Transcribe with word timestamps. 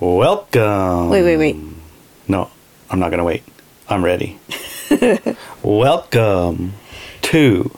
Welcome. 0.00 1.08
Wait, 1.10 1.22
wait, 1.22 1.36
wait. 1.38 1.56
No, 2.28 2.50
I'm 2.90 2.98
not 2.98 3.08
going 3.10 3.18
to 3.18 3.24
wait. 3.24 3.42
I'm 3.88 4.04
ready. 4.04 4.38
Welcome 5.62 6.74
to 7.22 7.70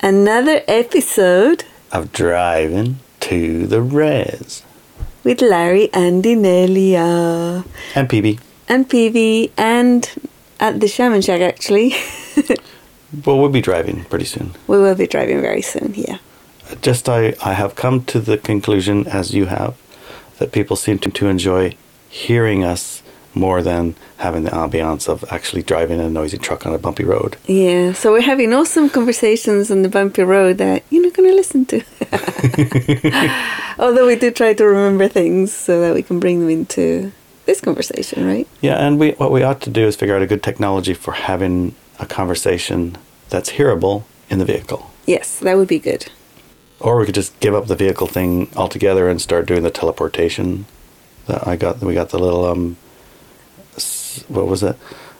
Another 0.00 0.62
episode 0.66 1.64
of 1.92 2.10
Driving 2.12 2.98
to 3.20 3.66
the 3.66 3.80
Res. 3.82 4.62
with 5.22 5.40
Larry 5.42 5.90
and 5.92 6.24
Inelia. 6.24 7.64
And 7.94 8.08
PB. 8.08 8.40
And 8.68 8.88
PV 8.88 9.50
and 9.56 10.10
at 10.58 10.80
the 10.80 10.88
Shaman 10.88 11.22
Shack 11.22 11.40
actually. 11.40 11.94
Well, 13.26 13.40
we'll 13.40 13.48
be 13.48 13.60
driving 13.60 14.04
pretty 14.04 14.24
soon. 14.24 14.52
we 14.68 14.78
will 14.78 14.94
be 14.94 15.08
driving 15.08 15.40
very 15.40 15.62
soon, 15.62 15.94
yeah. 15.96 16.18
Just 16.80 17.08
I, 17.08 17.34
I 17.44 17.54
have 17.54 17.74
come 17.74 18.04
to 18.04 18.20
the 18.20 18.38
conclusion, 18.38 19.04
as 19.08 19.34
you 19.34 19.46
have, 19.46 19.74
that 20.40 20.52
people 20.52 20.74
seem 20.74 20.98
to, 20.98 21.10
to 21.10 21.28
enjoy 21.28 21.76
hearing 22.08 22.64
us 22.64 23.02
more 23.34 23.62
than 23.62 23.94
having 24.16 24.42
the 24.42 24.50
ambiance 24.50 25.08
of 25.08 25.24
actually 25.30 25.62
driving 25.62 26.00
a 26.00 26.10
noisy 26.10 26.36
truck 26.36 26.66
on 26.66 26.74
a 26.74 26.78
bumpy 26.78 27.04
road. 27.04 27.36
Yeah, 27.46 27.92
so 27.92 28.10
we're 28.10 28.22
having 28.22 28.52
awesome 28.52 28.90
conversations 28.90 29.70
on 29.70 29.82
the 29.82 29.88
bumpy 29.88 30.22
road 30.22 30.58
that 30.58 30.82
you're 30.90 31.04
not 31.04 31.14
going 31.14 31.28
to 31.28 31.36
listen 31.36 31.64
to. 31.66 31.84
Although 33.78 34.08
we 34.08 34.16
do 34.16 34.32
try 34.32 34.54
to 34.54 34.64
remember 34.64 35.06
things 35.06 35.52
so 35.52 35.80
that 35.80 35.94
we 35.94 36.02
can 36.02 36.18
bring 36.18 36.40
them 36.40 36.50
into 36.50 37.12
this 37.46 37.60
conversation, 37.60 38.26
right? 38.26 38.48
Yeah, 38.60 38.84
and 38.84 38.98
we 38.98 39.12
what 39.12 39.30
we 39.30 39.42
ought 39.42 39.60
to 39.62 39.70
do 39.70 39.86
is 39.86 39.94
figure 39.94 40.16
out 40.16 40.22
a 40.22 40.26
good 40.26 40.42
technology 40.42 40.94
for 40.94 41.12
having 41.12 41.74
a 41.98 42.06
conversation 42.06 42.98
that's 43.28 43.50
hearable 43.50 44.04
in 44.28 44.38
the 44.38 44.44
vehicle. 44.44 44.90
Yes, 45.06 45.38
that 45.40 45.56
would 45.56 45.68
be 45.68 45.78
good. 45.78 46.10
Or 46.80 46.98
we 46.98 47.06
could 47.06 47.14
just 47.14 47.38
give 47.40 47.54
up 47.54 47.66
the 47.66 47.76
vehicle 47.76 48.06
thing 48.06 48.50
altogether 48.56 49.08
and 49.08 49.20
start 49.20 49.46
doing 49.46 49.62
the 49.62 49.70
teleportation. 49.70 50.66
That 51.26 51.46
I 51.46 51.56
got, 51.56 51.80
we 51.80 51.94
got 51.94 52.08
the 52.08 52.18
little 52.18 52.46
um, 52.46 52.76
what 54.28 54.46
was 54.46 54.62
it? 54.62 54.76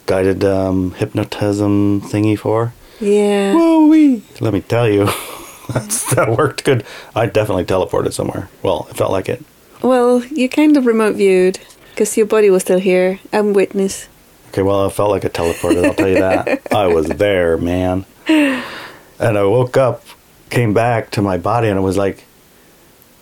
Guided 0.07 0.45
um, 0.45 0.93
hypnotism 0.93 2.01
thingy 2.01 2.39
for. 2.39 2.73
Yeah. 3.01 3.55
Woo-wee. 3.55 4.23
Let 4.41 4.53
me 4.53 4.61
tell 4.61 4.89
you, 4.89 5.05
that's, 5.73 6.15
that 6.15 6.37
worked 6.37 6.65
good. 6.65 6.85
I 7.15 7.27
definitely 7.27 7.65
teleported 7.65 8.13
somewhere. 8.13 8.49
Well, 8.63 8.87
it 8.91 8.97
felt 8.97 9.13
like 9.13 9.29
it. 9.29 9.45
Well, 9.83 10.25
you 10.27 10.49
kind 10.49 10.77
of 10.77 10.87
remote 10.87 11.17
viewed 11.17 11.59
because 11.91 12.17
your 12.17 12.27
body 12.27 12.51
was 12.51 12.63
still 12.63 12.81
here. 12.81 13.21
I'm 13.33 13.53
witness. 13.53 14.09
Okay, 14.49 14.63
well, 14.63 14.87
it 14.87 14.93
felt 14.93 15.11
like 15.11 15.25
a 15.25 15.31
teleported. 15.31 15.85
I'll 15.85 15.95
tell 15.95 16.09
you 16.09 16.21
that. 16.21 16.73
I 16.73 16.89
was 16.89 17.07
there, 17.07 17.57
man. 17.57 18.05
And 18.27 19.39
I 19.39 19.45
woke 19.45 19.77
up, 19.77 20.05
came 20.51 20.73
back 20.75 21.11
to 21.13 21.23
my 21.23 21.39
body, 21.39 21.69
and 21.69 21.79
I 21.79 21.83
was 21.83 21.97
like, 21.97 22.25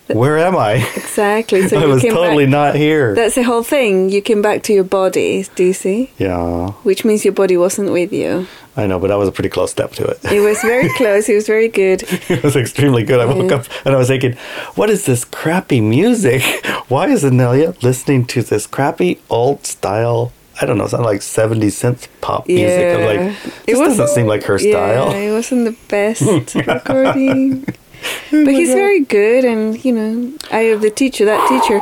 "Where 0.09 0.39
am 0.39 0.57
I? 0.57 0.73
Exactly. 0.97 1.69
So 1.69 1.79
I 1.83 1.87
was 1.87 2.03
totally 2.03 2.47
back. 2.47 2.51
not 2.53 2.75
here." 2.77 3.15
That's 3.15 3.35
the 3.35 3.43
whole 3.45 3.63
thing. 3.63 4.09
You 4.11 4.21
came 4.23 4.43
back 4.43 4.63
to 4.65 4.73
your 4.73 4.85
body, 4.85 5.47
do 5.55 5.65
you 5.65 5.73
see? 5.75 6.11
yeah, 6.19 6.71
Which 6.83 7.05
means 7.05 7.25
your 7.25 7.35
body 7.35 7.57
wasn't 7.57 7.93
with 7.93 8.13
you. 8.13 8.47
I 8.77 8.87
know, 8.87 8.99
but 9.01 9.09
that 9.09 9.19
was 9.19 9.29
a 9.29 9.33
pretty 9.33 9.49
close 9.49 9.73
step 9.73 9.91
to 9.95 10.05
it. 10.05 10.19
It 10.31 10.41
was 10.41 10.61
very 10.63 10.89
close. 10.97 11.29
It 11.29 11.35
was 11.35 11.47
very 11.49 11.69
good. 11.69 12.03
it 12.29 12.43
was 12.45 12.55
extremely 12.57 13.03
good. 13.03 13.19
I 13.21 13.25
woke 13.27 13.51
Yeah. 13.51 13.57
up 13.59 13.67
and 13.85 13.95
I 13.95 13.99
was 13.99 14.09
thinking, 14.09 14.35
"What 14.77 14.89
is 14.89 15.05
this 15.05 15.25
crappy 15.25 15.81
music? 15.81 16.43
Why 16.89 17.09
is 17.09 17.25
Inelia 17.25 17.75
listening 17.83 18.25
to 18.27 18.43
this 18.43 18.67
crappy 18.67 19.19
old 19.29 19.67
style?" 19.67 20.33
I 20.61 20.67
don't 20.67 20.79
know, 20.79 20.85
it 20.85 20.91
sounded 20.91 21.07
like 21.07 21.23
70 21.23 21.67
synth 21.69 22.09
pop 22.21 22.47
music. 22.49 22.99
I'm 22.99 23.05
like, 23.05 23.43
this 23.65 23.79
doesn't 23.79 24.09
seem 24.09 24.27
like 24.27 24.43
her 24.45 24.59
style. 24.59 25.13
It 25.13 25.31
wasn't 25.31 25.65
the 25.67 25.77
best 25.89 26.55
recording. 26.55 27.65
but 28.31 28.49
he's 28.49 28.71
very 28.71 29.01
good, 29.01 29.45
and 29.45 29.85
you 29.85 29.93
know, 29.93 30.33
I 30.51 30.61
have 30.71 30.81
the 30.81 30.91
teacher, 30.91 31.25
that 31.25 31.49
teacher. 31.49 31.81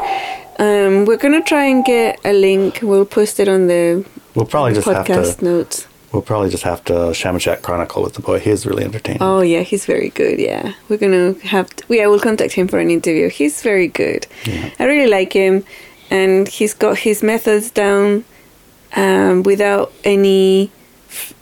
Um, 0.59 1.05
we're 1.05 1.19
gonna 1.19 1.43
try 1.43 1.65
and 1.67 1.85
get 1.85 2.19
a 2.25 2.33
link. 2.33 2.81
We'll 2.83 3.05
post 3.05 3.41
it 3.41 3.49
on 3.49 3.67
the 3.67 4.07
We'll 4.35 4.47
probably 4.47 4.75
just 4.75 4.87
have 4.87 5.07
podcast 5.07 5.39
to 5.39 5.45
notes. 5.45 5.87
We'll 6.13 6.23
probably 6.23 6.51
just 6.51 6.63
have 6.63 6.85
to 6.85 7.13
Shaman 7.13 7.41
Shack 7.41 7.63
Chronicle 7.63 8.03
with 8.03 8.15
the 8.15 8.23
boy. 8.23 8.39
He 8.39 8.51
is 8.51 8.65
really 8.65 8.85
entertaining. 8.85 9.23
Oh 9.23 9.41
yeah, 9.41 9.63
he's 9.63 9.85
very 9.85 10.11
good. 10.11 10.39
Yeah, 10.39 10.73
we're 10.89 10.99
gonna 10.99 11.35
have. 11.45 11.75
To, 11.77 11.95
yeah, 11.95 12.07
we'll 12.07 12.21
contact 12.21 12.53
him 12.53 12.69
for 12.69 12.79
an 12.79 12.91
interview. 12.91 13.29
He's 13.29 13.63
very 13.63 13.89
good. 13.89 14.27
Yeah. 14.45 14.71
I 14.79 14.85
really 14.85 15.11
like 15.11 15.33
him, 15.33 15.65
and 16.11 16.49
he's 16.49 16.73
got 16.73 16.99
his 16.99 17.23
methods 17.23 17.71
down 17.71 18.25
um, 18.97 19.43
without 19.45 19.93
any 20.05 20.71
f- 21.09 21.33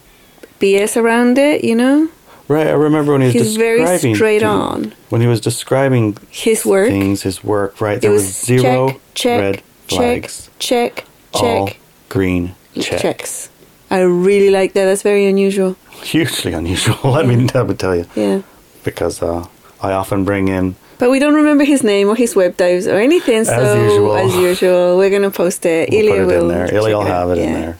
BS 0.60 0.96
around 1.00 1.38
it. 1.38 1.64
You 1.64 1.74
know, 1.76 2.08
Right, 2.48 2.66
I 2.66 2.72
remember 2.72 3.12
when 3.12 3.22
he 3.22 3.28
was 3.28 3.34
he's 3.34 3.56
very 3.56 3.80
describing 3.80 4.14
straight 4.16 4.40
to- 4.40 4.46
on. 4.46 4.92
When 5.08 5.20
he 5.22 5.26
was 5.26 5.40
describing 5.40 6.16
His 6.30 6.64
work. 6.66 6.88
things, 6.88 7.22
his 7.22 7.42
work, 7.42 7.80
right? 7.80 8.00
There 8.00 8.10
was, 8.10 8.24
zero 8.44 8.88
check, 8.88 9.00
check, 9.14 9.40
red 9.40 9.56
check, 9.86 9.98
flags. 9.98 10.50
check, 10.58 11.04
check, 11.32 11.50
all 11.50 11.70
green 12.10 12.54
check. 12.78 13.00
checks. 13.00 13.48
I 13.90 14.00
really 14.00 14.50
like 14.50 14.72
that. 14.74 14.84
That's 14.86 15.02
very 15.02 15.26
unusual. 15.26 15.76
Hugely 16.02 16.52
unusual. 16.52 16.98
Let 17.12 17.26
me 17.26 17.46
let 17.54 17.66
me 17.68 17.74
tell 17.74 17.94
you, 17.96 18.04
Yeah. 18.16 18.42
because 18.82 19.22
uh, 19.22 19.46
I 19.80 19.92
often 19.92 20.24
bring 20.24 20.48
in 20.48 20.74
But 20.98 21.10
we 21.10 21.18
don't 21.18 21.34
remember 21.34 21.64
his 21.64 21.82
name 21.82 22.08
or 22.08 22.16
his 22.16 22.34
web 22.36 22.56
dives 22.56 22.86
or 22.86 22.96
anything. 22.98 23.44
So 23.44 23.74
usual. 23.74 24.16
as 24.16 24.34
usual, 24.36 24.96
we're 24.96 25.10
gonna 25.10 25.30
post 25.30 25.66
it. 25.66 25.90
we'll 25.90 26.00
Ilya 26.00 26.12
put 26.12 26.20
it 26.20 26.26
will 26.26 26.50
in 26.50 26.56
there. 26.56 26.74
Ilya 26.74 26.96
will 26.96 27.04
have 27.04 27.30
it 27.30 27.38
in 27.38 27.48
Yeah. 27.50 27.60
there. 27.60 27.78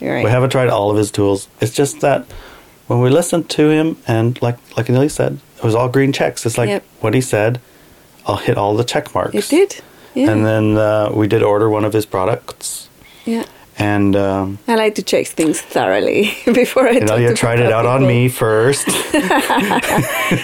You're 0.00 0.14
right. 0.14 0.24
We 0.24 0.30
haven't 0.30 0.50
tried 0.50 0.68
all 0.68 0.90
of 0.90 0.96
his 0.96 1.10
tools. 1.10 1.48
It's 1.60 1.72
just 1.72 2.00
that 2.00 2.24
when 2.86 3.00
we 3.00 3.08
listened 3.08 3.48
to 3.50 3.70
him, 3.70 3.96
and 4.06 4.40
like 4.42 4.56
like 4.76 4.86
Inelia 4.88 5.10
said, 5.10 5.38
it 5.58 5.64
was 5.64 5.74
all 5.74 5.88
green 5.88 6.12
checks. 6.12 6.44
It's 6.46 6.58
like 6.58 6.68
Yep. 6.68 6.82
what 7.00 7.14
he 7.14 7.20
said. 7.20 7.60
I'll 8.26 8.36
hit 8.36 8.58
all 8.58 8.74
the 8.76 8.84
check 8.84 9.14
marks. 9.14 9.34
It 9.34 9.48
did. 9.48 9.80
Yeah. 10.14 10.30
And 10.30 10.44
then 10.44 10.76
uh, 10.76 11.10
we 11.14 11.28
did 11.28 11.42
order 11.42 11.68
one 11.70 11.84
of 11.84 11.92
his 11.92 12.04
products, 12.06 12.88
yeah. 13.24 13.44
And 13.78 14.16
um, 14.16 14.58
I 14.66 14.74
like 14.76 14.94
to 14.96 15.02
check 15.02 15.26
things 15.26 15.60
thoroughly 15.60 16.32
before 16.46 16.88
I. 16.88 16.92
you 16.92 17.00
know, 17.00 17.16
you 17.16 17.34
tried 17.34 17.60
it 17.60 17.70
out 17.72 17.86
on 17.86 18.06
me 18.06 18.28
first. 18.28 18.86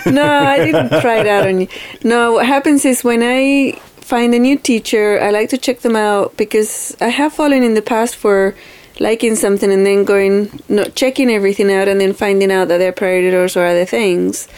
no, 0.06 0.24
I 0.26 0.58
didn't 0.64 1.00
try 1.00 1.20
it 1.20 1.26
out 1.26 1.46
on 1.46 1.60
you. 1.62 1.68
No, 2.04 2.32
what 2.32 2.46
happens 2.46 2.84
is 2.84 3.02
when 3.04 3.22
I 3.22 3.72
find 4.00 4.34
a 4.34 4.38
new 4.38 4.58
teacher, 4.58 5.18
I 5.20 5.30
like 5.30 5.48
to 5.50 5.58
check 5.58 5.80
them 5.80 5.96
out 5.96 6.36
because 6.36 6.96
I 7.00 7.08
have 7.08 7.32
fallen 7.32 7.62
in 7.62 7.74
the 7.74 7.82
past 7.82 8.16
for 8.16 8.54
liking 9.00 9.34
something 9.36 9.72
and 9.72 9.86
then 9.86 10.04
going 10.04 10.60
not 10.68 10.94
checking 10.94 11.30
everything 11.30 11.72
out 11.72 11.88
and 11.88 12.00
then 12.00 12.12
finding 12.12 12.52
out 12.52 12.68
that 12.68 12.78
they're 12.78 12.92
predators 12.92 13.56
or 13.56 13.64
other 13.64 13.86
things. 13.86 14.48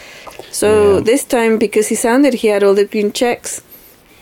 So 0.51 0.95
Yeah. 0.95 0.99
this 1.01 1.23
time, 1.23 1.57
because 1.57 1.87
he 1.87 1.95
sounded 1.95 2.33
he 2.35 2.49
had 2.49 2.63
all 2.63 2.73
the 2.73 2.85
green 2.85 3.11
checks, 3.13 3.61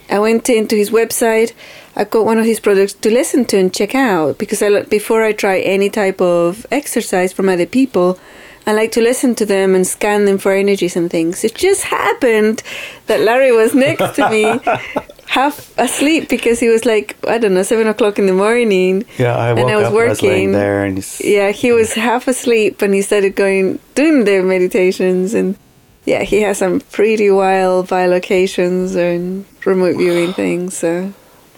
I 0.09 0.19
went 0.19 0.47
into 0.49 0.75
his 0.75 0.91
website. 0.91 1.53
I 1.95 2.03
got 2.05 2.25
one 2.25 2.39
of 2.39 2.45
his 2.45 2.59
products 2.59 2.93
to 2.93 3.11
listen 3.11 3.45
to 3.45 3.57
and 3.57 3.73
check 3.73 3.93
out 3.95 4.37
because 4.37 4.61
I 4.63 4.81
before 4.83 5.23
I 5.23 5.31
try 5.31 5.59
any 5.59 5.89
type 5.89 6.19
of 6.21 6.65
exercise 6.71 7.31
from 7.33 7.49
other 7.49 7.65
people, 7.67 8.17
I 8.65 8.71
like 8.73 8.91
to 8.93 9.01
listen 9.01 9.35
to 9.35 9.45
them 9.45 9.75
and 9.75 9.85
scan 9.85 10.25
them 10.25 10.37
for 10.39 10.53
energies 10.53 10.95
and 10.95 11.09
things. 11.11 11.43
It 11.43 11.53
just 11.55 11.83
happened 11.83 12.63
that 13.07 13.19
Larry 13.19 13.51
was 13.51 13.75
next 13.75 14.15
to 14.15 14.29
me, 14.29 14.59
half 15.27 15.77
asleep 15.77 16.29
because 16.29 16.59
he 16.59 16.69
was 16.69 16.83
like 16.85 17.15
I 17.27 17.37
don't 17.37 17.53
know 17.53 17.63
seven 17.63 17.87
o'clock 17.87 18.17
in 18.17 18.25
the 18.25 18.33
morning. 18.33 19.05
Yeah, 19.19 19.35
I 19.37 19.49
And 19.49 19.59
woke 19.59 19.69
I 19.71 19.75
was 19.77 19.85
up. 19.85 19.93
I 19.93 20.07
was 20.07 20.21
working. 20.21 20.51
there, 20.53 20.83
and 20.85 20.97
he's, 20.97 21.21
Yeah, 21.23 21.51
he 21.51 21.71
was 21.71 21.93
half 21.93 22.27
asleep 22.27 22.81
and 22.81 22.93
he 22.93 23.01
started 23.03 23.35
going 23.35 23.77
doing 23.93 24.23
the 24.25 24.41
meditations 24.41 25.33
and 25.35 25.57
yeah, 26.05 26.23
he 26.23 26.41
has 26.41 26.57
some 26.57 26.79
pretty 26.91 27.29
wild 27.29 27.87
bilocations 27.87 28.95
and 28.95 29.45
remote 29.63 29.95
viewing 29.97 30.33
things. 30.41 30.75
So 30.75 31.13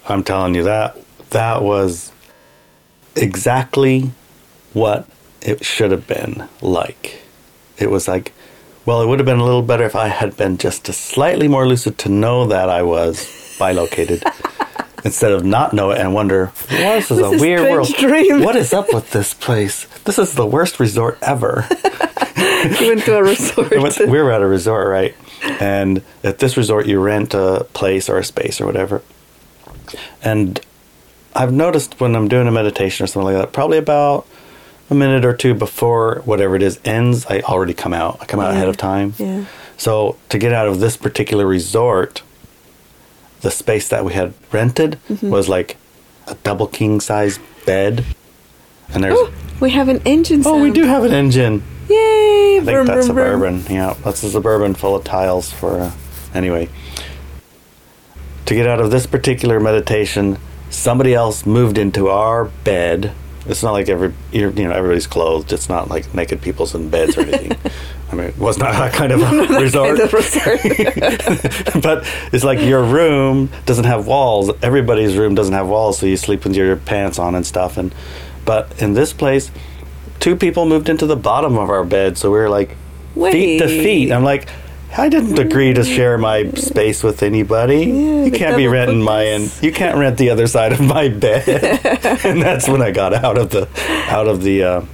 I'm 0.08 0.24
telling 0.24 0.56
you 0.56 0.64
that 0.64 0.98
that 1.32 1.64
was 1.64 2.12
exactly 3.16 4.12
what 4.74 5.08
it 5.42 5.64
should 5.66 5.92
have 5.92 6.08
been 6.08 6.48
like. 6.62 7.22
It 7.78 7.90
was 7.90 8.08
like, 8.08 8.34
well, 8.86 9.02
it 9.02 9.08
would 9.08 9.20
have 9.20 9.26
been 9.26 9.40
a 9.40 9.44
little 9.44 9.62
better 9.62 9.84
if 9.84 9.96
I 9.96 10.08
had 10.10 10.38
been 10.38 10.58
just 10.58 10.88
a 10.90 10.94
slightly 10.94 11.48
more 11.48 11.68
lucid 11.68 11.98
to 12.00 12.10
know 12.10 12.48
that 12.48 12.70
I 12.70 12.84
was 12.84 13.56
bilocated. 13.60 14.24
Instead 15.04 15.34
of 15.34 15.46
not 15.46 15.72
know 15.72 15.92
it 15.92 16.00
and 16.00 16.16
wonder, 16.16 16.52
this 16.68 17.12
is 17.12 17.18
This 17.20 17.28
a 17.28 17.32
is 17.36 17.42
weird 17.42 17.72
world. 17.72 17.94
dream." 18.00 18.42
What 18.44 18.56
is 18.56 18.74
up 18.74 18.92
with 18.92 19.12
this 19.12 19.36
place? 19.36 19.86
This 20.04 20.18
is 20.18 20.34
the 20.34 20.48
worst 20.48 20.80
resort 20.80 21.20
ever. 21.22 21.62
he 22.36 22.88
went 22.90 23.04
to 23.04 23.16
a 23.18 23.24
resort. 23.34 23.70
We 24.00 24.08
were 24.20 24.32
at 24.32 24.42
a 24.42 24.48
resort, 24.48 24.88
right? 24.88 25.16
And 25.62 26.02
at 26.24 26.40
this 26.40 26.58
resort, 26.58 26.88
you 26.88 27.00
rent 27.00 27.36
a 27.36 27.68
place 27.74 28.10
or 28.10 28.18
a 28.18 28.24
space 28.24 28.60
or 28.60 28.66
whatever. 28.66 29.04
And 30.24 30.60
I've 31.36 31.52
noticed 31.54 32.00
when 32.00 32.16
I'm 32.16 32.28
doing 32.28 32.48
a 32.48 32.52
meditation 32.52 33.04
or 33.04 33.08
something 33.08 33.34
like 33.34 33.42
that, 33.42 33.52
probably 33.54 33.78
about 33.78 34.26
a 34.90 34.96
minute 34.96 35.26
or 35.26 35.34
two 35.36 35.54
before 35.54 36.22
whatever 36.26 36.56
it 36.56 36.62
is 36.62 36.80
ends, 36.86 37.26
I 37.28 37.42
already 37.42 37.74
come 37.74 37.94
out. 37.94 38.20
I 38.22 38.26
come 38.26 38.40
out 38.40 38.52
Yeah. 38.52 38.58
ahead 38.58 38.70
of 38.70 38.78
time. 38.78 39.14
Yeah. 39.18 39.46
So 39.78 40.16
to 40.30 40.38
get 40.38 40.54
out 40.54 40.68
of 40.68 40.80
this 40.80 40.96
particular 40.96 41.46
resort, 41.46 42.22
the 43.42 43.52
space 43.52 43.90
that 43.90 44.06
we 44.06 44.14
had 44.14 44.34
rented 44.52 44.98
Mm-hmm. 45.10 45.30
was 45.30 45.50
like 45.50 45.78
a 46.28 46.36
double 46.44 46.68
king 46.68 47.00
size 47.02 47.40
bed. 47.66 48.06
And 48.94 49.04
there's 49.04 49.16
Oh, 49.18 49.32
we 49.60 49.72
have 49.72 49.90
an 49.90 50.02
engine. 50.06 50.44
oh, 50.46 50.62
we 50.62 50.72
do 50.72 50.84
have 50.84 51.04
an 51.04 51.12
engine. 51.14 51.64
Yay! 51.90 52.58
I 52.58 52.62
think 52.64 52.70
Vroom, 52.70 52.86
that's 52.88 53.08
vroom, 53.08 53.16
vroom. 53.40 53.60
suburban. 53.62 53.76
Yeah, 53.76 53.96
that's 54.04 54.24
a 54.24 54.30
suburban 54.30 54.74
full 54.76 54.96
of 54.96 55.04
tiles 55.04 55.52
for. 55.52 55.80
Uh, 55.82 55.92
anyway, 56.34 56.70
to 58.46 58.56
get 58.56 58.68
out 58.68 58.80
of 58.80 58.92
this 58.92 59.06
particular 59.06 59.60
meditation, 59.60 60.38
somebody 60.70 61.14
else 61.14 61.46
moved 61.46 61.78
into 61.78 62.10
our 62.10 62.46
bed. 62.46 63.14
It's 63.48 63.62
not 63.62 63.74
like 63.74 63.90
every 63.90 64.14
you're, 64.32 64.52
you 64.52 64.68
know 64.68 64.72
everybody's 64.72 65.08
clothed. 65.08 65.54
It's 65.54 65.70
not 65.70 65.90
like 65.90 66.14
naked 66.14 66.42
people's 66.42 66.74
in 66.74 66.90
beds 66.90 67.18
or 67.18 67.22
anything. 67.22 67.58
I 68.12 68.16
mean, 68.16 68.28
it 68.28 68.38
was 68.38 68.58
not 68.58 68.74
that 68.74 68.94
kind 68.94 69.12
of 69.12 69.22
a 69.52 69.60
resort. 69.60 69.98
Kind 69.98 70.02
of 70.02 70.14
resort. 70.14 70.62
but 71.84 72.08
it's 72.32 72.44
like 72.44 72.60
your 72.60 72.84
room 72.84 73.50
doesn't 73.66 73.86
have 73.86 74.08
walls. 74.08 74.52
Everybody's 74.62 75.18
room 75.18 75.36
doesn't 75.36 75.54
have 75.54 75.68
walls, 75.68 76.00
so 76.00 76.06
you 76.06 76.18
sleep 76.18 76.44
with 76.44 76.56
your 76.56 76.76
pants 76.76 77.20
on 77.20 77.36
and 77.36 77.46
stuff. 77.46 77.78
And 77.78 77.94
but 78.46 78.82
in 78.82 78.94
this 78.94 79.12
place, 79.14 79.52
two 80.20 80.36
people 80.36 80.66
moved 80.66 80.90
into 80.90 81.06
the 81.06 81.16
bottom 81.16 81.58
of 81.58 81.70
our 81.70 81.84
bed, 81.84 82.18
so 82.18 82.32
we 82.32 82.38
were 82.38 82.50
like 82.50 82.76
feet 83.16 83.60
to 83.60 83.68
feet. 83.68 84.12
I'm 84.12 84.24
like, 84.24 84.50
I 84.98 85.10
didn't 85.10 85.38
agree 85.40 85.74
to 85.74 85.84
share 85.84 86.18
my 86.18 86.50
space 86.52 87.04
with 87.04 87.22
anybody. 87.24 87.86
Yeah, 87.86 88.24
you 88.26 88.32
can't 88.32 88.56
be 88.56 88.68
renting 88.68 89.02
my 89.02 89.26
end. 89.26 89.52
You 89.62 89.72
can't 89.72 89.98
rent 89.98 90.18
the 90.18 90.30
other 90.30 90.48
side 90.48 90.72
of 90.72 90.80
my 90.82 91.10
bed. 91.26 91.48
and 92.26 92.42
that's 92.42 92.68
when 92.70 92.82
I 92.82 92.92
got 92.92 93.14
out 93.14 93.38
of 93.38 93.50
the 93.50 93.68
out 94.10 94.28
of 94.28 94.42
the 94.42 94.64
uh, 94.64 94.86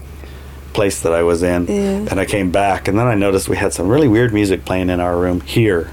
place 0.74 1.02
that 1.02 1.14
I 1.14 1.22
was 1.24 1.44
in, 1.44 1.68
Yeah. 1.68 2.08
and 2.10 2.20
I 2.20 2.26
came 2.26 2.50
back, 2.52 2.88
and 2.88 2.98
then 2.98 3.06
I 3.08 3.14
noticed 3.16 3.48
we 3.50 3.58
had 3.58 3.74
some 3.74 3.88
really 3.90 4.08
weird 4.08 4.34
music 4.34 4.66
playing 4.66 4.90
in 4.90 5.00
our 5.00 5.18
room 5.18 5.42
here, 5.42 5.92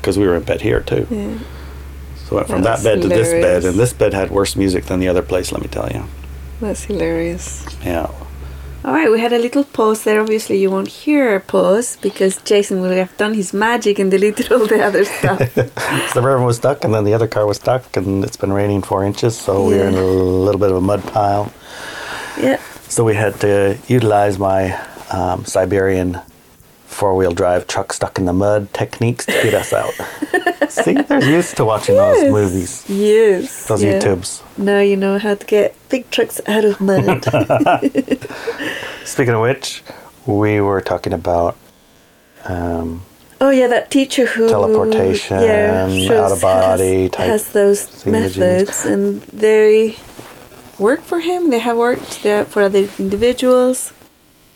because 0.00 0.18
we 0.18 0.26
were 0.26 0.36
in 0.36 0.44
bed 0.44 0.60
here 0.62 0.80
too. 0.80 1.06
yeah. 1.10 1.38
So 2.26 2.36
went 2.36 2.48
from 2.48 2.62
That's 2.62 2.82
that 2.84 2.94
bed 2.96 3.02
to 3.02 3.08
this 3.08 3.32
bed, 3.32 3.64
and 3.64 3.78
this 3.78 3.92
bed 3.92 4.14
had 4.14 4.30
worse 4.30 4.56
music 4.56 4.84
than 4.86 5.00
the 5.00 5.08
other 5.08 5.22
place. 5.22 5.52
Let 5.52 5.60
me 5.60 5.68
tell 5.68 5.90
you. 5.90 6.04
That's 6.60 6.84
hilarious. 6.84 7.66
Yeah. 7.84 8.10
All 8.84 8.92
right, 8.92 9.08
we 9.10 9.20
had 9.20 9.32
a 9.32 9.38
little 9.38 9.62
pause 9.62 10.02
there. 10.02 10.20
Obviously, 10.20 10.60
you 10.60 10.68
won't 10.68 10.88
hear 10.88 11.36
a 11.36 11.40
pause 11.40 11.96
because 12.02 12.42
Jason 12.42 12.80
will 12.80 12.90
have 12.90 13.16
done 13.16 13.32
his 13.34 13.52
magic 13.52 14.00
and 14.00 14.10
deleted 14.10 14.50
all 14.50 14.66
the 14.66 14.82
other 14.82 15.04
stuff. 15.04 15.40
So 16.12 16.20
the 16.20 16.26
river 16.26 16.42
was 16.42 16.56
stuck, 16.56 16.82
and 16.84 16.92
then 16.92 17.04
the 17.04 17.14
other 17.14 17.28
car 17.28 17.46
was 17.46 17.58
stuck, 17.58 17.96
and 17.96 18.24
it's 18.24 18.36
been 18.36 18.52
raining 18.52 18.82
four 18.82 19.04
inches, 19.04 19.36
so 19.38 19.66
we're 19.66 19.86
in 19.86 19.94
a 19.94 20.04
little 20.04 20.58
bit 20.58 20.70
of 20.70 20.76
a 20.78 20.80
mud 20.80 21.02
pile. 21.12 21.52
yeah. 22.40 22.60
So 22.88 23.04
we 23.04 23.14
had 23.14 23.38
to 23.40 23.78
utilize 23.86 24.38
my 24.38 24.72
um, 25.10 25.44
Siberian 25.44 26.20
four-wheel 26.92 27.32
drive 27.32 27.66
truck 27.66 27.92
stuck 27.92 28.18
in 28.18 28.24
the 28.26 28.32
mud 28.32 28.72
techniques 28.72 29.26
to 29.26 29.32
get 29.32 29.54
us 29.54 29.72
out. 29.72 29.92
See, 30.70 30.92
they're 30.94 31.22
used 31.24 31.56
to 31.56 31.64
watching 31.64 31.96
those 31.96 32.30
movies, 32.30 32.84
Yes. 32.88 33.66
those 33.66 33.82
yeah. 33.82 33.98
YouTubes. 33.98 34.42
Now 34.58 34.80
you 34.80 34.96
know 34.96 35.18
how 35.18 35.34
to 35.34 35.46
get 35.46 35.74
big 35.88 36.10
trucks 36.10 36.40
out 36.46 36.64
of 36.64 36.80
mud. 36.80 37.24
Speaking 39.04 39.34
of 39.34 39.40
which, 39.42 39.82
we 40.26 40.60
were 40.60 40.80
talking 40.80 41.12
about 41.12 41.56
um, 42.44 43.02
oh 43.40 43.50
yeah, 43.50 43.66
that 43.68 43.90
teacher 43.90 44.26
who 44.26 44.48
Teleportation, 44.48 45.40
shows- 46.06 46.10
out-of-body 46.10 47.02
has, 47.02 47.10
type 47.10 47.26
has 47.28 47.48
those 47.52 47.80
thingamajiggies. 47.86 48.38
methods, 48.38 48.84
and 48.86 49.22
they 49.22 49.96
work 50.78 51.00
for 51.02 51.20
him. 51.20 51.50
They 51.50 51.58
have 51.60 51.76
worked 51.76 52.18
for 52.48 52.62
other 52.62 52.88
individuals. 52.98 53.92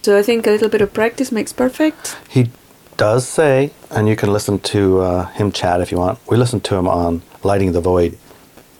So 0.06 0.16
I 0.16 0.22
think 0.22 0.46
a 0.46 0.52
little 0.52 0.68
bit 0.68 0.80
of 0.82 0.92
practice 0.94 1.32
makes 1.32 1.52
perfect. 1.52 2.16
He 2.28 2.50
does 2.96 3.26
say, 3.28 3.72
and 3.90 4.06
you 4.08 4.14
can 4.14 4.32
listen 4.32 4.60
to 4.60 5.00
uh, 5.00 5.24
him 5.32 5.50
chat 5.50 5.80
if 5.80 5.90
you 5.90 5.98
want. 5.98 6.20
We 6.30 6.36
listened 6.36 6.62
to 6.66 6.76
him 6.76 6.86
on 6.86 7.22
Lighting 7.42 7.72
the 7.72 7.80
Void. 7.80 8.16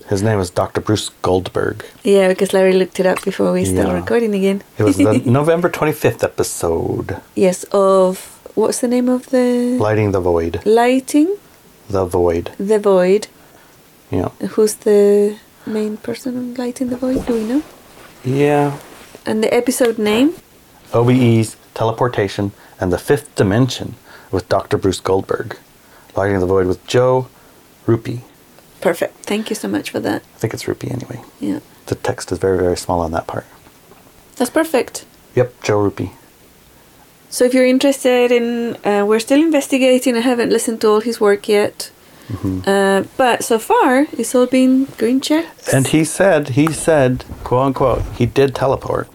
His 0.09 0.23
name 0.23 0.39
is 0.39 0.51
Dr. 0.51 0.81
Bruce 0.81 1.09
Goldberg. 1.23 1.85
Yeah, 2.05 2.29
because 2.29 2.53
Larry 2.53 2.75
looked 2.75 3.01
it 3.01 3.07
up 3.07 3.25
before 3.25 3.51
we 3.53 3.65
started 3.65 3.89
Yeah. 3.91 3.97
recording 3.99 4.37
again. 4.37 4.63
It 4.79 4.85
was 4.85 4.99
the 4.99 5.19
November 5.27 5.69
25th 5.69 6.23
episode, 6.23 7.21
yes, 7.35 7.65
of 7.73 8.21
what's 8.55 8.79
the 8.79 8.87
name 8.87 9.09
of 9.09 9.31
the 9.31 9.77
Lighting 9.81 10.13
the 10.13 10.21
Void. 10.21 10.61
lighting 10.65 11.37
The 11.91 12.07
Void. 12.07 12.53
the 12.57 12.79
void? 12.79 13.27
Yeah. 14.13 14.29
Who's 14.55 14.75
the 14.77 15.39
main 15.67 15.97
person 15.97 16.37
on 16.39 16.55
lighting 16.55 16.91
the 16.91 16.97
void? 16.97 17.27
Do 17.27 17.33
we 17.35 17.43
know? 17.43 17.63
Yeah. 18.25 18.79
And 19.27 19.43
the 19.43 19.53
episode 19.53 19.99
name? 19.99 20.37
OBE's 20.95 21.57
Teleportation 21.75 22.53
and 22.81 22.93
the 22.93 22.99
Fifth 22.99 23.35
Dimension 23.35 23.95
with 24.31 24.49
Dr. 24.49 24.77
Bruce 24.79 25.01
Goldberg. 25.01 25.57
Lighting 26.17 26.41
the 26.41 26.47
Void 26.47 26.67
with 26.67 26.87
Joe 26.87 27.29
Rupee. 27.87 28.23
Perfect. 28.81 29.15
Thank 29.27 29.51
you 29.51 29.57
so 29.57 29.69
much 29.69 29.91
for 29.91 30.01
that. 30.01 30.23
I 30.23 30.39
think 30.39 30.55
it's 30.55 30.67
Rupee 30.69 30.91
anyway. 30.91 31.21
Yeah, 31.41 31.61
The 31.87 31.95
text 31.95 32.33
is 32.33 32.39
very, 32.39 32.59
very 32.59 32.77
small 32.77 33.01
on 33.01 33.11
that 33.13 33.27
part. 33.27 33.45
that's 34.37 34.51
perfect. 34.51 35.05
Yep, 35.35 35.63
Joe 35.63 35.81
Rupee. 35.81 36.13
So 37.29 37.45
if 37.45 37.53
you're 37.55 37.67
interested 37.67 38.31
in, 38.33 38.77
uh, 38.85 39.05
we're 39.05 39.19
still 39.21 39.41
investigating. 39.43 40.17
I 40.17 40.21
haven't 40.21 40.51
listened 40.51 40.81
to 40.83 40.89
all 40.89 41.01
his 41.01 41.21
work 41.21 41.49
yet, 41.49 41.91
Mm-hmm. 42.29 42.69
uh, 42.69 43.05
but 43.17 43.45
so 43.45 43.57
far 43.57 44.07
it's 44.19 44.35
all 44.35 44.47
been 44.47 44.87
green 44.99 45.21
checks. 45.21 45.73
And 45.73 45.87
he 45.87 46.03
said, 46.05 46.49
he 46.51 46.73
said, 46.73 47.25
quote 47.45 47.67
unquote, 47.67 48.03
he 48.19 48.27
did 48.27 48.53
teleport. 48.53 49.09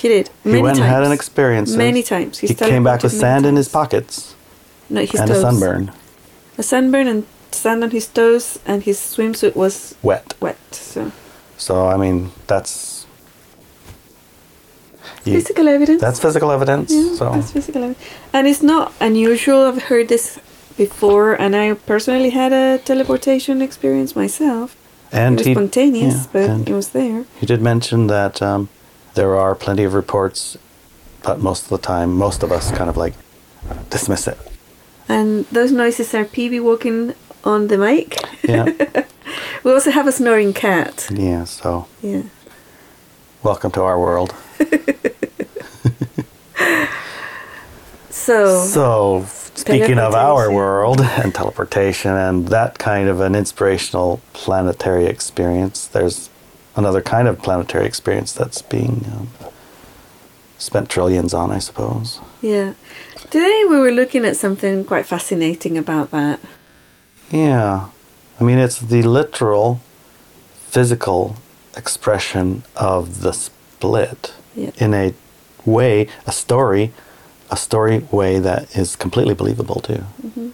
He 0.00 0.06
did. 0.14 0.26
He 0.44 0.50
went 0.50 0.64
times. 0.66 0.78
and 0.80 0.88
had 0.96 1.02
an 1.08 1.12
experience. 1.12 1.68
Many 1.76 2.02
times. 2.14 2.38
He's 2.40 2.50
he 2.50 2.56
came 2.72 2.84
back 2.84 3.02
with 3.02 3.12
many 3.12 3.20
sand 3.24 3.46
in 3.50 3.54
his 3.62 3.68
pockets 3.78 4.34
No, 4.94 5.00
his 5.00 5.20
and 5.20 5.28
toes. 5.28 5.38
a 5.38 5.40
sunburn. 5.46 5.82
A 6.56 6.62
sunburn 6.62 7.06
and 7.12 7.22
sand 7.52 7.82
on 7.84 7.90
his 7.90 8.06
toes, 8.18 8.58
and 8.70 8.82
his 8.88 8.98
swimsuit 8.98 9.54
was 9.62 9.74
Wet. 10.02 10.34
wet. 10.40 10.58
So 10.72 11.00
So, 11.56 11.74
I 11.94 11.96
mean, 11.96 12.30
that's. 12.46 13.06
you- 15.24 15.34
physical 15.40 15.66
evidence. 15.68 16.00
that's 16.00 16.20
physical 16.20 16.50
evidence. 16.50 16.90
Yeah, 16.92 17.14
so, 17.18 17.24
that's 17.34 17.52
physical 17.52 17.82
evidence. 17.82 18.04
And 18.32 18.46
it's 18.46 18.62
not 18.62 18.92
unusual. 19.00 19.60
I've 19.68 19.82
heard 19.90 20.08
this 20.08 20.38
before, 20.76 21.34
and 21.42 21.54
I 21.56 21.74
personally 21.74 22.30
had 22.30 22.52
a 22.52 22.78
teleportation 22.78 23.60
experience 23.62 24.14
myself. 24.14 24.76
and 25.10 25.34
it 25.34 25.38
was 25.40 25.46
he, 25.46 25.54
spontaneous, 25.54 26.14
yeah, 26.14 26.32
but 26.34 26.68
it 26.70 26.74
was 26.74 26.88
there. 26.90 27.24
he 27.40 27.46
did 27.46 27.60
mention 27.62 28.06
that 28.08 28.42
um, 28.42 28.68
there 29.18 29.34
are 29.34 29.56
plenty 29.56 29.82
of 29.82 29.94
reports, 29.94 30.56
but 31.24 31.40
most 31.40 31.64
of 31.64 31.70
the 31.70 31.78
time, 31.78 32.12
most 32.16 32.44
of 32.44 32.52
us 32.52 32.70
kind 32.70 32.88
of 32.88 32.96
like 32.96 33.14
dismiss 33.90 34.28
it. 34.28 34.38
And 35.08 35.44
those 35.50 35.72
noises 35.72 36.14
are 36.14 36.24
Peavy 36.24 36.60
walking 36.60 37.14
on 37.42 37.66
the 37.66 37.76
mic. 37.78 38.16
Yeah. 38.44 38.66
We 39.64 39.72
also 39.72 39.90
have 39.90 40.06
a 40.06 40.12
snoring 40.12 40.52
cat. 40.54 41.08
yeah. 41.12 41.44
So, 41.44 41.86
Yeah. 42.00 42.22
welcome 43.42 43.70
to 43.72 43.82
our 43.82 43.98
world. 43.98 44.32
So, 48.10 48.64
So, 48.64 49.24
speaking 49.54 49.98
of 49.98 50.14
our 50.14 50.50
world 50.52 51.00
and 51.00 51.34
teleportation 51.34 52.12
and 52.26 52.48
that 52.48 52.78
kind 52.78 53.08
of 53.08 53.20
an 53.20 53.34
inspirational 53.34 54.20
planetary 54.32 55.06
experience, 55.06 55.86
there's 55.86 56.30
another 56.78 57.02
kind 57.02 57.26
of 57.28 57.42
planetary 57.42 57.84
experience 57.84 58.32
that's 58.32 58.62
being 58.62 59.04
um, 59.12 59.28
spent 60.58 60.88
trillions 60.88 61.34
on, 61.34 61.50
I 61.50 61.58
suppose. 61.58 62.20
yeah. 62.40 62.72
Today 63.30 63.64
we 63.68 63.76
were 63.78 63.90
looking 63.90 64.24
at 64.24 64.36
something 64.36 64.84
quite 64.84 65.04
fascinating 65.04 65.76
about 65.76 66.10
that. 66.12 66.38
Yeah. 67.30 67.88
I 68.40 68.44
mean, 68.44 68.58
it's 68.58 68.78
the 68.78 69.02
literal 69.02 69.80
physical 70.70 71.36
expression 71.76 72.62
of 72.76 73.20
the 73.22 73.32
split 73.32 74.32
Yeah. 74.54 74.70
in 74.78 74.94
a 74.94 75.12
way, 75.66 76.06
a 76.26 76.32
story, 76.32 76.92
a 77.50 77.56
story 77.56 77.98
way 78.10 78.38
that 78.38 78.74
is 78.76 78.96
completely 78.96 79.34
believable 79.34 79.80
too. 79.80 80.04
Mhm. 80.26 80.52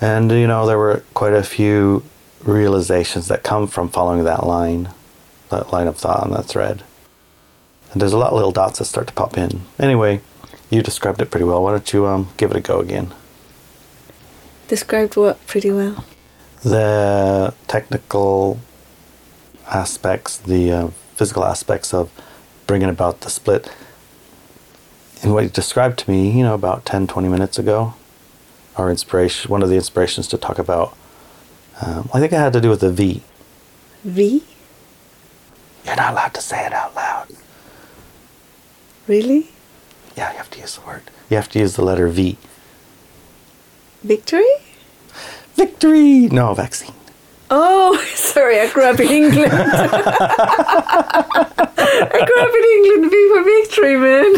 And 0.00 0.30
you 0.32 0.46
know, 0.46 0.66
there 0.66 0.78
were 0.78 1.02
quite 1.14 1.32
a 1.32 1.42
few 1.42 2.02
realizations 2.44 3.28
that 3.28 3.42
come 3.42 3.66
from 3.66 3.88
following 3.88 4.24
that 4.24 4.44
line, 4.46 4.88
that 5.50 5.72
line 5.72 5.86
of 5.86 5.96
thought 5.96 6.22
on 6.22 6.30
that 6.32 6.46
thread. 6.46 6.82
And 7.92 8.02
there's 8.02 8.12
a 8.12 8.18
lot 8.18 8.28
of 8.28 8.34
little 8.34 8.52
dots 8.52 8.78
that 8.78 8.84
start 8.84 9.06
to 9.06 9.12
pop 9.14 9.38
in. 9.38 9.62
Anyway, 9.78 10.20
you 10.70 10.82
described 10.82 11.22
it 11.22 11.30
pretty 11.30 11.44
well. 11.44 11.62
Why 11.62 11.70
don't 11.72 11.92
you 11.92 12.06
um, 12.06 12.28
give 12.36 12.50
it 12.50 12.56
a 12.56 12.60
go 12.60 12.80
again? 12.80 13.14
Described 14.68 15.16
what 15.16 15.44
pretty 15.46 15.70
well. 15.70 16.04
The 16.62 17.54
technical 17.66 18.60
aspects, 19.66 20.36
the 20.36 20.72
uh, 20.72 20.88
physical 21.16 21.44
aspects 21.44 21.94
of 21.94 22.10
bringing 22.66 22.88
about 22.88 23.22
the 23.22 23.30
split. 23.30 23.72
And 25.22 25.32
what 25.32 25.44
you 25.44 25.50
described 25.50 26.00
to 26.00 26.10
me, 26.10 26.30
you 26.30 26.42
know, 26.42 26.54
about 26.54 26.84
10, 26.84 27.06
20 27.06 27.28
minutes 27.28 27.58
ago, 27.58 27.94
our 28.76 28.90
inspiration, 28.90 29.50
one 29.50 29.62
of 29.62 29.68
the 29.68 29.76
inspirations 29.76 30.28
to 30.28 30.38
talk 30.38 30.58
about, 30.58 30.96
um, 31.80 32.08
I 32.12 32.20
think 32.20 32.32
it 32.32 32.36
had 32.36 32.52
to 32.52 32.60
do 32.60 32.70
with 32.70 32.80
the 32.80 32.92
V. 32.92 33.22
V? 34.04 34.44
You're 35.88 35.96
not 35.96 36.12
allowed 36.12 36.34
to 36.34 36.42
say 36.42 36.66
it 36.66 36.72
out 36.74 36.94
loud. 36.94 37.28
Really? 39.06 39.48
Yeah, 40.14 40.30
you 40.32 40.36
have 40.36 40.50
to 40.50 40.60
use 40.60 40.76
the 40.76 40.82
word. 40.86 41.02
You 41.30 41.36
have 41.38 41.48
to 41.48 41.58
use 41.58 41.76
the 41.76 41.82
letter 41.82 42.08
V. 42.08 42.36
Victory? 44.04 44.52
Victory! 45.54 46.28
No, 46.28 46.52
vaccine. 46.52 46.92
Oh, 47.50 47.96
sorry, 48.14 48.60
I 48.60 48.70
grew 48.70 48.84
up 48.84 49.00
in 49.00 49.08
England. 49.08 49.50
I 49.50 49.64
grew 52.26 52.38
up 52.42 52.54
in 52.54 52.64
England. 52.76 53.10
V 53.10 53.28
for 53.32 53.42
victory, 53.44 53.96
man. 53.96 54.32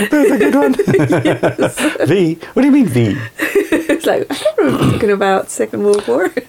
That's 0.10 0.30
a 0.30 0.38
good 0.38 0.54
one. 0.54 0.72
V? 2.06 2.38
What 2.54 2.62
do 2.62 2.68
you 2.68 2.72
mean 2.72 2.86
V? 2.86 3.16
Was 4.06 4.28
like, 4.28 4.30
I 4.30 4.44
don't 4.56 4.66
remember 4.66 4.92
talking 4.92 5.10
about 5.10 5.50
Second 5.50 5.84
World 5.84 6.06
War. 6.06 6.32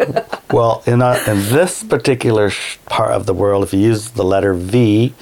Well, 0.50 0.82
in, 0.86 1.02
in 1.02 1.50
this 1.50 1.84
particular 1.84 2.52
part 2.86 3.12
of 3.12 3.26
the 3.26 3.34
world, 3.34 3.66
if 3.66 3.74
you 3.74 3.82
use 3.82 4.12
the 4.12 4.24
letter 4.24 4.54
V, 4.54 5.14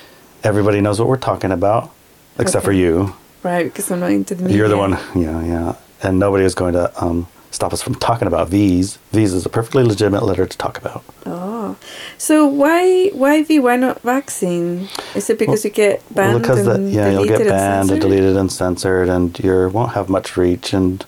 everybody 0.44 0.80
knows 0.80 1.00
what 1.00 1.08
we're 1.10 1.18
talking 1.18 1.52
about, 1.52 1.92
except 2.38 2.64
for 2.64 2.72
you. 2.72 3.16
right, 3.42 3.64
because 3.64 3.90
I'm 3.90 4.02
not 4.02 4.12
into 4.12 4.36
the 4.36 4.44
media. 4.44 4.58
You're 4.60 4.70
the 4.70 4.78
one, 4.78 4.92
yeah, 5.16 5.44
yeah. 5.44 5.76
And 6.04 6.20
nobody 6.20 6.46
is 6.46 6.54
going 6.54 6.74
to 6.74 7.04
um, 7.04 7.26
stop 7.50 7.74
us 7.74 7.82
from 7.82 7.96
talking 7.96 8.28
about 8.28 8.50
V's. 8.50 8.98
V's 9.14 9.34
is 9.34 9.48
a 9.48 9.50
perfectly 9.50 9.84
legitimate 9.84 10.24
letter 10.24 10.46
to 10.46 10.58
talk 10.60 10.78
about. 10.78 11.04
Oh, 11.26 11.76
so 12.20 12.46
why 12.46 13.08
why 13.08 13.44
V? 13.44 13.58
Why 13.60 13.78
not 13.78 14.02
vaccine? 14.02 14.90
Is 15.16 15.28
it 15.32 15.40
because 15.40 15.66
you 15.66 15.72
get 15.72 16.04
banned 16.14 16.34
well, 16.34 16.40
because 16.40 16.66
the, 16.66 16.76
and 16.76 16.94
yeah, 16.94 17.10
you'll 17.10 17.24
get 17.26 17.40
deleted 17.40 17.48
and 17.48 17.58
banned 17.58 17.92
and 17.92 18.02
deleted 18.02 18.38
and 18.38 18.52
censored, 18.52 19.10
and 19.10 19.40
you 19.40 19.70
won't 19.70 19.94
have 19.94 20.08
much 20.08 20.38
reach, 20.38 20.72
and 20.72 21.04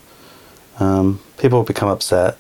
um, 0.80 1.20
people 1.38 1.64
become 1.64 1.90
upset 1.90 2.38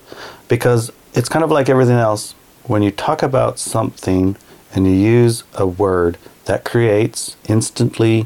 because 0.47 0.91
it's 1.13 1.29
kind 1.29 1.43
of 1.43 1.51
like 1.51 1.69
everything 1.69 1.97
else. 1.97 2.33
When 2.63 2.81
you 2.83 2.91
talk 2.91 3.23
about 3.23 3.59
something 3.59 4.35
and 4.73 4.85
you 4.85 4.93
use 4.93 5.43
a 5.55 5.65
word 5.65 6.17
that 6.45 6.63
creates 6.65 7.35
instantly 7.47 8.25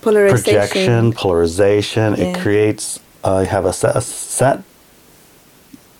Polarization. 0.00 0.42
projection, 0.44 1.12
polarization. 1.12 2.14
It 2.14 2.36
Yeah. 2.36 2.42
creates. 2.42 3.00
Uh, 3.24 3.40
you 3.44 3.46
have 3.50 3.64
a 3.64 3.72
set, 3.72 3.94
a 3.96 4.00
set, 4.00 4.62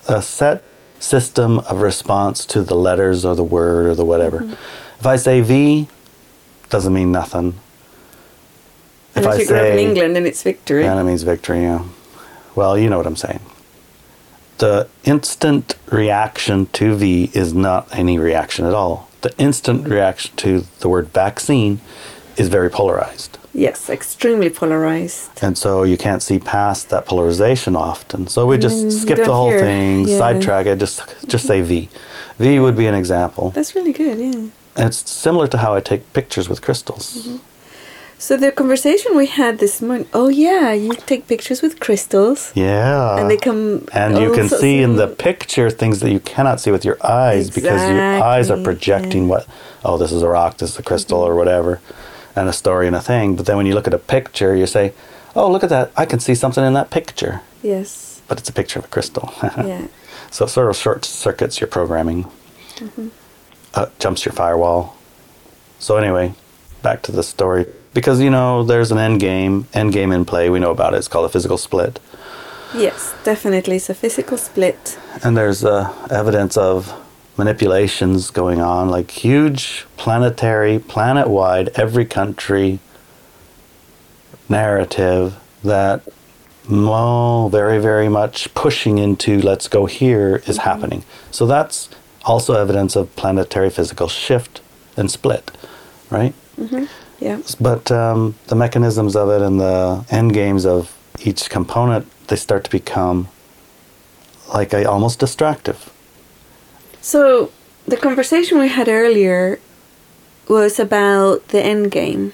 a 0.09 0.21
set 0.23 0.63
system 0.99 1.59
of 1.61 1.81
response 1.83 2.45
to 2.47 2.63
the 2.63 2.75
letters 2.75 3.25
or 3.25 3.35
the 3.35 3.45
word 3.45 3.87
or 3.87 3.95
the 3.95 4.05
whatever. 4.05 4.41
Mm-hmm. 4.41 4.53
If 5.01 5.07
I 5.07 5.17
say 5.17 5.41
V, 5.41 5.89
doesn't 6.71 6.93
mean 6.93 7.13
nothing. 7.13 7.55
And 9.15 9.27
if, 9.27 9.39
you 9.41 9.47
grew 9.47 9.57
up 9.59 9.67
in 9.67 9.79
England, 9.79 10.17
then 10.17 10.25
it's 10.27 10.43
victory. 10.43 10.85
yeah, 10.85 10.95
that 10.95 11.05
means 11.05 11.23
victory. 11.23 11.63
Yeah. 11.63 11.83
Well, 12.55 12.79
you 12.79 12.89
know 12.91 12.99
what 12.99 13.07
I'm 13.07 13.17
saying. 13.17 13.41
The 14.59 14.89
instant 15.05 15.75
reaction 15.91 16.67
to 16.75 16.95
V 16.95 17.31
is 17.33 17.53
not 17.55 17.89
any 17.93 18.19
reaction 18.19 18.65
at 18.65 18.75
all. 18.75 19.09
The 19.23 19.37
instant 19.39 19.89
reaction 19.89 20.35
to 20.37 20.65
the 20.81 20.89
word 20.89 21.09
vaccine 21.09 21.81
is 22.37 22.49
very 22.49 22.71
polarized. 22.71 23.39
Yes, 23.55 23.91
extremely 23.91 24.49
polarized. 24.51 25.43
And 25.43 25.59
so 25.59 25.83
you 25.83 25.97
can't 25.99 26.23
see 26.23 26.39
past 26.39 26.89
that 26.91 27.07
polarization 27.07 27.77
often. 27.77 28.27
So 28.29 28.47
we 28.47 28.57
just 28.57 28.87
Mm, 28.87 28.93
skip 29.03 29.19
the 29.19 29.35
whole 29.35 29.51
hear- 29.51 29.61
thing, 29.61 30.09
yeah. 30.09 30.19
sidetrack 30.19 30.67
it, 30.67 30.79
just 30.79 31.03
just 31.27 31.47
say 31.47 31.61
V. 31.61 31.89
V 32.39 32.59
would 32.61 32.77
be 32.77 32.87
an 32.87 32.95
example. 32.95 33.51
That's 33.51 33.75
really 33.75 33.93
good, 33.93 34.19
yeah. 34.19 34.49
And 34.77 34.87
it's 34.89 35.11
similar 35.11 35.47
to 35.49 35.59
how 35.59 35.75
I 35.75 35.81
take 35.81 36.13
pictures 36.15 36.49
with 36.49 36.63
crystals. 36.63 37.05
Mm-hmm. 37.15 37.37
So 38.23 38.37
the 38.37 38.53
conversation 38.53 39.17
we 39.17 39.27
had 39.27 39.59
this 39.59 39.83
morning. 39.83 40.07
Oh 40.15 40.29
yeah, 40.29 40.73
you 40.85 40.93
take 41.11 41.27
pictures 41.27 41.61
with 41.61 41.81
crystals, 41.81 42.53
Yeah. 42.55 43.19
and 43.19 43.29
they 43.29 43.37
come. 43.37 43.89
and 43.93 44.17
you 44.23 44.31
can 44.33 44.49
see 44.49 44.77
in 44.87 44.95
the 45.03 45.09
picture 45.09 45.69
things 45.71 45.99
that 46.03 46.11
you 46.13 46.21
cannot 46.21 46.61
see 46.61 46.71
with 46.71 46.85
your 46.85 46.99
eyes 47.03 47.51
because 47.51 47.81
your 47.91 48.01
eyes 48.33 48.49
are 48.49 48.63
projecting 48.63 49.25
yeah. 49.25 49.31
what 49.33 49.47
oh 49.85 49.97
this 49.99 50.13
is 50.13 50.23
a 50.23 50.29
rock 50.29 50.53
this 50.59 50.71
is 50.75 50.79
a 50.79 50.83
crystal 50.91 51.19
or 51.29 51.35
whatever 51.35 51.81
and 52.37 52.49
a 52.49 52.53
story 52.53 52.87
and 52.87 52.95
a 52.95 53.01
thing 53.01 53.35
but 53.37 53.45
then 53.47 53.57
when 53.57 53.67
you 53.67 53.75
look 53.75 53.89
at 53.89 53.95
a 53.95 54.05
picture 54.17 54.55
you 54.55 54.67
say 54.67 54.93
oh 55.35 55.51
look 55.53 55.65
at 55.65 55.71
that 55.77 55.91
i 56.03 56.05
can 56.07 56.21
see 56.21 56.35
something 56.35 56.65
in 56.65 56.75
that 56.75 56.89
picture 56.99 57.35
Yes. 57.63 58.23
but 58.29 58.39
it's 58.39 58.49
a 58.49 58.53
picture 58.61 58.79
of 58.79 58.85
a 58.85 58.93
crystal 58.95 59.27
Yeah. 59.43 59.87
so 60.31 60.45
it 60.47 60.51
sort 60.51 60.71
of 60.71 60.77
short 60.77 61.05
circuits 61.05 61.61
your 61.61 61.69
programming 61.79 62.21
Mm-hmm. 62.77 63.09
uh, 63.75 63.87
jumps 63.99 64.25
your 64.25 64.33
firewall 64.43 64.83
so 65.79 65.97
anyway 65.97 66.27
back 66.87 67.03
to 67.03 67.13
the 67.13 67.23
story 67.23 67.67
because 67.95 68.21
you 68.21 68.31
know 68.31 68.63
there's 68.63 68.91
an 68.93 68.99
end 68.99 69.21
game 69.21 69.67
end 69.75 69.93
game 69.93 70.13
in 70.13 70.25
play 70.25 70.51
we 70.51 70.59
know 70.59 70.71
about 70.71 70.95
it 70.95 70.99
it's 70.99 71.09
called 71.09 71.25
a 71.25 71.29
physical 71.29 71.59
split 71.59 71.99
Yes, 72.75 73.15
definitely. 73.23 73.77
It's 73.77 73.91
a 73.91 73.95
physical 73.95 74.39
split. 74.39 74.99
And 75.23 75.37
there's 75.37 75.65
uh, 75.65 75.93
evidence 76.11 76.57
of 76.57 76.99
manipulations 77.37 78.31
going 78.31 78.61
on, 78.61 78.89
like 78.89 79.11
huge 79.11 79.87
planetary, 79.97 80.79
planet 80.79 81.29
wide, 81.29 81.69
every 81.75 82.05
country 82.07 82.79
narrative 84.49 85.39
that, 85.63 86.03
well, 86.69 87.49
very, 87.49 87.79
very 87.79 88.09
much 88.09 88.53
pushing 88.55 88.99
into 88.99 89.41
let's 89.41 89.69
go 89.69 89.87
here 89.87 90.43
is 90.47 90.59
happening. 90.59 91.05
So 91.31 91.47
that's 91.47 91.91
also 92.25 92.55
evidence 92.55 92.97
of 92.97 93.15
planetary 93.17 93.71
physical 93.71 94.09
shift 94.09 94.63
and 94.97 95.11
split, 95.11 95.51
right? 96.11 96.35
Yeah. 97.23 97.41
But 97.61 97.93
um, 97.93 98.35
the 98.49 98.57
mechanisms 98.57 99.15
of 99.15 99.31
it 99.31 99.43
and 99.43 99.61
the 99.61 100.05
end 100.11 100.35
games 100.35 100.67
of 100.67 100.93
each 101.21 101.49
component, 101.51 102.05
they 102.27 102.35
start 102.35 102.65
to 102.65 102.71
become 102.71 103.29
like 104.53 104.73
a, 104.73 104.85
almost 104.85 105.21
distractive. 105.21 105.79
So 107.01 107.53
the 107.87 107.97
conversation 107.97 108.59
we 108.59 108.69
had 108.69 108.89
earlier 108.89 109.61
was 110.49 110.81
about 110.81 111.49
the 111.49 111.63
end 111.63 111.93
game. 111.93 112.33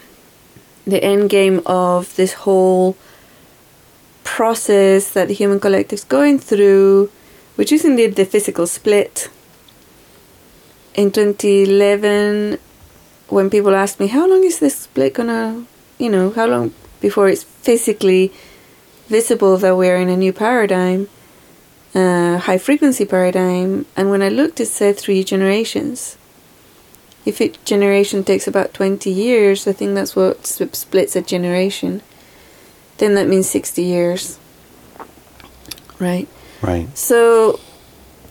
The 0.86 1.04
end 1.04 1.28
game 1.28 1.60
of 1.66 2.16
this 2.16 2.32
whole 2.44 2.96
process 4.24 5.10
that 5.12 5.28
the 5.28 5.34
human 5.34 5.60
collective 5.60 5.98
is 5.98 6.04
going 6.04 6.38
through, 6.38 7.10
which 7.56 7.72
is 7.72 7.84
indeed 7.84 8.16
the 8.16 8.24
physical 8.24 8.66
split. 8.66 9.28
In 10.94 11.12
2011, 11.12 12.58
when 13.28 13.50
people 13.50 13.74
ask 13.74 14.00
me, 14.00 14.06
how 14.08 14.26
long 14.28 14.44
is 14.44 14.58
this 14.58 14.76
split 14.76 15.14
gonna, 15.14 15.64
you 15.98 16.08
know, 16.08 16.30
how 16.30 16.46
long 16.46 16.72
before 17.00 17.28
it's 17.28 17.44
physically 17.44 18.32
visible 19.08 19.56
that 19.58 19.76
we're 19.76 19.96
in 19.96 20.08
a 20.08 20.16
new 20.16 20.32
paradigm? 20.32 21.08
uh, 21.94 22.38
high 22.38 22.58
frequency 22.58 23.04
paradigm, 23.04 23.86
and 23.96 24.10
when 24.10 24.22
I 24.22 24.28
looked, 24.28 24.60
it 24.60 24.66
said 24.66 24.96
three 24.96 25.24
generations. 25.24 26.16
If 27.24 27.40
each 27.40 27.62
generation 27.64 28.24
takes 28.24 28.46
about 28.46 28.74
20 28.74 29.10
years, 29.10 29.66
I 29.66 29.72
think 29.72 29.94
that's 29.94 30.16
what 30.16 30.46
splits 30.46 31.16
a 31.16 31.22
generation, 31.22 32.02
then 32.98 33.14
that 33.14 33.28
means 33.28 33.48
60 33.48 33.82
years. 33.82 34.38
Right? 35.98 36.28
Right. 36.62 36.96
So, 36.96 37.60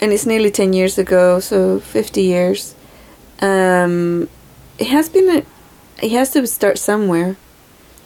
and 0.02 0.12
it's 0.14 0.26
nearly 0.26 0.52
10 0.52 0.74
years 0.74 0.98
ago, 0.98 1.40
so 1.40 1.80
50 1.80 2.22
years. 2.22 2.76
Um, 3.42 4.30
it 4.78 4.88
has 4.88 5.10
been, 5.10 5.30
a, 5.30 5.46
it 6.04 6.12
has 6.12 6.32
to 6.32 6.46
start 6.48 6.78
somewhere. 6.78 7.36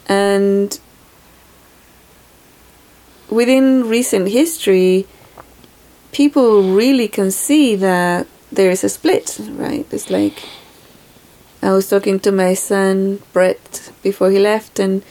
And 0.07 0.79
within 3.29 3.87
recent 3.87 4.29
history, 4.29 5.07
people 6.11 6.73
really 6.73 7.07
can 7.07 7.31
see 7.31 7.75
that 7.75 8.27
there 8.51 8.71
is 8.71 8.83
a 8.83 8.89
split, 8.89 9.39
right? 9.51 9.85
It's 9.91 10.09
like 10.09 10.43
I 11.61 11.71
was 11.71 11.89
talking 11.89 12.19
to 12.21 12.31
my 12.31 12.53
son 12.53 13.21
Brett 13.33 13.91
before 14.01 14.31
he 14.31 14.39
left, 14.39 14.79
and 14.79 15.03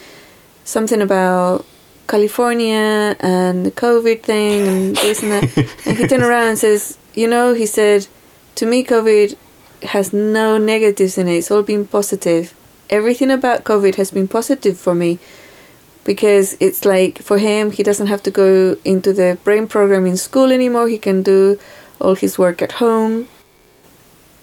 something 0.64 1.00
about 1.00 1.64
California 2.08 3.16
and 3.20 3.64
the 3.64 3.70
COVID 3.70 4.22
thing 4.22 4.66
and 4.66 4.96
this 4.96 5.22
and 5.22 5.32
that. 5.32 5.76
and 5.86 5.96
he 5.96 6.06
turned 6.06 6.22
around 6.22 6.48
and 6.48 6.58
says, 6.58 6.98
You 7.14 7.28
know, 7.28 7.54
he 7.54 7.66
said, 7.66 8.08
to 8.56 8.66
me, 8.66 8.84
COVID 8.84 9.36
has 9.84 10.12
no 10.12 10.58
negatives 10.58 11.18
in 11.18 11.28
it, 11.28 11.36
it's 11.36 11.50
all 11.50 11.62
been 11.62 11.86
positive. 11.86 12.54
Everything 12.88 13.30
about 13.30 13.64
COVID 13.64 13.94
has 13.96 14.10
been 14.10 14.28
positive 14.28 14.78
for 14.78 14.94
me 14.94 15.18
because 16.04 16.56
it's 16.60 16.84
like 16.84 17.18
for 17.22 17.38
him, 17.38 17.70
he 17.70 17.82
doesn't 17.82 18.08
have 18.08 18.22
to 18.24 18.30
go 18.30 18.76
into 18.84 19.12
the 19.12 19.38
brain 19.44 19.66
program 19.66 20.06
in 20.06 20.16
school 20.16 20.50
anymore, 20.50 20.88
he 20.88 20.98
can 20.98 21.22
do 21.22 21.58
all 22.00 22.14
his 22.14 22.38
work 22.38 22.62
at 22.62 22.72
home. 22.72 23.28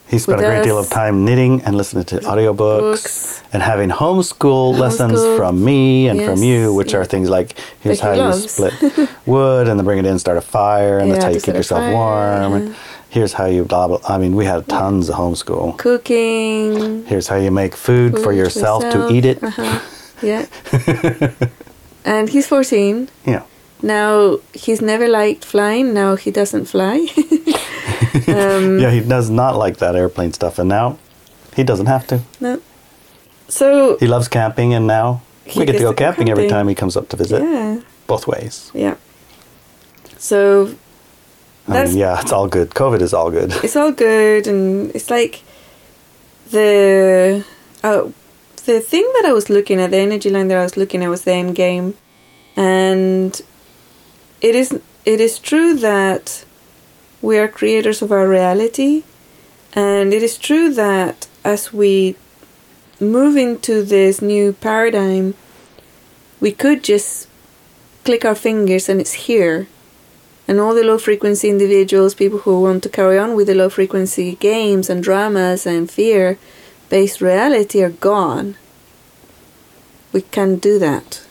He 0.08 0.20
spent 0.20 0.40
a 0.40 0.44
great 0.44 0.64
deal 0.64 0.78
of 0.78 0.90
time 0.90 1.26
knitting 1.26 1.62
and 1.64 1.76
listening 1.76 2.06
to 2.06 2.20
audiobooks 2.20 2.80
Books. 2.80 3.44
and 3.52 3.62
having 3.62 3.90
homeschool 3.90 4.78
lessons 4.80 5.20
from 5.38 5.62
me 5.64 6.08
and 6.08 6.22
from 6.22 6.42
you, 6.42 6.74
which 6.74 6.94
yeah. 6.94 7.00
are 7.00 7.06
things 7.06 7.30
like 7.30 7.60
here's 7.82 8.00
how 8.00 8.14
he 8.14 8.22
you 8.22 8.48
split 8.48 8.74
wood 9.26 9.68
and 9.68 9.78
then 9.78 9.84
bring 9.86 10.00
it 10.00 10.06
in, 10.06 10.18
start 10.18 10.38
a 10.38 10.42
fire, 10.42 11.00
and 11.00 11.10
Yeah, 11.10 11.14
that's 11.16 11.26
how 11.26 11.32
you 11.32 11.42
keep 11.42 11.56
yourself 11.56 11.92
warm. 11.92 12.54
And 12.54 12.70
yeah. 12.70 12.76
Here's 13.18 13.34
how 13.34 13.46
you 13.46 13.64
blah 13.66 13.88
blah. 13.88 14.00
I 14.08 14.18
mean, 14.22 14.36
we 14.36 14.46
had 14.46 14.68
tons 14.68 15.10
of 15.10 15.16
homeschool. 15.16 15.78
Cooking. 15.78 17.06
Here's 17.06 17.28
how 17.28 17.38
you 17.46 17.52
make 17.52 17.74
food, 17.76 18.14
for 18.14 18.32
food 18.32 18.38
yourself, 18.38 18.82
to 18.94 19.10
eat 19.16 19.26
it. 19.26 19.38
Uh-huh. 19.44 19.80
Yeah. 20.22 20.46
and 22.06 22.30
he's 22.30 22.48
14. 22.48 23.10
Yeah. 23.26 23.44
Now, 23.82 24.40
he's 24.54 24.82
never 24.82 25.08
liked 25.08 25.46
flying. 25.46 25.94
Now 25.94 26.16
he 26.16 26.32
doesn't 26.32 26.66
fly. 26.66 26.98
um, 28.28 28.80
Yeah, 28.80 28.92
he 28.92 29.02
does 29.02 29.30
not 29.30 29.56
like 29.56 29.78
that 29.78 29.96
airplane 29.96 30.34
stuff, 30.34 30.60
and 30.60 30.70
now 30.70 30.98
he 31.56 31.64
doesn't 31.64 31.88
have 31.88 32.06
to. 32.08 32.22
No. 32.40 32.60
So, 33.50 33.98
He 34.00 34.08
loves 34.08 34.28
camping, 34.28 34.74
and 34.74 34.86
now 34.88 35.22
we 35.56 35.66
get 35.66 35.74
to 35.74 35.80
go 35.80 35.92
to 35.92 35.96
go 35.96 36.06
camping 36.06 36.30
every 36.30 36.48
time 36.50 36.68
he 36.68 36.76
comes 36.76 36.98
up 36.98 37.10
to 37.10 37.18
visit. 37.18 37.42
yeah. 37.42 37.82
Both 38.08 38.26
ways. 38.28 38.72
Yeah. 38.74 38.96
So, 40.18 40.76
I 41.68 41.86
mean, 41.86 41.98
yeah, 41.98 42.22
it's 42.22 42.32
all 42.32 42.48
good. 42.48 42.70
COVID 42.72 43.02
is 43.02 43.14
all 43.14 43.32
good. 43.32 43.52
it's 43.64 43.76
all 43.76 43.92
good 43.92 44.48
and 44.48 44.94
it's 44.96 45.10
like 45.10 45.44
the 46.52 47.46
oh 47.84 48.14
the 48.66 48.80
thing 48.80 49.10
that 49.16 49.26
I 49.26 49.34
was 49.34 49.50
looking 49.50 49.80
at 49.80 49.92
the 49.92 49.98
energy 49.98 50.30
line 50.30 50.48
that 50.50 50.58
I 50.58 50.64
was 50.64 50.78
looking 50.78 51.04
at 51.04 51.10
was 51.10 51.24
the 51.24 51.34
end 51.34 51.56
game 51.56 51.96
and 52.56 53.42
it 54.42 54.56
is 54.56 54.80
it 55.06 55.22
is 55.22 55.40
true 55.40 55.74
that 55.76 56.44
we 57.22 57.38
are 57.38 57.48
creators 57.48 58.02
of 58.02 58.12
our 58.12 58.28
reality, 58.28 59.04
and 59.74 60.14
it 60.14 60.22
is 60.22 60.38
true 60.38 60.74
that 60.74 61.28
as 61.44 61.74
we 61.74 62.16
move 63.00 63.38
into 63.38 63.84
this 63.84 64.22
new 64.22 64.54
paradigm, 64.54 65.34
we 66.40 66.52
could 66.52 66.84
just 66.84 67.28
click 68.04 68.26
our 68.26 68.36
fingers 68.36 68.90
and 68.90 69.00
it's 69.00 69.14
here. 69.14 69.68
And 70.48 70.60
all 70.60 70.74
the 70.74 70.84
low 70.84 70.98
frequency 70.98 71.50
individuals, 71.50 72.16
people 72.16 72.40
who 72.40 72.62
want 72.62 72.84
to 72.84 72.90
carry 72.90 73.18
on 73.18 73.36
with 73.36 73.48
the 73.48 73.56
low 73.56 73.70
frequency 73.70 74.36
games 74.36 74.90
and 74.90 75.04
dramas 75.04 75.66
and 75.66 75.92
fear 75.92 76.38
based 76.90 77.22
reality 77.22 77.84
are 77.84 77.90
gone. 77.90 78.56
We 80.14 80.22
can't 80.22 80.62
do 80.62 80.80
that. 80.80 81.26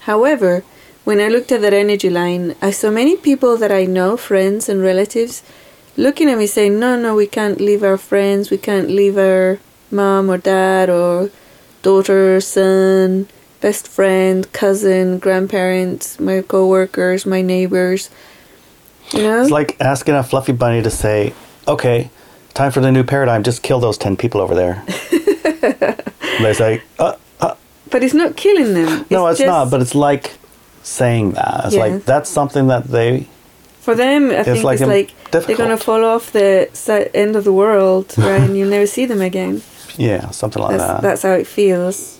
However, 0.00 0.64
when 1.04 1.20
I 1.20 1.28
looked 1.28 1.52
at 1.52 1.60
that 1.62 1.74
energy 1.74 2.08
line, 2.08 2.54
I 2.62 2.70
saw 2.70 2.90
many 2.90 3.16
people 3.16 3.56
that 3.56 3.72
I 3.72 3.84
know, 3.84 4.16
friends 4.16 4.68
and 4.68 4.80
relatives, 4.80 5.42
looking 5.96 6.30
at 6.30 6.38
me 6.38 6.46
saying, 6.46 6.78
No, 6.78 6.96
no, 6.96 7.14
we 7.14 7.26
can't 7.26 7.60
leave 7.60 7.82
our 7.82 7.98
friends, 7.98 8.50
we 8.50 8.58
can't 8.58 8.88
leave 8.88 9.18
our 9.18 9.58
mom 9.90 10.30
or 10.30 10.38
dad 10.38 10.88
or 10.88 11.30
daughter, 11.82 12.40
son, 12.40 13.28
best 13.60 13.86
friend, 13.86 14.50
cousin, 14.52 15.18
grandparents, 15.18 16.18
my 16.18 16.40
co 16.40 16.66
workers, 16.66 17.26
my 17.26 17.42
neighbors. 17.42 18.08
You 19.12 19.22
know? 19.22 19.42
It's 19.42 19.50
like 19.50 19.76
asking 19.80 20.14
a 20.14 20.22
fluffy 20.22 20.52
bunny 20.52 20.82
to 20.82 20.90
say, 20.90 21.32
"Okay, 21.66 22.10
time 22.54 22.70
for 22.72 22.80
the 22.80 22.90
new 22.92 23.04
paradigm. 23.04 23.42
Just 23.42 23.62
kill 23.62 23.80
those 23.80 23.98
ten 23.98 24.16
people 24.16 24.40
over 24.40 24.54
there." 24.54 24.84
They 26.42 26.54
say, 26.54 26.82
uh, 26.98 27.14
uh, 27.40 27.54
but 27.90 28.02
it's 28.02 28.14
not 28.14 28.36
killing 28.36 28.74
them. 28.74 29.04
"No, 29.10 29.26
it's 29.28 29.38
just- 29.38 29.46
not." 29.46 29.70
But 29.70 29.80
it's 29.82 29.94
like 29.94 30.32
saying 30.82 31.32
that. 31.32 31.66
It's 31.66 31.74
Yeah. 31.74 31.80
like 31.84 32.04
that's 32.04 32.28
something 32.30 32.66
that 32.68 32.84
they. 32.88 33.26
For 33.80 33.94
them, 33.94 34.30
I 34.30 34.42
think 34.42 34.64
like 34.64 34.80
it's 34.80 34.88
like 34.88 35.46
they're 35.46 35.56
gonna 35.56 35.76
fall 35.76 36.04
off 36.04 36.32
the 36.32 36.68
end 37.14 37.36
of 37.36 37.44
the 37.44 37.52
world, 37.52 38.14
right? 38.18 38.40
and 38.40 38.56
you'll 38.56 38.70
never 38.70 38.86
see 38.86 39.06
them 39.06 39.20
again. 39.20 39.62
Yeah, 39.98 40.30
something 40.30 40.62
like 40.62 40.78
That's, 40.78 40.92
that. 40.92 41.02
that's 41.02 41.22
how 41.22 41.32
it 41.32 41.46
feels. 41.46 42.18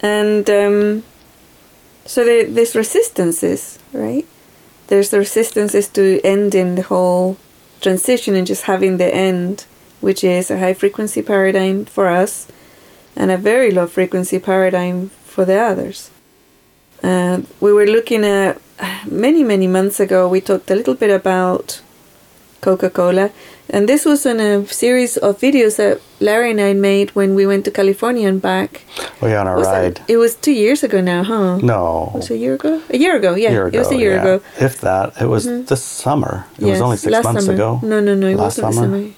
And 0.00 0.48
um, 0.48 1.02
so 2.06 2.24
there, 2.24 2.44
there's 2.46 2.74
resistances, 2.76 3.78
right? 3.92 4.26
There's 4.88 5.10
the 5.10 5.18
resistances 5.18 5.88
to 5.88 6.20
ending 6.24 6.74
the 6.74 6.82
whole 6.82 7.36
transition 7.80 8.34
and 8.34 8.46
just 8.46 8.64
having 8.64 8.96
the 8.96 9.14
end, 9.14 9.66
which 10.00 10.22
is 10.24 10.50
a 10.50 10.58
high 10.58 10.74
frequency 10.74 11.22
paradigm 11.22 11.84
for 11.84 12.08
us 12.08 12.46
and 13.16 13.30
a 13.30 13.36
very 13.36 13.70
low 13.70 13.86
frequency 13.86 14.38
paradigm 14.38 15.10
for 15.24 15.44
the 15.44 15.58
others. 15.58 16.10
Uh, 17.02 17.42
we 17.60 17.72
were 17.72 17.86
looking 17.86 18.24
at 18.24 18.60
many, 19.06 19.42
many 19.42 19.66
months 19.66 20.00
ago, 20.00 20.28
we 20.28 20.40
talked 20.40 20.70
a 20.70 20.74
little 20.74 20.94
bit 20.94 21.10
about 21.10 21.80
Coca 22.64 22.90
Cola. 22.90 23.26
And 23.74 23.88
this 23.88 24.04
was 24.04 24.26
in 24.26 24.40
a 24.40 24.66
series 24.66 25.16
of 25.26 25.38
videos 25.40 25.76
that 25.76 26.00
Larry 26.20 26.50
and 26.50 26.60
I 26.60 26.72
made 26.74 27.08
when 27.14 27.34
we 27.34 27.44
went 27.46 27.64
to 27.64 27.70
California 27.70 28.28
and 28.28 28.40
back. 28.40 28.70
oh 29.22 29.26
yeah, 29.26 29.40
on 29.40 29.46
our 29.48 29.56
Was 29.58 29.66
that- 29.68 29.82
ride. 29.82 30.00
it 30.08 30.18
was 30.18 30.32
two 30.46 30.52
years 30.64 30.82
ago 30.84 31.00
now, 31.00 31.22
huh? 31.24 31.56
No, 31.62 32.10
Was 32.14 32.30
it 32.30 32.34
a 32.34 32.38
year 32.44 32.54
ago? 32.60 32.72
A 32.90 32.98
year 33.04 33.14
ago, 33.16 33.30
yeah. 33.34 33.50
year 33.56 33.66
it 33.72 33.78
was 33.78 33.90
a 33.90 33.96
year 34.04 34.14
yeah. 34.14 34.20
ago. 34.24 34.34
If 34.68 34.74
that, 34.86 35.06
it 35.20 35.28
was 35.34 35.42
Mhm. 35.46 35.66
this 35.66 35.82
summer. 35.82 36.44
It 36.58 36.66
was 36.72 36.80
only 36.80 36.96
six 36.98 37.10
last 37.12 37.24
months 37.24 37.44
summer. 37.46 37.54
ago. 37.56 37.70
No, 37.82 37.96
no, 38.00 38.12
no, 38.14 38.26
it 38.28 38.36
Last 38.36 38.58
wasn't 38.58 38.74
summer? 38.74 38.98
summer. 38.98 39.10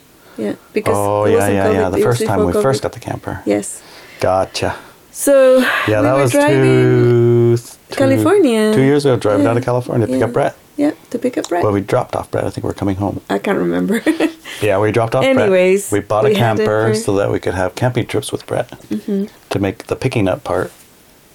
Yeah, 0.45 0.55
because 0.76 0.97
Oh 0.97 1.25
it 1.25 1.31
yeah, 1.31 1.37
wasn't 1.38 1.55
yeah, 1.55 1.71
yeah. 1.71 1.79
COVID, 1.88 1.93
The 1.93 1.99
it 1.99 2.09
first 2.09 2.23
time 2.29 2.38
we 2.41 2.47
before 2.53 2.62
first 2.69 2.83
got 2.83 2.93
the 2.93 3.00
camper. 3.09 3.35
Yes. 3.47 3.67
Gotcha. 4.21 4.71
So 5.11 5.35
Yeah, 5.91 6.00
we 6.00 6.07
that 6.07 6.17
was 6.23 6.31
two, 6.33 7.57
two 7.91 7.97
California. 8.03 8.62
Two 8.79 8.83
years 8.91 9.03
ago, 9.07 9.17
driving 9.17 9.43
Yeah. 9.43 9.49
down 9.53 9.57
to 9.61 9.65
California 9.71 10.07
to 10.07 10.12
pick 10.12 10.21
Yeah. 10.21 10.29
up 10.29 10.33
Brett. 10.37 10.55
Yeah, 10.76 10.92
to 11.11 11.18
pick 11.18 11.38
up 11.38 11.49
Brett. 11.49 11.62
Well, 11.64 11.73
we 11.73 11.80
dropped 11.80 12.14
off 12.14 12.30
Brett. 12.30 12.45
I 12.45 12.50
think 12.50 12.64
we're 12.64 12.75
coming 12.75 12.97
home. 12.97 13.21
I 13.30 13.38
can't 13.38 13.59
remember. 13.59 14.02
Yeah, 14.62 14.78
we 14.78 14.90
dropped 14.90 15.14
off 15.14 15.23
Brett. 15.23 15.37
Anyways, 15.37 15.90
Brett. 15.90 16.02
We 16.02 16.06
bought 16.06 16.25
a 16.25 16.28
we 16.30 16.35
camper 16.35 16.95
so 16.95 17.15
that 17.17 17.30
we 17.30 17.39
could 17.39 17.52
have 17.52 17.75
camping 17.75 18.06
trips 18.06 18.32
with 18.32 18.47
Brett 18.47 18.71
Mhm. 18.89 19.28
to 19.50 19.58
make 19.58 19.86
the 19.89 19.97
picking 19.97 20.28
up 20.28 20.45
part 20.45 20.73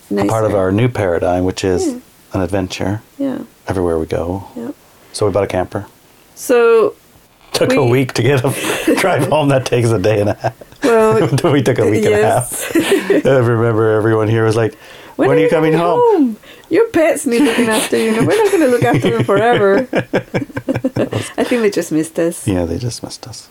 a 0.10 0.14
Nicer. 0.16 0.28
part 0.30 0.46
of 0.46 0.56
our 0.56 0.72
new 0.72 0.88
paradigm, 0.88 1.44
which 1.44 1.64
is 1.64 1.86
Yeah. 1.88 1.96
an 2.34 2.42
adventure 2.42 3.02
Yeah, 3.20 3.40
everywhere 3.68 4.00
we 4.00 4.08
go. 4.08 4.46
yeah. 4.56 4.70
So 5.14 5.28
we 5.28 5.32
bought 5.32 5.44
a 5.44 5.48
camper. 5.48 5.86
So, 6.36 6.96
Took 7.54 7.74
a 7.74 7.86
week 7.86 8.14
to 8.14 8.24
get 8.24 8.44
a 8.44 8.96
drive 9.00 9.28
home. 9.28 9.50
That 9.50 9.66
takes 9.66 9.90
a 9.92 10.00
day 10.00 10.20
and 10.22 10.30
a 10.30 10.34
half. 10.34 10.54
well, 10.84 11.14
we 11.54 11.62
took 11.62 11.78
a 11.78 11.88
week 11.88 12.06
and 12.06 12.16
a 12.16 12.24
half. 12.26 12.72
I 12.76 13.38
remember 13.38 13.92
everyone 13.92 14.30
here 14.30 14.46
was 14.46 14.56
like, 14.56 14.74
"When, 15.28 15.38
are 15.38 15.42
you 15.42 15.50
coming 15.50 15.74
home?" 15.74 16.38
Your 16.70 16.88
pets 16.90 17.26
need 17.26 17.42
looking 17.42 17.68
after 17.68 17.98
you. 17.98 18.12
know, 18.12 18.26
we're 18.26 18.42
not 18.44 18.52
going 18.52 18.64
to 18.64 18.70
look 18.70 18.84
after 18.84 19.10
them 19.10 19.24
forever. 19.32 19.88
I 21.38 21.44
think 21.44 21.62
they 21.62 21.70
just 21.70 21.92
missed 21.92 22.18
us. 22.18 22.48
Yeah, 22.48 22.66
they 22.66 22.78
just 22.78 23.04
missed 23.04 23.28
us. 23.28 23.50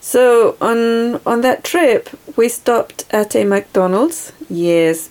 So 0.00 0.56
on 0.60 1.20
on 1.26 1.40
that 1.42 1.64
trip, 1.64 2.08
we 2.36 2.48
stopped 2.48 3.04
at 3.10 3.34
a 3.34 3.44
McDonald's. 3.44 4.32
Yes, 4.48 5.10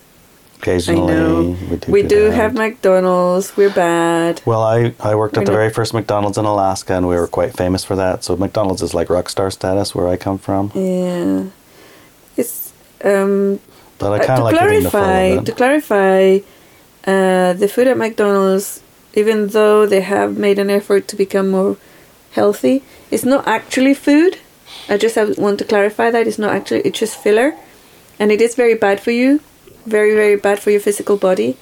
I 0.55 0.61
Occasionally, 0.61 1.13
know. 1.13 1.57
we 1.69 1.75
do. 1.77 1.91
we 1.91 2.01
do 2.01 2.07
do 2.07 2.31
have 2.31 2.53
McDonald's. 2.53 3.55
We're 3.57 3.69
bad. 3.73 4.41
Well, 4.45 4.63
I, 4.63 4.95
I 4.99 5.13
worked 5.15 5.35
We're 5.35 5.41
at 5.43 5.45
the 5.45 5.51
very 5.51 5.69
first 5.69 5.93
McDonald's 5.93 6.37
in 6.37 6.45
Alaska, 6.45 6.93
and 6.93 7.07
we 7.07 7.15
were 7.15 7.27
quite 7.27 7.53
famous 7.55 7.83
for 7.83 7.95
that. 7.97 8.23
So 8.23 8.35
McDonald's 8.37 8.81
is 8.81 8.93
like 8.93 9.09
rock 9.09 9.29
star 9.29 9.51
status 9.51 9.93
where 9.93 10.07
I 10.07 10.17
come 10.17 10.37
from. 10.39 10.71
Yeah, 10.73 11.45
it's 12.37 12.73
um. 13.03 13.59
But 13.97 14.12
I 14.13 14.23
uh, 14.23 14.27
kind 14.27 14.38
to 14.38 14.45
of 14.45 14.53
like 14.53 14.84
the 14.84 14.89
full 14.89 14.91
clarify, 14.91 15.43
to 15.43 15.51
clarify, 15.51 16.39
uh, 17.08 17.53
the 17.53 17.67
food 17.67 17.88
at 17.88 17.97
McDonald's, 17.97 18.81
even 19.13 19.47
though 19.47 19.86
they 19.86 20.01
have 20.01 20.38
made 20.38 20.60
an 20.60 20.69
effort 20.69 21.08
to 21.10 21.15
become 21.15 21.51
more 21.51 21.77
healthy, 22.31 22.84
it's 23.12 23.23
not 23.23 23.47
actually 23.47 23.93
food. 23.93 24.38
I 24.89 24.97
just 24.97 25.15
have, 25.15 25.38
want 25.38 25.60
to 25.60 25.65
clarify 25.65 26.12
that 26.12 26.27
it's 26.27 26.38
not 26.38 26.53
actually 26.53 26.81
it's 26.81 26.99
just 26.99 27.17
filler, 27.17 27.55
and 28.19 28.31
it 28.31 28.41
is 28.41 28.55
very 28.55 28.75
bad 28.75 28.99
for 28.99 29.12
you, 29.12 29.39
very 29.86 30.13
very 30.13 30.36
bad 30.36 30.60
for 30.60 30.71
your 30.71 30.81
physical 30.81 31.17
body. 31.17 31.58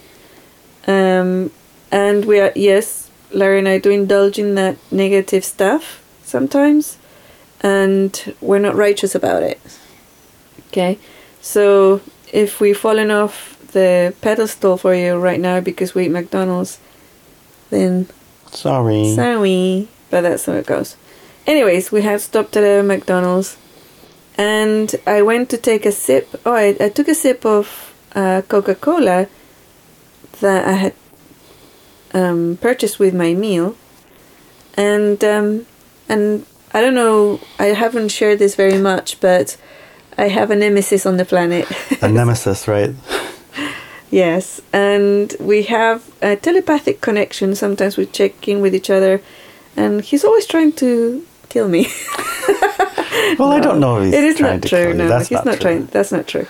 Um, 0.88 1.52
and 1.92 2.26
we 2.26 2.40
are 2.40 2.52
yes, 2.56 3.12
Larry 3.32 3.60
and 3.60 3.68
I 3.68 3.78
do 3.78 3.92
indulge 3.92 4.40
in 4.40 4.56
that 4.56 4.78
negative 4.92 5.46
stuff 5.46 6.04
sometimes, 6.24 6.98
and 7.62 8.36
we're 8.42 8.60
not 8.60 8.76
righteous 8.76 9.14
about 9.14 9.44
it. 9.44 9.60
Okay, 10.70 10.98
so 11.40 12.02
if 12.34 12.60
we've 12.60 12.78
fallen 12.78 13.12
off 13.12 13.58
the 13.72 14.14
pedestal 14.22 14.76
for 14.76 14.94
you 14.94 15.16
right 15.16 15.40
now 15.40 15.62
because 15.62 15.94
we 15.94 16.06
eat 16.06 16.12
McDonald's, 16.12 16.80
then 17.70 18.08
Sorry. 18.52 19.14
sorry, 19.16 19.88
but 20.10 20.22
that's 20.22 20.46
how 20.46 20.54
it 20.54 20.66
goes. 20.66 20.98
Anyways, 21.46 21.92
we 21.92 22.02
have 22.02 22.22
stopped 22.22 22.58
at 22.58 22.64
a 22.64 22.84
McDonald's, 22.84 23.58
and 24.38 24.96
I 25.06 25.22
went 25.22 25.50
to 25.52 25.58
take 25.58 25.86
a 25.86 25.92
sip. 25.92 26.42
Oh, 26.46 26.54
I, 26.54 26.76
I 26.80 26.90
took 26.90 27.08
a 27.08 27.16
sip 27.16 27.46
of 27.46 27.94
uh, 28.16 28.42
Coca 28.48 28.76
Cola 28.76 29.28
that 30.42 30.68
I 30.68 30.72
had 30.74 30.94
um, 32.14 32.58
purchased 32.62 32.98
with 32.98 33.14
my 33.14 33.34
meal, 33.34 33.76
and 34.76 35.24
um, 35.24 35.66
and 36.10 36.46
I 36.74 36.82
don't 36.82 36.96
know. 36.96 37.40
I 37.60 37.68
haven't 37.68 38.10
shared 38.10 38.40
this 38.40 38.56
very 38.56 38.80
much, 38.80 39.20
but 39.20 39.58
I 40.18 40.28
have 40.28 40.52
a 40.52 40.56
nemesis 40.56 41.06
on 41.06 41.18
the 41.18 41.26
planet. 41.26 41.68
a 42.02 42.08
nemesis, 42.20 42.68
right? 42.68 42.92
Yes, 44.12 44.62
and 44.72 45.34
we 45.40 45.64
have 45.64 46.04
a 46.22 46.36
telepathic 46.36 47.02
connection. 47.02 47.56
Sometimes 47.56 47.98
we 47.98 48.06
check 48.06 48.48
in 48.48 48.62
with 48.62 48.76
each 48.76 48.90
other, 48.92 49.22
and 49.76 50.02
he's 50.02 50.24
always 50.24 50.46
trying 50.46 50.74
to 50.74 51.26
kill 51.50 51.68
me. 51.68 51.88
Well, 53.40 53.52
I 53.52 53.60
don't 53.60 53.80
know 53.80 53.98
if 53.98 54.06
he's 54.06 54.14
it 54.14 54.24
is 54.24 54.38
trying 54.38 54.54
not 54.60 54.62
to 54.64 54.70
true. 54.70 54.94
No, 54.94 55.08
That's 55.08 55.30
he's 55.30 55.44
not, 55.46 55.54
true. 55.56 55.62
trying. 55.62 55.86
That's 55.88 56.12
not 56.12 56.28
true. 56.28 56.46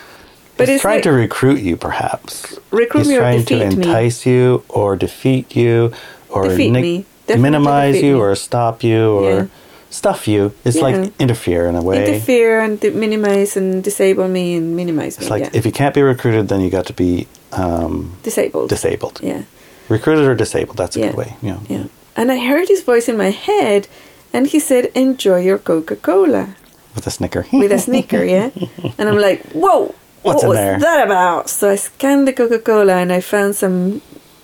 But 0.58 0.68
he's 0.68 0.82
trying 0.82 0.98
like, 0.98 1.04
to 1.04 1.12
recruit 1.12 1.62
you, 1.62 1.78
perhaps. 1.78 2.60
Recruit 2.72 3.02
he's 3.02 3.10
me 3.10 3.16
or 3.16 3.20
trying 3.20 3.46
to 3.46 3.56
me. 3.56 3.62
entice 3.64 4.26
you, 4.26 4.64
or 4.70 4.96
defeat 4.98 5.56
you, 5.56 5.94
or 6.30 6.48
Defeat 6.48 6.72
me. 6.72 7.06
Minimize 7.30 7.96
defeat 7.96 8.08
you, 8.08 8.14
me. 8.16 8.20
or 8.20 8.36
stop 8.36 8.84
you, 8.84 9.12
or 9.12 9.32
Yeah. 9.32 9.46
Stuff 9.94 10.28
you. 10.28 10.52
It's 10.66 10.76
Yeah. 10.78 10.84
like 10.88 11.12
interfere 11.20 11.68
in 11.70 11.76
a 11.76 11.82
way. 11.82 11.98
interfere 12.06 12.60
and 12.66 12.82
minimize 12.96 13.56
and 13.60 13.84
disable 13.84 14.28
me 14.28 14.56
and 14.58 14.76
minimize 14.76 15.18
me. 15.20 15.24
It's 15.26 15.30
like 15.32 15.44
yeah. 15.44 15.60
if 15.60 15.66
you 15.66 15.72
can't 15.72 15.94
be 15.96 16.02
recruited, 16.02 16.48
then 16.50 16.60
you 16.62 16.70
got 16.70 16.86
to 16.88 16.94
be 16.94 17.28
um, 17.52 18.12
disabled. 18.24 18.70
disabled. 18.70 19.20
Yeah, 19.24 19.44
Recruited 19.90 20.26
or 20.26 20.36
disabled. 20.36 20.78
That's 20.78 20.96
a 20.96 21.00
Yeah. 21.00 21.08
good 21.08 21.18
way. 21.18 21.36
Know. 21.42 21.60
yeah. 21.70 21.84
And 22.16 22.32
I 22.32 22.38
heard 22.50 22.68
his 22.68 22.82
voice 22.84 23.08
in 23.12 23.18
my 23.18 23.32
head, 23.32 23.88
and 24.34 24.48
he 24.48 24.60
said, 24.60 24.84
"Enjoy 24.96 25.40
your 25.50 25.58
Coca 25.60 25.96
Cola." 25.96 26.56
With 26.96 27.08
a 27.08 27.12
snicker. 27.12 27.46
with 27.54 27.72
a 27.72 27.80
sneaker, 27.80 28.24
yeah. 28.24 28.50
And 29.00 29.10
I'm 29.10 29.18
like, 29.18 29.42
whoa, 29.54 29.94
What's 30.22 30.44
what 30.44 30.50
was 30.50 30.58
there? 30.58 30.80
that 30.80 31.06
about? 31.06 31.50
So 31.50 31.70
I 31.72 31.76
scanned 31.76 32.28
the 32.28 32.34
Coca 32.34 32.60
Cola 32.60 32.96
and 33.02 33.12
I 33.12 33.20
found 33.22 33.56
some 33.56 34.02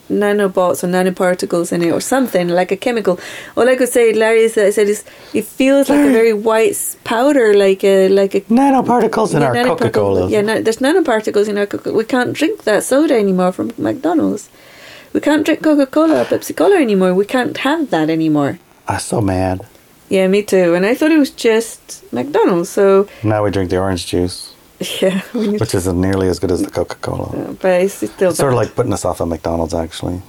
nanobots 0.10 0.84
or 0.84 0.88
nanoparticles 0.88 1.72
in 1.72 1.82
it 1.84 1.91
or 1.91 2.02
something 2.02 2.50
like 2.50 2.72
a 2.72 2.78
chemical. 2.78 3.19
All 3.56 3.67
I 3.69 3.76
could 3.76 3.89
say, 3.89 4.13
Larry, 4.13 4.41
is 4.41 4.58
I 4.58 4.69
said 4.72 4.88
is 4.88 5.04
it 5.34 5.45
feels 5.45 5.89
like 5.89 6.00
a 6.00 6.12
very 6.12 6.34
white 6.34 6.78
powder, 7.04 7.54
like 7.54 7.84
a 7.84 8.10
like 8.10 8.36
a 8.36 8.41
Nanoparticles 8.41 9.36
in 9.36 9.43
our 9.43 9.54
Coca 9.63 9.89
Cola. 9.89 10.30
Yeah, 10.30 10.41
no, 10.41 10.62
there's 10.62 10.78
nanoparticles 10.80 11.48
in 11.48 11.58
our 11.58 11.65
Coca. 11.65 11.93
We 11.93 12.04
can't 12.06 12.34
drink 12.34 12.63
that 12.63 12.84
soda 12.84 13.15
anymore 13.17 13.52
from 13.52 13.72
McDonald's. 13.78 14.50
we 15.13 15.19
can't 15.19 15.45
drink 15.45 15.63
Coca 15.63 15.86
Cola 15.86 16.22
or 16.22 16.26
Pepsi 16.26 16.56
Cola 16.56 16.78
anymore. 16.78 17.13
We 17.13 17.26
can't 17.26 17.58
have 17.58 17.89
that 17.91 18.10
anymore. 18.10 18.60
I'm 18.88 19.00
so 19.00 19.22
mad. 19.22 19.65
Yeah, 20.10 20.28
me 20.28 20.41
too. 20.41 20.74
And 20.74 20.86
I 20.86 20.95
thought 20.95 21.12
it 21.12 21.19
was 21.19 21.30
just 21.30 22.04
McDonald's. 22.12 22.69
So 22.69 23.08
Now 23.24 23.43
we 23.43 23.52
drink 23.52 23.69
the 23.69 23.78
orange 23.78 24.08
juice, 24.08 24.54
yeah, 25.02 25.22
which 25.34 25.76
isn't 25.76 26.00
nearly 26.00 26.28
as 26.30 26.39
good 26.39 26.52
as 26.52 26.62
the 26.62 26.70
Coca 26.70 26.96
Cola. 26.96 27.54
but 27.62 27.82
it's 27.82 27.96
still 27.96 28.30
It's 28.30 28.38
sort 28.39 28.54
of 28.54 28.58
like 28.58 28.76
putting 28.76 28.94
us 28.94 29.04
off 29.04 29.20
of 29.20 29.28
McDonald's, 29.28 29.74
actually. 29.74 30.22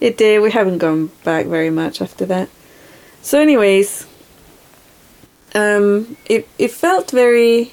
It 0.00 0.16
did. 0.16 0.40
We 0.40 0.52
haven't 0.52 0.78
gone 0.78 1.10
back 1.24 1.46
very 1.46 1.70
much 1.70 2.00
after 2.00 2.24
that. 2.26 2.48
So, 3.22 3.40
anyways, 3.40 4.06
um, 5.54 6.16
it 6.26 6.48
it 6.58 6.70
felt 6.70 7.10
very, 7.10 7.72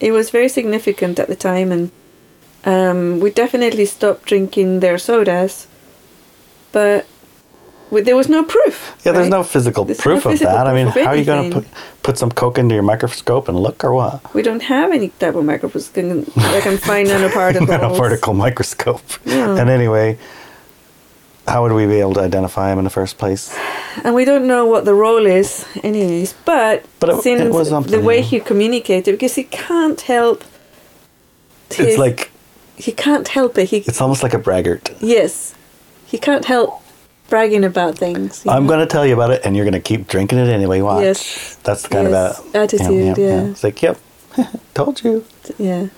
it 0.00 0.12
was 0.12 0.28
very 0.28 0.48
significant 0.50 1.18
at 1.18 1.28
the 1.28 1.36
time, 1.36 1.72
and 1.72 1.90
um, 2.64 3.20
we 3.20 3.30
definitely 3.30 3.86
stopped 3.86 4.26
drinking 4.26 4.80
their 4.80 4.98
sodas, 4.98 5.66
but 6.72 7.06
there 8.02 8.16
was 8.16 8.28
no 8.28 8.42
proof. 8.44 8.96
Yeah, 9.04 9.12
there's 9.12 9.28
no 9.28 9.42
physical 9.42 9.84
There's 9.84 9.98
no 9.98 10.02
proof 10.02 10.26
of 10.26 10.32
physical 10.32 10.52
that. 10.54 10.66
I 10.66 10.74
mean, 10.74 10.88
how 10.88 11.06
are 11.10 11.16
you 11.16 11.24
going 11.24 11.50
to 11.50 11.60
put 11.60 11.68
put 12.02 12.18
some 12.18 12.30
Coke 12.30 12.58
into 12.58 12.74
your 12.74 12.82
microscope 12.82 13.48
and 13.48 13.58
look, 13.58 13.84
or 13.84 13.92
what? 13.94 14.34
We 14.34 14.42
don't 14.42 14.62
have 14.62 14.90
any 14.92 15.08
type 15.10 15.34
of 15.34 15.44
microscope 15.44 16.24
that 16.34 16.60
can 16.62 16.76
find 16.78 17.08
nanoparticles. 17.12 17.66
Nanoparticle 17.66 18.34
microscope. 18.36 19.02
Yeah. 19.24 19.56
And 19.58 19.70
anyway, 19.70 20.18
how 21.46 21.62
would 21.62 21.72
we 21.72 21.86
be 21.86 22.00
able 22.00 22.14
to 22.14 22.20
identify 22.20 22.70
them 22.70 22.78
in 22.78 22.84
the 22.84 22.90
first 22.90 23.18
place? 23.18 23.54
And 24.02 24.14
we 24.14 24.24
don't 24.24 24.46
know 24.46 24.66
what 24.66 24.84
the 24.86 24.94
role 24.94 25.24
is, 25.26 25.64
anyways. 25.82 26.32
But, 26.44 26.84
But 27.00 27.10
it- 27.10 27.22
since 27.22 27.40
it 27.68 27.86
the 27.90 28.00
way 28.00 28.22
he 28.22 28.40
communicated, 28.40 29.12
because 29.12 29.34
he 29.34 29.44
can't 29.44 30.00
help. 30.00 30.42
It's 31.70 31.98
like 31.98 32.30
he 32.76 32.92
can't 32.92 33.28
help 33.28 33.56
it. 33.58 33.68
He 33.70 33.78
it's 33.78 34.00
almost 34.00 34.22
like 34.22 34.34
a 34.34 34.38
braggart. 34.38 34.90
yes, 35.00 35.54
he 36.06 36.18
can't 36.18 36.44
help 36.44 36.82
bragging 37.34 37.64
about 37.64 37.98
things. 37.98 38.46
I'm 38.46 38.66
going 38.68 38.78
to 38.78 38.86
tell 38.86 39.04
you 39.04 39.14
about 39.14 39.30
it, 39.34 39.40
and 39.44 39.56
you're 39.56 39.64
going 39.64 39.80
to 39.82 39.88
keep 39.90 40.06
drinking 40.06 40.38
it 40.38 40.48
anyway. 40.48 40.80
Watch. 40.82 41.02
Yes. 41.02 41.56
That's 41.64 41.82
the 41.82 41.88
kind 41.88 42.08
Yes. 42.10 42.38
of 42.38 42.54
a 42.54 42.58
Attitude, 42.58 43.18
yeah. 43.18 43.50
It's 43.50 43.64
like, 43.64 43.82
yep, 43.82 43.98
told 44.74 45.02
you. 45.02 45.24
Yeah. 45.58 45.88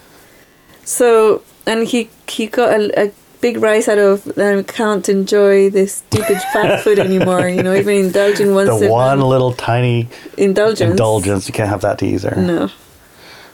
So 0.85 1.43
and 1.67 1.87
he 1.87 2.09
he 2.29 2.47
got 2.47 2.71
a, 2.81 3.07
a 3.07 3.13
big 3.41 3.59
rise 3.61 3.87
out 3.93 3.99
of 3.99 4.27
um, 4.39 4.65
can't 4.65 5.07
enjoy 5.09 5.69
this 5.71 5.97
stupid 5.97 6.39
fast 6.55 6.85
food 6.85 6.99
anymore. 6.99 7.47
You 7.49 7.63
know, 7.63 7.75
even 7.75 7.95
indulging 8.07 8.55
once 8.55 8.71
The 8.81 8.87
in 8.87 8.91
one 8.93 9.21
little 9.21 9.53
tiny 9.53 10.09
indulgence. 10.39 10.91
indulgence, 10.93 11.49
you 11.49 11.55
can't 11.55 11.69
have 11.69 11.83
that 11.83 12.03
either. 12.03 12.35
No. 12.37 12.71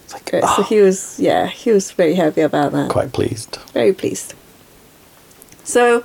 It's 0.05 0.13
like, 0.15 0.29
Okay, 0.35 0.41
so 0.41 0.47
oh, 0.59 0.63
he 0.69 0.81
was 0.81 1.19
yeah 1.19 1.47
he 1.49 1.71
was 1.73 1.91
very 1.91 2.15
happy 2.15 2.43
about 2.43 2.71
that. 2.73 2.91
quite 2.91 3.11
pleased. 3.13 3.59
very 3.73 3.93
pleased. 3.93 4.35
So, 5.65 6.05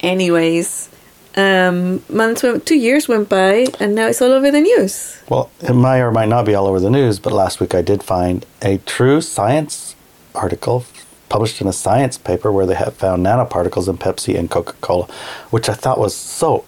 anyways, 0.00 0.88
um, 1.36 2.02
months 2.08 2.42
went, 2.42 2.66
two 2.66 2.78
years 2.78 3.08
went 3.08 3.28
by, 3.28 3.66
and 3.78 3.94
now 3.94 4.06
it's 4.06 4.22
all 4.22 4.32
over 4.32 4.50
the 4.50 4.60
news. 4.60 5.20
Well, 5.28 5.50
it 5.60 5.74
might 5.74 6.00
or 6.00 6.10
might 6.10 6.28
not 6.28 6.46
be 6.46 6.54
all 6.54 6.66
over 6.66 6.80
the 6.80 6.90
news, 6.90 7.18
but 7.18 7.32
last 7.32 7.60
week 7.60 7.74
I 7.74 7.82
did 7.82 8.02
find 8.02 8.46
a 8.62 8.78
true 8.78 9.20
science 9.20 9.94
article 10.34 10.84
published 11.28 11.60
in 11.60 11.66
a 11.66 11.72
science 11.72 12.18
paper 12.18 12.52
where 12.52 12.66
they 12.66 12.74
have 12.74 12.94
found 12.94 13.24
nanoparticles 13.24 13.88
in 13.88 13.98
Pepsi 13.98 14.38
and 14.38 14.50
Coca 14.50 14.74
Cola, 14.80 15.06
which 15.50 15.68
I 15.68 15.74
thought 15.74 15.98
was 15.98 16.14
so 16.14 16.64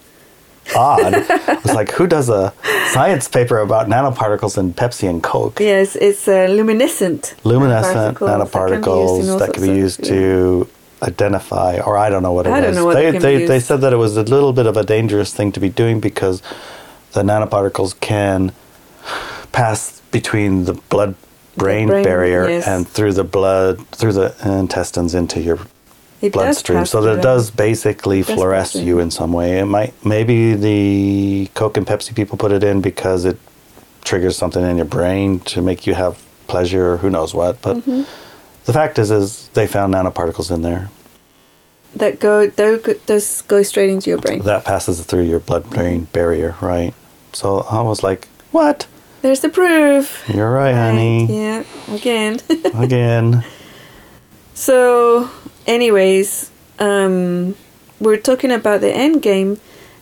odd. 0.75 1.15
it 1.15 1.63
was 1.63 1.75
like, 1.75 1.93
who 1.93 2.07
does 2.07 2.29
a 2.29 2.53
science 2.91 3.29
paper 3.29 3.59
about 3.59 3.89
nanoparticles 3.89 4.59
in 4.59 4.75
Pepsi 4.75 5.09
and 5.09 5.23
Coke? 5.23 5.61
Yes, 5.61 5.97
it's 5.97 6.27
uh, 6.29 6.47
luminescent. 6.51 7.35
Luminescent 7.45 8.19
nanoparticles 8.19 9.23
nanoparticles 9.23 9.39
that 9.39 9.55
can 9.55 9.63
be 9.63 9.77
used 9.77 10.05
to. 10.05 10.11
to 10.65 10.69
identify, 11.03 11.79
or 11.81 11.97
I 11.97 12.11
don't 12.11 12.23
know 12.23 12.33
what 12.33 12.47
it 12.47 12.51
I 12.51 12.61
was. 12.61 12.65
don't 12.67 12.75
know 12.75 12.85
what 12.87 12.95
they, 12.95 13.09
it 13.09 13.21
they, 13.21 13.47
they 13.47 13.61
said 13.61 13.81
that 13.83 13.93
it 13.93 13.97
was 13.97 14.17
a 14.17 14.23
little 14.23 14.53
bit 14.53 14.67
of 14.67 14.77
a 14.77 14.85
dangerous 14.85 15.33
thing 15.33 15.53
to 15.53 15.61
be 15.61 15.69
doing 15.69 16.01
because 16.01 16.43
the 17.13 17.23
nanoparticles 17.23 17.99
can 18.01 18.53
pass 19.53 20.01
between 20.11 20.65
the 20.65 20.75
blood 20.75 21.15
brain, 21.57 21.89
brain, 21.89 22.05
barrier 22.05 22.49
yes. 22.49 22.67
and 22.67 22.87
through 22.89 23.13
the 23.13 23.25
blood, 23.25 23.87
through 23.89 24.13
the 24.13 24.35
intestines 24.45 25.15
into 25.15 25.41
your 25.41 25.59
It 26.21 26.33
bloodstream. 26.33 26.85
So 26.87 27.01
that 27.03 27.15
them. 27.15 27.23
does 27.23 27.51
basically 27.51 28.23
fluoresce 28.23 28.85
you 28.85 28.99
in 28.99 29.11
some 29.11 29.33
way. 29.33 29.59
It 29.59 29.67
might 29.67 29.95
maybe 30.05 30.55
the 30.55 31.51
Coke 31.55 31.77
and 31.77 31.87
Pepsi 31.87 32.15
people 32.15 32.39
put 32.39 32.53
it 32.53 32.63
in 32.65 32.81
because 32.81 33.25
it 33.25 33.39
triggers 34.05 34.37
something 34.37 34.65
in 34.65 34.77
your 34.77 34.87
brain 34.87 35.41
to 35.41 35.63
make 35.63 35.87
you 35.87 35.95
have 35.95 36.23
pleasure 36.47 36.93
or 36.95 36.97
who 36.99 37.11
knows 37.11 37.35
what. 37.35 37.61
But 37.63 37.79
Mm-hmm. 37.79 38.03
The 38.69 38.75
fact 38.75 38.99
is, 38.99 39.11
is 39.11 39.49
they 39.55 39.67
found 39.67 39.95
nanoparticles 39.95 40.51
in 40.55 40.61
there 40.61 40.91
that 41.97 42.21
go 42.21 42.47
that 42.47 42.83
go- 42.83 43.21
go 43.49 43.63
straight 43.63 43.89
into 43.89 44.11
your 44.11 44.19
brain. 44.19 44.43
that 44.43 44.67
passes 44.67 45.03
through 45.05 45.23
your 45.23 45.41
blood-brain 45.41 46.07
barrier, 46.13 46.55
right? 46.61 46.93
So 47.33 47.61
I 47.71 47.81
was 47.81 48.03
like, 48.03 48.29
"What? 48.53 48.87
There's 49.23 49.41
the 49.41 49.49
proof. 49.49 50.23
You're 50.29 50.53
right, 50.53 50.75
honey. 50.75 51.25
Yeah, 51.27 51.65
again. 51.91 52.41
Again." 52.75 53.43
So, 54.53 55.31
anyways, 55.67 56.51
um, 56.79 57.55
we're 58.01 58.21
talking 58.21 58.53
about 58.53 58.83
the 58.83 58.93
end 58.93 59.23
game, 59.23 59.59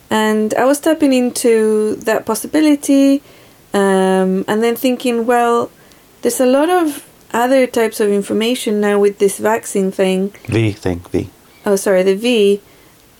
and 0.09 0.53
I 0.55 0.65
was 0.65 0.81
tapping 0.81 1.13
into 1.13 1.95
that 2.03 2.25
possibility, 2.25 3.23
um, 3.73 4.43
and 4.49 4.61
then 4.61 4.75
thinking, 4.75 5.25
well, 5.25 5.71
there's 6.21 6.41
a 6.41 6.45
lot 6.45 6.69
of 6.69 7.06
other 7.37 7.67
types 7.67 7.99
of 7.99 8.09
information 8.09 8.81
now 8.81 8.99
with 8.99 9.19
this 9.19 9.37
vaccine 9.37 9.91
thing. 9.91 10.29
V 10.47 10.71
thing, 10.71 10.99
V. 11.11 11.29
Oh, 11.65 11.75
sorry, 11.75 12.03
the 12.03 12.15
V. 12.15 12.61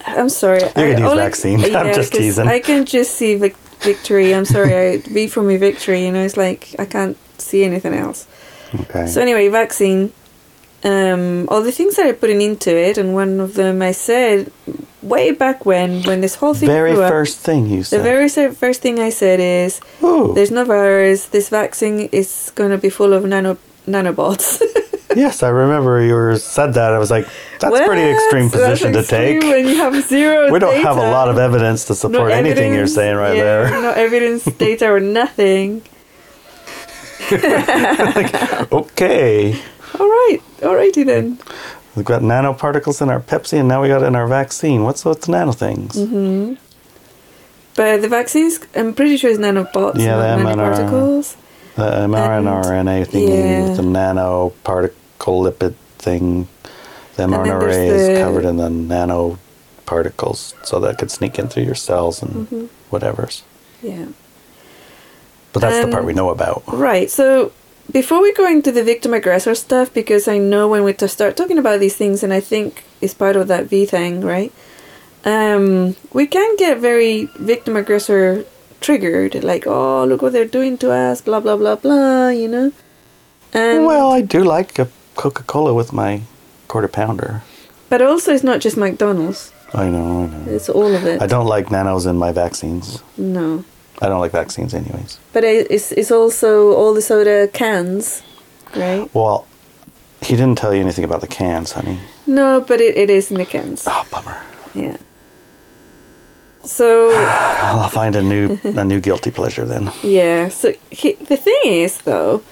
I'm 0.06 0.30
sorry. 0.30 0.62
You 0.64 0.70
can 0.74 0.90
use 0.98 1.02
all 1.02 1.20
I- 1.20 1.26
vaccine. 1.30 1.60
I'm 1.76 1.94
just 1.94 2.14
teasing. 2.14 2.48
I 2.48 2.60
can 2.60 2.86
just 2.86 3.12
see 3.20 3.36
vic- 3.36 3.58
victory. 3.80 4.34
I'm 4.34 4.46
sorry. 4.46 4.74
I, 4.76 4.98
v 4.98 5.28
for 5.28 5.44
me, 5.44 5.58
victory. 5.58 6.06
You 6.06 6.12
know, 6.12 6.24
it's 6.24 6.38
like 6.38 6.62
I 6.80 6.86
can't 6.86 7.18
see 7.38 7.64
anything 7.64 7.94
else. 7.94 8.28
Okay. 8.82 9.06
So 9.08 9.22
anyway, 9.22 9.48
vaccine. 9.50 10.12
Um, 10.84 11.48
all 11.50 11.62
the 11.64 11.72
things 11.72 11.96
that 11.98 12.06
are 12.06 12.14
putting 12.14 12.42
into 12.42 12.72
it, 12.76 12.98
and 12.98 13.14
one 13.14 13.40
of 13.40 13.56
them 13.56 13.82
I 13.82 13.92
said 13.94 14.52
way 15.02 15.32
back 15.32 15.66
when, 15.66 16.04
when 16.04 16.22
this 16.22 16.36
whole 16.36 16.54
thing 16.54 16.68
very 16.70 16.92
blew 16.94 17.04
up, 17.04 17.10
first 17.12 17.40
thing 17.40 17.66
you 17.68 17.82
said. 17.84 18.00
the 18.00 18.04
very 18.04 18.30
first 18.54 18.82
thing 18.82 19.00
I 19.00 19.10
said 19.10 19.40
is, 19.40 19.82
Ooh. 20.04 20.34
"There's 20.36 20.52
no 20.52 20.64
virus. 20.66 21.26
This 21.28 21.50
vaccine 21.50 22.10
is 22.12 22.52
going 22.56 22.72
to 22.72 22.78
be 22.78 22.90
full 22.90 23.14
of 23.14 23.26
nano 23.26 23.58
nanobots." 23.88 24.62
Yes, 25.16 25.42
I 25.42 25.50
remember 25.50 26.00
you 26.04 26.14
were 26.14 26.38
said 26.38 26.76
that. 26.76 26.94
I 26.94 27.00
was 27.00 27.10
like, 27.10 27.28
that's 27.60 27.76
a 27.76 27.86
pretty 27.86 28.04
extreme 28.04 28.52
position 28.52 28.94
to 28.94 29.00
extreme 29.00 29.42
take. 29.42 29.50
When 29.50 29.68
you 29.68 29.76
have 29.78 29.96
zero, 30.04 30.52
We 30.52 30.60
don't 30.60 30.84
have 30.84 30.98
a 30.98 31.10
lot 31.10 31.28
of 31.28 31.40
evidence 31.40 31.86
to 31.86 31.94
No 31.94 31.96
support 31.96 32.32
anything 32.32 32.72
you're 32.74 32.86
saying 32.86 33.16
right 33.16 33.36
yeah, 33.36 33.44
there. 33.44 33.82
No 33.82 33.92
evidence, 33.92 34.44
data, 34.58 34.88
or 34.92 35.00
nothing. 35.00 35.82
Okay. 38.72 39.60
All 40.00 40.08
right, 40.08 40.40
All 40.64 40.76
righty 40.76 41.04
then. 41.04 41.40
We've 41.96 42.06
got 42.06 42.22
nanoparticles 42.22 43.02
in 43.02 43.10
our 43.10 43.20
Pepsi 43.20 43.58
and 43.60 43.68
now 43.68 43.82
we 43.82 43.88
got 43.88 44.04
it 44.04 44.06
in 44.06 44.16
our 44.16 44.28
vaccine. 44.28 44.84
What's 44.84 45.04
with 45.04 45.22
the 45.24 45.32
nano 45.32 45.52
things? 45.52 45.96
Mm-hmm. 45.96 46.54
But 47.76 48.02
the 48.02 48.08
vaccines, 48.08 48.60
I'm 48.76 48.94
pretty 48.94 49.18
sure 49.18 49.32
it's 49.32 49.40
nanobots, 49.40 49.98
Yeah, 49.98 50.36
not 50.36 50.56
the 50.56 50.62
mRNA. 50.62 51.38
Nanoparticles. 51.78 52.64
The 52.64 52.70
mRNA 52.72 53.08
thingy 53.08 53.30
yeah. 53.30 53.64
with 53.70 53.78
the 53.78 53.84
nanoparticle 53.84 55.52
lipid 55.52 55.74
thing. 55.98 56.48
The 57.16 57.24
mRNA 57.24 57.88
is 57.88 58.08
the- 58.08 58.16
covered 58.22 58.46
in 58.46 58.58
the 58.58 58.70
nanoparticles 58.70 60.54
so 60.64 60.80
that 60.80 60.98
could 60.98 61.12
sneak 61.12 61.40
in 61.40 61.48
through 61.48 61.64
your 61.64 61.76
cells 61.76 62.22
and 62.22 62.48
Mhm. 62.50 62.68
whatever's. 62.90 63.44
Yeah. 63.82 64.06
But 65.54 65.62
that's 65.62 65.78
the 65.78 65.84
Um, 65.86 65.92
part 65.92 66.06
we 66.06 66.14
know 66.14 66.30
about. 66.30 66.64
Right. 66.68 67.10
So 67.10 67.52
before 67.92 68.22
we 68.22 68.34
go 68.34 68.46
into 68.48 68.72
the 68.72 68.84
victim 68.84 69.14
aggressor 69.14 69.56
stuff, 69.56 69.94
because 69.94 70.28
I 70.28 70.38
know 70.38 70.68
when 70.68 70.84
we 70.84 70.94
to 70.94 71.08
start 71.08 71.36
talking 71.38 71.58
about 71.58 71.80
these 71.80 71.96
things, 71.96 72.22
and 72.24 72.34
I 72.34 72.40
think 72.40 72.84
it's 73.02 73.14
part 73.14 73.36
of 73.36 73.48
that 73.48 73.66
V 73.66 73.86
thing, 73.86 74.22
right? 74.22 74.52
Um, 75.26 75.96
we 76.14 76.28
can 76.28 76.56
get 76.58 76.78
very 76.78 77.28
victim 77.40 77.76
aggressor 77.76 78.46
triggered, 78.82 79.44
like, 79.44 79.66
oh, 79.68 80.06
look 80.06 80.22
what 80.22 80.34
they're 80.34 80.46
doing 80.46 80.78
to 80.80 80.92
us, 80.92 81.22
blah 81.22 81.40
blah 81.40 81.58
blah 81.58 81.76
blah, 81.76 82.30
you 82.30 82.48
know. 82.48 82.72
And 83.54 83.86
well, 83.86 84.12
I 84.12 84.22
do 84.22 84.44
like 84.44 84.78
a 84.80 84.88
Coca 85.16 85.44
Cola 85.44 85.74
with 85.74 85.92
my 85.94 86.22
quarter 86.68 86.88
pounder. 86.88 87.42
but 87.90 88.02
also 88.02 88.34
it's 88.34 88.44
not 88.44 88.60
just 88.60 88.78
McDonald's; 88.78 89.52
I 89.74 89.90
know, 89.90 90.24
I 90.24 90.28
know. 90.28 90.52
it's 90.56 90.70
all 90.70 90.94
of 90.94 91.06
it. 91.06 91.22
I 91.22 91.28
don't 91.28 91.48
like 91.48 91.72
nanos 91.72 92.06
in 92.06 92.18
my 92.18 92.32
vaccines. 92.32 93.02
No, 93.18 93.64
I 94.02 94.08
don't 94.10 94.20
like 94.20 94.32
vaccines, 94.32 94.74
anyways. 94.74 95.20
but 95.34 95.44
it's 95.44 95.92
it's 95.92 96.12
also 96.12 96.74
all 96.74 96.94
the 96.94 97.02
soda 97.02 97.48
cans, 97.54 98.22
right? 98.76 99.10
Well, 99.14 99.46
he 100.22 100.36
didn't 100.36 100.58
tell 100.58 100.74
you 100.74 100.82
anything 100.82 101.06
about 101.06 101.22
the 101.22 101.28
cans, 101.28 101.72
honey. 101.72 102.00
No, 102.26 102.60
but 102.62 102.82
it, 102.82 102.98
it 102.98 103.10
is 103.10 103.32
in 103.32 103.38
the 103.38 103.46
cans. 103.46 103.86
Oh, 103.88 104.06
bummer. 104.12 104.38
Yeah. 104.76 104.98
So 106.68 107.10
I'll 107.16 107.90
find 107.90 108.16
a 108.16 108.22
new 108.22 108.60
a 108.64 108.84
new 108.84 109.00
guilty 109.00 109.32
pleasure 109.32 109.66
then. 109.66 109.92
yeah. 110.04 110.50
So 110.50 110.74
he, 110.92 111.14
the 111.14 111.38
thing 111.38 111.62
is, 111.64 112.00
though, 112.02 112.44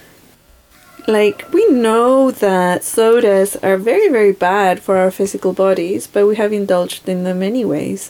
like 1.07 1.45
we 1.53 1.67
know 1.69 2.31
that 2.31 2.83
sodas 2.83 3.55
are 3.57 3.77
very 3.77 4.09
very 4.09 4.31
bad 4.31 4.79
for 4.81 4.97
our 4.97 5.11
physical 5.11 5.53
bodies 5.53 6.07
but 6.07 6.25
we 6.25 6.35
have 6.35 6.51
indulged 6.51 7.07
in 7.07 7.23
them 7.23 7.43
anyways 7.43 8.09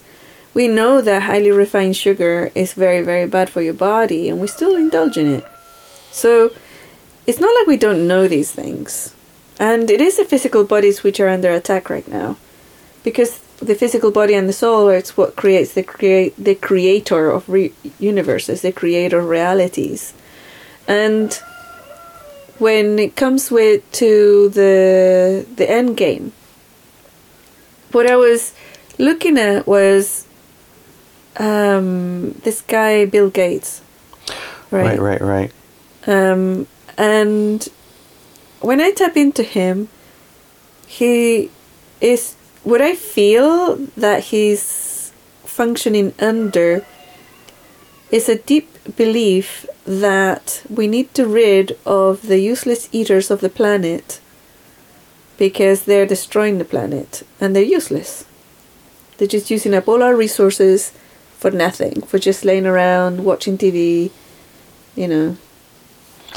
we 0.54 0.66
know 0.70 1.02
that 1.02 1.24
highly 1.24 1.52
refined 1.52 1.98
sugar 1.98 2.52
is 2.56 2.72
very 2.74 3.02
very 3.02 3.28
bad 3.28 3.50
for 3.50 3.62
your 3.62 3.74
body 3.74 4.30
and 4.30 4.40
we 4.40 4.48
still 4.48 4.76
indulge 4.78 5.18
in 5.18 5.28
it 5.28 5.44
so 6.12 6.52
it's 7.28 7.40
not 7.42 7.54
like 7.60 7.68
we 7.68 7.76
don't 7.76 8.08
know 8.08 8.28
these 8.30 8.52
things 8.54 9.14
and 9.60 9.92
it 9.92 10.00
is 10.00 10.16
the 10.16 10.24
physical 10.24 10.64
bodies 10.64 11.04
which 11.04 11.20
are 11.20 11.28
under 11.28 11.52
attack 11.52 11.90
right 11.90 12.08
now 12.08 12.38
because 13.04 13.42
the 13.60 13.76
physical 13.76 14.12
body 14.12 14.34
and 14.34 14.50
the 14.50 14.54
soul 14.54 14.90
it's 14.90 15.16
what 15.18 15.36
creates 15.36 15.74
the 15.74 15.84
create 15.84 16.34
the 16.38 16.56
creator 16.56 17.32
of 17.32 17.48
re- 17.48 17.74
universes 18.00 18.62
the 18.62 18.72
creator 18.72 19.20
of 19.20 19.28
realities 19.30 20.14
and 20.88 21.34
when 22.60 23.00
it 23.00 23.16
comes 23.16 23.50
with 23.52 23.82
to 23.92 24.50
the 24.50 25.46
the 25.56 25.70
end 25.70 25.96
game 25.98 26.32
what 27.92 28.10
i 28.10 28.16
was 28.16 28.54
looking 29.00 29.38
at 29.38 29.66
was 29.66 30.26
um 31.38 32.32
this 32.44 32.62
guy 32.62 33.06
bill 33.06 33.30
gates 33.30 33.82
Right, 34.72 35.00
right, 35.00 35.22
right. 35.22 35.52
um, 36.08 36.68
and 36.98 37.66
when 38.60 38.82
I 38.82 38.92
tap 38.92 39.16
into 39.16 39.44
him, 39.44 39.88
he 40.88 41.50
is 42.02 42.36
what 42.66 42.82
I 42.82 42.96
feel 42.96 43.76
that 43.96 44.26
he's 44.26 45.14
functioning 45.44 46.14
under 46.20 46.84
is 48.10 48.28
a 48.28 48.40
deep 48.40 48.68
belief 48.98 49.68
that 49.86 50.64
we 50.68 50.88
need 50.88 51.14
to 51.14 51.28
rid 51.28 51.78
of 51.86 52.24
the 52.24 52.40
useless 52.40 52.90
eaters 52.92 53.30
of 53.30 53.42
the 53.42 53.50
planet 53.50 54.20
because 55.38 55.84
they're 55.84 56.08
destroying 56.08 56.58
the 56.58 56.66
planet 56.66 57.22
and 57.40 57.56
they're 57.56 57.62
useless. 57.62 58.26
They're 59.18 59.28
just 59.28 59.52
using 59.52 59.76
up 59.76 59.88
all 59.88 60.02
our 60.02 60.16
resources 60.16 60.92
for 61.38 61.52
nothing, 61.52 62.02
for 62.02 62.18
just 62.18 62.44
laying 62.44 62.66
around 62.66 63.24
watching 63.24 63.60
TV, 63.60 64.10
you 64.96 65.08
know, 65.08 65.38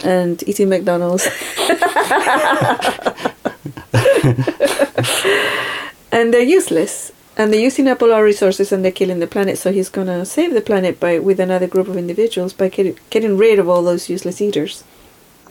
and 0.05 0.47
eating 0.47 0.69
McDonald's. 0.69 1.27
and 6.13 6.33
they're 6.33 6.43
useless. 6.43 7.13
And 7.37 7.53
they're 7.53 7.61
using 7.61 7.87
up 7.87 8.03
all 8.03 8.13
our 8.13 8.25
resources 8.25 8.73
and 8.73 8.85
they're 8.85 8.91
killing 8.91 9.21
the 9.21 9.29
planet. 9.29 9.59
So 9.59 9.71
he's 9.71 9.89
gonna 9.89 10.25
save 10.25 10.55
the 10.55 10.61
planet 10.61 10.99
by 10.99 11.21
with 11.21 11.39
another 11.39 11.69
group 11.69 11.87
of 11.87 11.97
individuals 11.97 12.53
by 12.53 12.69
get, 12.69 12.99
getting 13.11 13.37
rid 13.39 13.61
of 13.61 13.69
all 13.69 13.85
those 13.85 14.09
useless 14.09 14.41
eaters. 14.41 14.83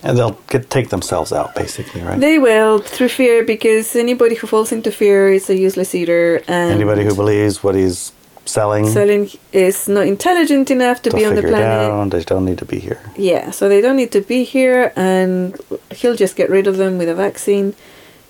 And 0.03 0.17
they'll 0.17 0.37
get, 0.47 0.69
take 0.69 0.89
themselves 0.89 1.31
out, 1.31 1.55
basically, 1.55 2.01
right? 2.01 2.19
They 2.19 2.39
will 2.39 2.79
through 2.79 3.09
fear 3.09 3.43
because 3.45 3.95
anybody 3.95 4.35
who 4.35 4.47
falls 4.47 4.71
into 4.73 4.91
fear 4.91 5.29
is 5.29 5.49
a 5.49 5.57
useless 5.57 5.95
eater. 5.95 6.43
And 6.47 6.73
Anybody 6.73 7.05
who 7.05 7.15
believes 7.15 7.63
what 7.63 7.73
he's 7.75 8.11
selling, 8.45 8.85
selling 8.87 9.29
is 9.53 9.87
not 9.87 10.07
intelligent 10.07 10.69
enough 10.69 11.01
to 11.03 11.09
be 11.11 11.25
on 11.25 11.35
the 11.35 11.41
planet. 11.41 11.89
down. 11.89 12.09
They 12.09 12.23
don't 12.23 12.45
need 12.45 12.57
to 12.59 12.65
be 12.65 12.79
here. 12.79 12.99
Yeah, 13.15 13.51
so 13.51 13.69
they 13.69 13.81
don't 13.81 13.95
need 13.95 14.11
to 14.11 14.21
be 14.21 14.43
here, 14.43 14.91
and 14.95 15.57
he'll 15.95 16.15
just 16.15 16.35
get 16.35 16.49
rid 16.49 16.67
of 16.67 16.75
them 16.77 16.97
with 16.97 17.09
a 17.09 17.15
vaccine. 17.15 17.73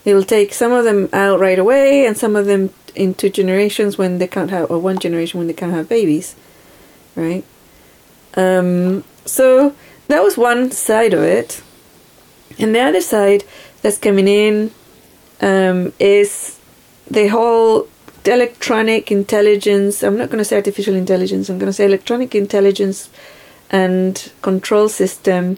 He'll 0.08 0.24
take 0.24 0.54
some 0.54 0.72
of 0.72 0.86
them 0.86 1.10
out 1.12 1.38
right 1.38 1.60
away, 1.60 2.06
and 2.06 2.16
some 2.18 2.38
of 2.38 2.46
them 2.46 2.74
in 2.96 3.14
two 3.14 3.30
generations 3.30 3.98
when 3.98 4.20
they 4.20 4.28
can't 4.28 4.50
have, 4.52 4.72
or 4.72 4.80
one 4.80 5.00
generation 5.00 5.38
when 5.38 5.48
they 5.48 5.54
can't 5.54 5.74
have 5.74 5.90
babies, 5.90 6.34
right? 7.18 7.44
Um, 8.36 9.04
so 9.26 9.76
that 10.08 10.24
was 10.24 10.38
one 10.38 10.72
side 10.72 11.14
of 11.14 11.24
it, 11.24 11.62
and 12.58 12.74
the 12.74 12.80
other 12.80 13.02
side 13.02 13.44
that's 13.82 13.98
coming 13.98 14.30
in 14.30 14.72
um, 15.42 15.92
is 16.00 16.58
the 17.12 17.28
whole 17.28 17.90
electronic 18.24 19.12
intelligence. 19.12 20.04
I'm 20.04 20.18
not 20.18 20.30
going 20.30 20.38
to 20.38 20.46
say 20.46 20.56
artificial 20.56 20.96
intelligence. 20.96 21.50
I'm 21.50 21.60
going 21.60 21.68
to 21.68 21.74
say 21.74 21.84
electronic 21.84 22.34
intelligence 22.34 23.10
and 23.70 24.32
control 24.42 24.88
system 24.88 25.58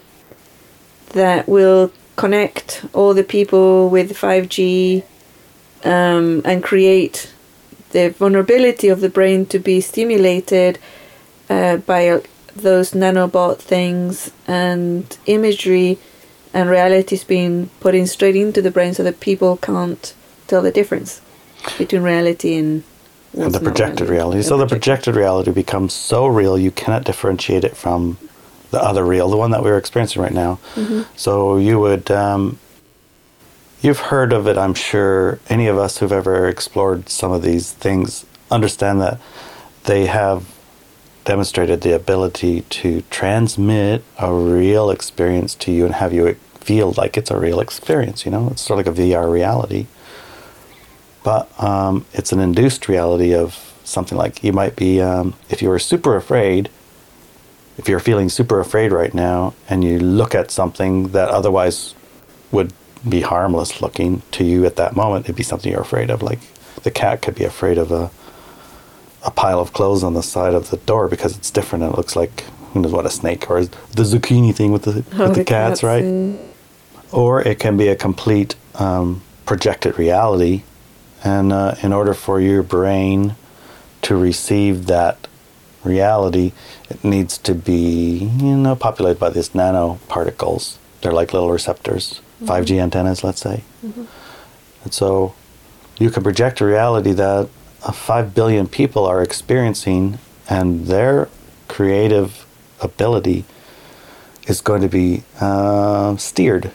that 1.10 1.48
will 1.48 1.92
connect 2.20 2.86
all 2.94 3.14
the 3.14 3.24
people 3.24 3.90
with 3.90 4.12
5G 4.12 5.04
um, 5.86 6.42
and 6.44 6.62
create 6.62 7.34
the 7.92 8.10
vulnerability 8.10 8.90
of 8.90 9.00
the 9.00 9.08
brain 9.10 9.46
to 9.46 9.58
be 9.58 9.80
stimulated 9.80 10.78
uh, 11.50 11.78
by 11.78 12.22
those 12.54 12.92
nanobot 12.92 13.58
things 13.58 14.32
and 14.48 15.18
imagery 15.28 15.98
and 16.54 16.70
realities 16.70 17.24
being 17.24 17.70
put 17.80 17.96
in 17.96 18.06
straight 18.06 18.36
into 18.36 18.62
the 18.62 18.72
brain 18.72 18.94
so 18.94 19.02
that 19.02 19.22
people 19.22 19.56
can't 19.56 20.14
tell 20.48 20.62
the 20.62 20.72
difference 20.72 21.22
between 21.78 22.02
reality 22.02 22.56
and 22.58 22.84
and 23.38 23.54
the 23.54 23.60
projected 23.60 24.10
reality. 24.10 24.42
So 24.42 24.58
the 24.58 24.66
projected 24.66 25.16
reality 25.16 25.52
becomes 25.52 25.94
so 25.94 26.26
real 26.26 26.58
you 26.58 26.72
cannot 26.72 27.04
differentiate 27.04 27.64
it 27.64 27.78
from 27.78 28.18
the 28.72 28.82
other 28.82 29.04
real, 29.04 29.30
the 29.30 29.38
one 29.38 29.52
that 29.52 29.64
we're 29.64 29.78
experiencing 29.78 30.22
right 30.22 30.34
now. 30.34 30.60
Mm-hmm. 30.76 31.02
So 31.16 31.58
you 31.58 31.80
would, 31.80 32.12
um, 32.12 32.60
you've 33.82 34.00
heard 34.00 34.34
of 34.34 34.48
it, 34.48 34.58
I'm 34.58 34.74
sure. 34.74 35.40
Any 35.50 35.68
of 35.68 35.78
us 35.78 35.98
who've 35.98 36.12
ever 36.12 36.48
explored 36.48 37.10
some 37.10 37.32
of 37.32 37.42
these 37.42 37.72
things 37.74 38.26
understand 38.52 39.02
that 39.02 39.20
they 39.86 40.06
have 40.06 40.54
demonstrated 41.26 41.82
the 41.82 41.94
ability 41.94 42.62
to 42.62 43.02
transmit 43.10 44.04
a 44.18 44.34
real 44.34 44.90
experience 44.90 45.54
to 45.56 45.72
you 45.72 45.86
and 45.86 45.96
have 45.96 46.14
you 46.14 46.34
feel 46.56 46.94
like 46.98 47.18
it's 47.18 47.32
a 47.32 47.40
real 47.40 47.60
experience. 47.60 48.26
You 48.26 48.32
know, 48.32 48.50
it's 48.52 48.62
sort 48.62 48.80
of 48.80 48.86
like 48.86 48.98
a 48.98 49.02
VR 49.02 49.32
reality 49.32 49.88
but 51.24 51.50
um, 51.62 52.06
it's 52.14 52.32
an 52.32 52.40
induced 52.40 52.88
reality 52.88 53.34
of 53.34 53.74
something 53.84 54.18
like 54.18 54.44
you 54.44 54.54
might 54.54 54.76
be 54.76 55.02
um, 55.02 55.34
if 55.50 55.62
you 55.62 55.70
were 55.70 55.80
super 55.80 56.16
afraid 56.16 56.70
if 57.80 57.88
you're 57.90 58.00
feeling 58.02 58.30
super 58.30 58.60
afraid 58.60 58.92
right 58.92 59.14
now 59.14 59.54
and 59.70 59.84
you 59.84 60.00
look 60.00 60.36
at 60.36 60.52
something 60.52 61.08
that 61.10 61.30
otherwise 61.30 61.96
would 62.52 62.74
be 63.08 63.22
harmless 63.22 63.82
looking 63.82 64.22
to 64.32 64.44
you 64.44 64.66
at 64.66 64.76
that 64.76 64.96
moment 64.96 65.26
it'd 65.26 65.36
be 65.36 65.44
something 65.44 65.72
you're 65.72 65.82
afraid 65.82 66.10
of. 66.10 66.22
Like 66.22 66.40
the 66.84 66.92
cat 66.92 67.22
could 67.22 67.36
be 67.36 67.46
afraid 67.46 67.78
of 67.78 67.92
a 67.92 68.12
a 69.24 69.32
pile 69.32 69.60
of 69.60 69.74
clothes 69.74 70.04
on 70.04 70.14
the 70.14 70.24
side 70.24 70.54
of 70.54 70.70
the 70.70 70.78
door 70.78 71.08
because 71.10 71.36
it's 71.38 71.52
different 71.52 71.84
and 71.84 71.94
it 71.94 71.98
looks 71.98 72.16
like 72.16 72.42
who 72.72 72.82
knows 72.82 72.92
what 72.94 73.06
a 73.06 73.10
snake 73.10 73.50
or 73.50 73.66
the 73.66 74.04
zucchini 74.04 74.54
thing 74.56 74.72
with 74.72 74.84
the 74.84 75.04
Oh, 75.18 75.28
with 75.30 75.36
the, 75.38 75.44
cats, 75.46 75.82
right? 75.84 76.04
and- 76.04 76.40
or 77.12 77.42
it 77.42 77.58
can 77.60 77.76
be 77.76 77.88
a 77.88 77.96
complete 77.96 78.56
um, 78.76 79.22
projected 79.46 79.98
reality. 79.98 80.62
And 81.24 81.52
uh, 81.52 81.76
in 81.82 81.92
order 81.92 82.14
for 82.14 82.40
your 82.40 82.62
brain 82.64 83.36
to 84.04 84.16
receive 84.16 84.86
that 84.86 85.28
reality, 85.84 86.52
it 86.90 87.04
needs 87.04 87.38
to 87.40 87.54
be, 87.54 88.30
you 88.40 88.56
know, 88.58 88.76
populated 88.76 89.20
by 89.20 89.30
these 89.30 89.50
nanoparticles. 89.50 90.78
They're 91.02 91.14
like 91.14 91.34
little 91.34 91.52
receptors, 91.52 92.22
5G 92.44 92.80
antennas, 92.82 93.24
let's 93.24 93.42
say. 93.42 93.64
And 94.84 94.94
so 94.94 95.34
you 95.98 96.10
can 96.10 96.24
project 96.24 96.62
a 96.62 96.66
reality 96.66 97.12
that 97.14 97.48
uh, 97.84 97.92
5 97.92 98.34
billion 98.36 98.68
people 98.68 99.06
are 99.06 99.22
experiencing, 99.22 100.20
and 100.50 100.88
their 100.88 101.30
creative 101.68 102.46
ability 102.82 103.46
is 104.48 104.62
going 104.62 104.82
to 104.82 104.88
be 104.90 105.24
uh, 105.40 106.16
steered 106.18 106.72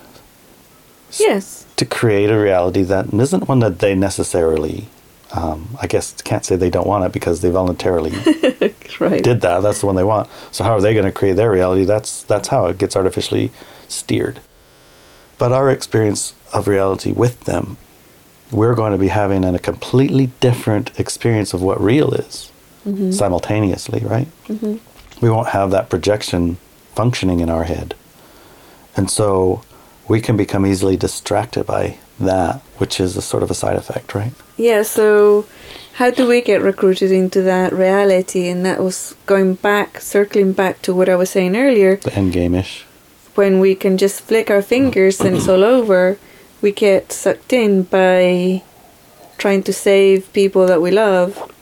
Yes. 1.18 1.64
to 1.76 1.84
create 1.84 2.30
a 2.30 2.38
reality 2.38 2.82
that 2.82 3.12
isn't 3.12 3.48
one 3.48 3.60
that 3.60 3.78
they 3.78 3.94
necessarily, 3.94 4.88
um, 5.34 5.76
I 5.82 5.86
guess, 5.88 6.20
can't 6.22 6.44
say 6.44 6.54
they 6.56 6.70
don't 6.70 6.86
want 6.86 7.04
it 7.04 7.12
because 7.12 7.40
they 7.40 7.50
voluntarily 7.50 8.10
Right. 9.00 9.22
did 9.22 9.40
that. 9.40 9.60
That's 9.62 9.80
the 9.80 9.86
one 9.86 9.96
they 9.96 10.04
want. 10.04 10.28
So 10.52 10.62
how 10.64 10.72
are 10.76 10.80
they 10.80 10.94
going 10.94 11.06
to 11.06 11.12
create 11.12 11.34
their 11.36 11.50
reality? 11.50 11.84
That's 11.84 12.22
that's 12.22 12.48
how 12.48 12.66
it 12.66 12.78
gets 12.78 12.94
artificially 12.96 13.50
steered. 13.88 14.38
But 15.36 15.50
our 15.52 15.68
experience 15.70 16.34
of 16.52 16.68
reality 16.68 17.10
with 17.12 17.40
them, 17.44 17.76
we're 18.52 18.76
going 18.76 18.92
to 18.92 18.98
be 18.98 19.08
having 19.08 19.44
a 19.44 19.58
completely 19.58 20.26
different 20.38 20.92
experience 21.00 21.52
of 21.52 21.60
what 21.62 21.80
real 21.80 22.14
is 22.14 22.50
simultaneously, 23.10 24.00
right? 24.04 24.28
Mhm. 24.48 24.78
We 25.20 25.30
won't 25.30 25.48
have 25.48 25.70
that 25.72 25.88
projection 25.88 26.58
functioning 26.94 27.40
in 27.40 27.48
our 27.50 27.64
head. 27.64 27.94
And 28.96 29.10
so 29.10 29.62
we 30.06 30.20
can 30.20 30.36
become 30.36 30.64
easily 30.66 30.96
distracted 30.96 31.64
by 31.66 31.96
that, 32.18 32.60
which 32.78 33.00
is 33.00 33.16
a 33.16 33.22
sort 33.22 33.42
of 33.42 33.50
a 33.50 33.54
side 33.54 33.76
effect, 33.76 34.14
right? 34.14 34.32
Yeah, 34.56 34.82
so 34.82 35.46
how 35.94 36.10
do 36.10 36.26
we 36.26 36.40
get 36.40 36.62
recruited 36.62 37.10
into 37.10 37.42
that 37.42 37.72
reality? 37.72 38.48
And 38.48 38.64
that 38.66 38.80
was 38.80 39.14
going 39.26 39.54
back, 39.54 40.00
circling 40.00 40.52
back 40.52 40.82
to 40.82 40.94
what 40.94 41.08
I 41.08 41.16
was 41.16 41.30
saying 41.30 41.56
earlier. 41.56 41.96
The 41.96 42.14
end 42.14 42.32
game 42.32 42.54
ish. 42.54 42.84
When 43.34 43.58
we 43.60 43.74
can 43.74 43.98
just 43.98 44.20
flick 44.22 44.50
our 44.50 44.62
fingers 44.62 45.20
and 45.20 45.36
it's 45.36 45.48
all 45.48 45.64
over, 45.76 46.18
we 46.62 46.72
get 46.72 47.12
sucked 47.12 47.52
in 47.52 47.82
by 47.82 48.62
trying 49.38 49.62
to 49.64 49.72
save 49.72 50.32
people 50.32 50.66
that 50.66 50.80
we 50.80 50.90
love, 50.90 51.52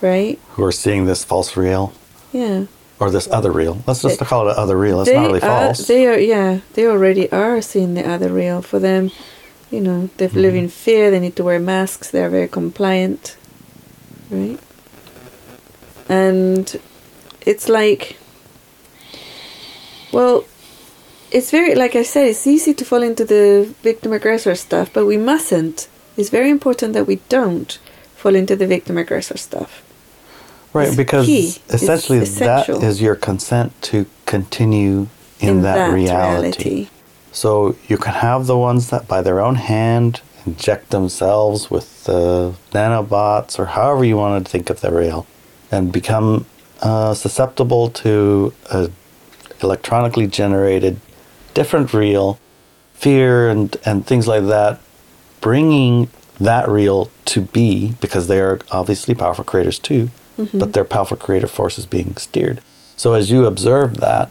right? 0.00 0.38
Who 0.50 0.64
are 0.64 0.72
seeing 0.72 1.06
this 1.06 1.24
false 1.24 1.56
real. 1.56 1.92
Yeah. 2.32 2.66
or 2.98 3.10
this 3.10 3.28
other 3.30 3.50
real. 3.50 3.82
Let's 3.86 4.02
just 4.02 4.20
call 4.20 4.48
it 4.48 4.56
other 4.56 4.76
real. 4.76 5.00
It's 5.00 5.10
they 5.10 5.16
not 5.16 5.26
really 5.26 5.40
are, 5.40 5.66
false. 5.66 5.86
They 5.86 6.06
are, 6.06 6.18
yeah, 6.18 6.60
they 6.74 6.86
already 6.86 7.30
are 7.32 7.62
seeing 7.62 7.94
the 7.94 8.08
other 8.08 8.30
real. 8.32 8.62
For 8.62 8.78
them, 8.78 9.10
you 9.70 9.80
know, 9.80 10.08
they 10.16 10.28
live 10.28 10.54
Mm-hmm. 10.54 10.64
in 10.64 10.68
fear. 10.68 11.10
They 11.10 11.20
need 11.20 11.36
to 11.36 11.44
wear 11.44 11.58
masks. 11.58 12.10
They're 12.10 12.30
very 12.30 12.48
compliant, 12.48 13.36
right? 14.30 14.58
And 16.08 16.76
it's 17.44 17.68
like, 17.68 18.16
well, 20.12 20.44
it's 21.30 21.50
very 21.50 21.74
like 21.74 21.96
I 21.96 22.02
said, 22.04 22.28
it's 22.28 22.46
easy 22.46 22.72
to 22.74 22.84
fall 22.84 23.02
into 23.02 23.24
the 23.24 23.74
victim 23.82 24.12
aggressor 24.12 24.54
stuff, 24.54 24.92
but 24.92 25.06
we 25.06 25.16
mustn't. 25.16 25.88
It's 26.16 26.30
very 26.30 26.50
important 26.50 26.92
that 26.94 27.06
we 27.06 27.16
don't 27.28 27.78
fall 28.14 28.34
into 28.34 28.56
the 28.56 28.66
victim 28.66 28.96
aggressor 28.96 29.36
stuff. 29.36 29.82
right, 30.72 30.88
it's 30.88 30.96
because 30.96 31.26
key. 31.26 31.54
Essentially 31.68 32.20
that 32.20 32.68
is 32.68 33.02
your 33.02 33.16
consent 33.16 33.72
to 33.82 34.06
continue 34.24 35.08
in, 35.40 35.62
that, 35.62 35.92
reality. 35.92 36.88
So 37.36 37.76
you 37.86 37.98
can 37.98 38.14
have 38.14 38.46
the 38.46 38.56
ones 38.56 38.88
that 38.88 39.06
by 39.06 39.20
their 39.20 39.40
own 39.40 39.56
hand 39.56 40.22
inject 40.46 40.88
themselves 40.88 41.70
with 41.70 42.04
the 42.04 42.54
nanobots 42.72 43.58
or 43.58 43.66
however 43.66 44.06
you 44.06 44.16
want 44.16 44.42
to 44.42 44.50
think 44.50 44.70
of 44.70 44.80
the 44.80 44.90
real 44.90 45.26
and 45.70 45.92
become 45.92 46.46
uh, 46.80 47.12
susceptible 47.12 47.90
to 47.90 48.54
a 48.70 48.90
electronically 49.62 50.26
generated 50.26 50.98
different 51.52 51.92
reel, 51.92 52.38
fear 52.94 53.50
and, 53.50 53.76
and 53.84 54.06
things 54.06 54.26
like 54.26 54.46
that, 54.46 54.80
bringing 55.42 56.08
that 56.40 56.66
reel 56.68 57.10
to 57.26 57.42
be 57.42 57.92
because 58.00 58.28
they 58.28 58.40
are 58.40 58.60
obviously 58.70 59.14
powerful 59.14 59.44
creators 59.44 59.78
too, 59.78 60.08
but 60.58 60.72
their 60.72 60.84
powerful 60.84 61.16
creative 61.18 61.50
force 61.50 61.76
is 61.78 61.84
being 61.86 62.16
steered. 62.16 62.62
So 62.96 63.12
as 63.12 63.30
you 63.30 63.44
observe 63.44 63.98
that, 63.98 64.30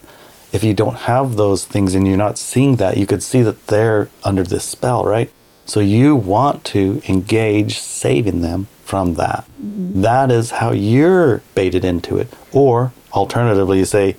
if 0.56 0.64
you 0.64 0.74
don't 0.74 1.00
have 1.12 1.36
those 1.36 1.66
things 1.66 1.96
and 1.96 2.08
you're 2.08 2.26
not 2.28 2.38
seeing 2.38 2.78
that, 2.78 2.98
you 2.98 3.06
could 3.06 3.22
see 3.22 3.42
that 3.42 3.68
they're 3.68 4.10
under 4.24 4.44
this 4.44 4.64
spell, 4.64 5.04
right? 5.04 5.30
So 5.66 5.80
you 5.80 6.16
want 6.16 6.64
to 6.76 7.02
engage 7.10 7.80
saving 7.80 8.42
them 8.42 8.68
from 8.84 9.16
that. 9.16 9.46
That 9.60 10.32
is 10.32 10.52
how 10.52 10.72
you're 10.72 11.42
baited 11.56 11.84
into 11.84 12.18
it. 12.18 12.30
Or 12.54 12.94
alternatively, 13.12 13.80
you 13.80 13.86
say, 13.86 14.16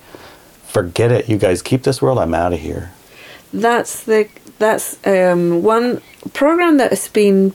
forget 0.65 1.11
it, 1.11 1.29
you 1.29 1.37
guys 1.37 1.61
keep 1.61 1.83
this 1.83 2.01
world, 2.01 2.19
I'm 2.19 2.33
out 2.33 2.53
of 2.53 2.59
here. 2.59 2.91
that's 3.53 4.03
the 4.03 4.27
that's 4.59 4.97
um, 5.05 5.63
one 5.63 6.01
program 6.33 6.77
that 6.77 6.89
has 6.91 7.07
been 7.07 7.53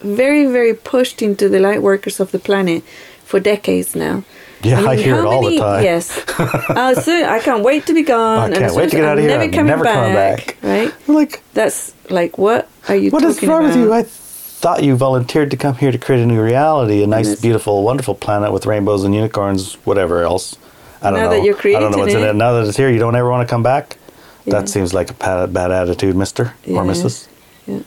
very 0.00 0.44
very 0.46 0.74
pushed 0.74 1.22
into 1.22 1.48
the 1.48 1.58
light 1.58 1.82
workers 1.82 2.20
of 2.20 2.30
the 2.32 2.38
planet 2.38 2.82
for 3.24 3.40
decades 3.40 3.96
now. 3.96 4.24
Yeah, 4.62 4.84
I 4.86 4.96
hear 4.96 5.16
it 5.18 5.24
all 5.24 5.42
the 5.42 5.48
many- 5.50 5.58
time. 5.58 5.82
Yes, 5.84 6.16
uh, 6.38 6.94
so 6.94 7.12
I 7.24 7.40
can't 7.40 7.62
wait 7.64 7.86
to 7.86 7.94
be 7.94 8.02
gone. 8.02 8.52
I 8.54 8.58
can't 8.58 8.74
wait 8.74 8.90
to 8.90 8.96
get 8.96 9.04
I'm 9.04 9.10
out 9.12 9.18
of 9.18 9.24
here. 9.24 9.30
Never 9.30 9.42
I'm 9.44 9.50
coming, 9.50 9.66
never 9.66 9.84
back, 9.84 10.14
back. 10.46 10.56
Right? 10.62 10.94
I'm 11.08 11.14
like, 11.14 11.42
That's 11.54 11.94
like 12.10 12.38
what 12.38 12.68
are 12.88 12.96
you? 12.96 13.10
what 13.10 13.22
is 13.24 13.42
wrong 13.42 13.64
with 13.64 13.76
you? 13.76 13.92
I 13.92 14.02
thought 14.04 14.84
you 14.84 14.94
volunteered 14.94 15.50
to 15.50 15.56
come 15.56 15.74
here 15.74 15.90
to 15.90 15.98
create 15.98 16.22
a 16.22 16.26
new 16.26 16.40
reality, 16.40 17.02
a 17.02 17.06
nice, 17.06 17.26
it's- 17.26 17.40
beautiful, 17.40 17.82
wonderful 17.82 18.14
planet 18.14 18.52
with 18.52 18.64
rainbows 18.66 19.02
and 19.04 19.14
unicorns, 19.14 19.74
whatever 19.84 20.22
else. 20.22 20.56
I 21.02 21.10
don't 21.10 21.18
Now 21.18 21.24
know. 21.30 21.36
that 21.36 21.44
you're 21.44 21.54
creating 21.56 21.78
I 21.78 21.80
don't 21.80 21.90
know 21.92 21.98
what's 21.98 22.12
creating 22.12 22.30
in 22.30 22.36
it. 22.36 22.38
it. 22.38 22.44
Now 22.44 22.52
that 22.52 22.68
it's 22.68 22.76
here, 22.76 22.88
you 22.88 23.00
don't 23.00 23.16
ever 23.16 23.28
want 23.28 23.46
to 23.48 23.50
come 23.52 23.64
back. 23.64 23.96
Yeah. 24.44 24.60
That 24.60 24.68
seems 24.68 24.94
like 24.94 25.10
a 25.10 25.14
bad, 25.14 25.52
bad 25.52 25.72
attitude, 25.72 26.14
Mister 26.14 26.54
Yeah. 26.64 26.78
or 26.78 26.84
Mrs. 26.84 27.26
Yeah. 27.66 27.80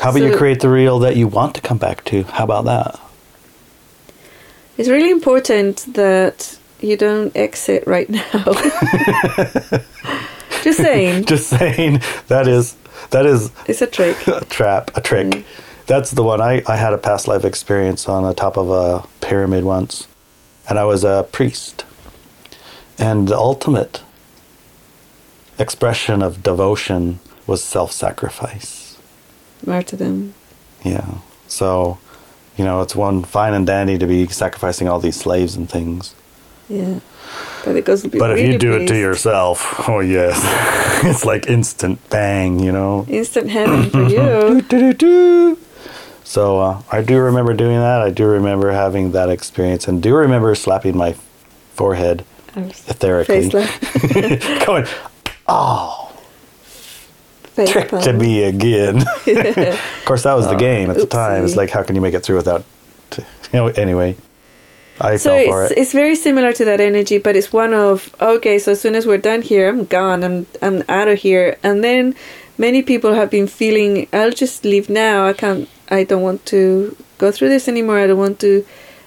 How 0.00 0.10
about 0.10 0.22
you 0.22 0.36
create 0.36 0.60
the 0.60 0.68
real 0.68 0.98
that 1.00 1.14
you 1.16 1.28
want 1.28 1.54
to 1.56 1.60
come 1.60 1.78
back 1.78 2.04
to? 2.06 2.22
How 2.24 2.44
about 2.44 2.64
that? 2.64 2.98
It's 4.78 4.88
really 4.88 5.10
important 5.10 5.92
that 5.94 6.58
you 6.80 6.96
don't 6.96 7.36
exit 7.36 7.86
right 7.86 8.08
now. 8.18 8.44
Just 10.62 10.78
saying, 10.78 11.24
Just 11.24 11.48
saying 11.48 12.00
that 12.28 12.46
is 12.46 12.76
that 13.10 13.26
is 13.26 13.50
it's 13.66 13.82
a 13.82 13.86
trick. 13.86 14.16
a 14.26 14.44
trap, 14.44 14.90
a 14.96 15.00
trick. 15.00 15.28
Mm. 15.28 15.44
That's 15.86 16.10
the 16.12 16.22
one. 16.22 16.40
I, 16.40 16.62
I 16.66 16.76
had 16.76 16.92
a 16.92 16.98
past 16.98 17.26
life 17.26 17.44
experience 17.44 18.08
on 18.08 18.22
the 18.22 18.34
top 18.34 18.56
of 18.56 18.70
a 18.70 19.06
pyramid 19.20 19.64
once, 19.64 20.06
and 20.68 20.78
I 20.78 20.84
was 20.84 21.02
a 21.02 21.26
priest. 21.32 21.84
And 22.98 23.28
the 23.28 23.36
ultimate 23.36 24.02
expression 25.58 26.22
of 26.22 26.42
devotion 26.42 27.18
was 27.46 27.64
self 27.64 27.92
sacrifice. 27.92 28.98
Martyrdom. 29.66 30.34
Yeah. 30.84 31.18
So, 31.48 31.98
you 32.60 32.66
know, 32.66 32.82
it's 32.82 32.94
one 32.94 33.22
fine 33.22 33.54
and 33.54 33.66
dandy 33.66 33.96
to 33.96 34.06
be 34.06 34.26
sacrificing 34.28 34.86
all 34.86 35.00
these 35.00 35.16
slaves 35.16 35.56
and 35.56 35.66
things. 35.66 36.14
Yeah. 36.68 37.00
But 37.64 37.76
it 37.76 37.86
goes. 37.86 38.06
But 38.06 38.38
if 38.38 38.46
you 38.46 38.58
do 38.58 38.74
it 38.74 38.86
to 38.88 38.98
yourself, 38.98 39.88
oh 39.88 40.00
yes, 40.00 40.36
it's 41.06 41.24
like 41.24 41.46
instant 41.46 42.06
bang, 42.10 42.58
you 42.60 42.70
know. 42.70 43.06
instant 43.08 43.48
heaven 43.56 43.88
for 43.88 44.02
you. 44.02 45.58
So 46.22 46.60
uh, 46.60 46.82
I 46.92 47.00
do 47.00 47.18
remember 47.18 47.54
doing 47.54 47.78
that. 47.78 48.02
I 48.02 48.10
do 48.10 48.26
remember 48.26 48.72
having 48.72 49.12
that 49.12 49.30
experience, 49.30 49.88
and 49.88 50.02
do 50.02 50.14
remember 50.14 50.54
slapping 50.54 50.98
my 50.98 51.14
forehead 51.72 52.26
etherically, 52.54 53.50
going, 54.66 54.84
"Oh, 55.48 55.99
tricked 57.56 57.90
palm. 57.90 58.18
me 58.18 58.44
again." 58.44 58.96
of 59.26 60.02
course, 60.04 60.22
that 60.24 60.34
was 60.34 60.46
the 60.48 60.56
game 60.56 60.90
at 60.90 60.96
the 60.96 61.06
time. 61.06 61.44
It's 61.44 61.56
like, 61.56 61.70
how 61.70 61.82
can 61.82 61.94
you 61.96 62.00
make 62.02 62.14
it 62.14 62.20
through 62.24 62.36
without? 62.36 62.64
T- 63.10 63.22
you 63.52 63.58
know. 63.58 63.66
Anyway, 63.68 64.16
I 65.00 65.16
So 65.16 65.30
fell 65.30 65.44
for 65.46 65.62
it's, 65.64 65.72
it. 65.72 65.78
it's 65.78 65.92
very 65.92 66.14
similar 66.16 66.52
to 66.52 66.64
that 66.64 66.80
energy, 66.80 67.18
but 67.18 67.36
it's 67.36 67.52
one 67.52 67.72
of 67.74 68.14
okay. 68.20 68.58
So 68.58 68.72
as 68.72 68.80
soon 68.80 68.94
as 68.94 69.06
we're 69.06 69.18
done 69.18 69.42
here, 69.42 69.68
I'm 69.68 69.84
gone. 69.84 70.22
I'm 70.24 70.46
I'm 70.62 70.82
out 70.88 71.08
of 71.08 71.18
here. 71.18 71.56
And 71.62 71.82
then 71.82 72.14
many 72.58 72.82
people 72.82 73.14
have 73.14 73.30
been 73.30 73.46
feeling, 73.46 74.06
I'll 74.12 74.30
just 74.32 74.64
leave 74.64 74.88
now. 74.90 75.26
I 75.26 75.32
can't. 75.32 75.68
I 75.90 76.04
don't 76.04 76.22
want 76.22 76.44
to 76.46 76.94
go 77.18 77.32
through 77.32 77.48
this 77.48 77.66
anymore. 77.68 77.98
I 77.98 78.06
don't 78.06 78.18
want 78.18 78.38
to. 78.40 78.64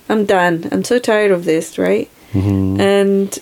I'm 0.09 0.25
done. 0.25 0.67
I'm 0.71 0.83
so 0.83 0.99
tired 0.99 1.31
of 1.31 1.45
this. 1.45 1.77
Right. 1.77 2.09
Mhm. 2.33 2.79
And 2.79 3.39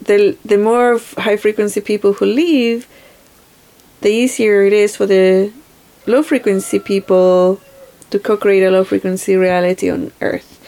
the 0.00 0.36
the 0.44 0.58
more 0.58 1.00
high 1.18 1.36
frequency 1.36 1.80
people 1.80 2.12
who 2.12 2.26
leave, 2.26 2.86
the 4.04 4.10
easier 4.10 4.62
it 4.62 4.74
is 4.74 4.96
for 4.96 5.06
the 5.06 5.50
low 6.06 6.22
frequency 6.22 6.78
people 6.78 7.58
to 8.10 8.18
co-create 8.18 8.62
a 8.62 8.70
low 8.70 8.84
frequency 8.84 9.34
reality 9.34 9.88
on 9.90 10.12
Earth. 10.20 10.60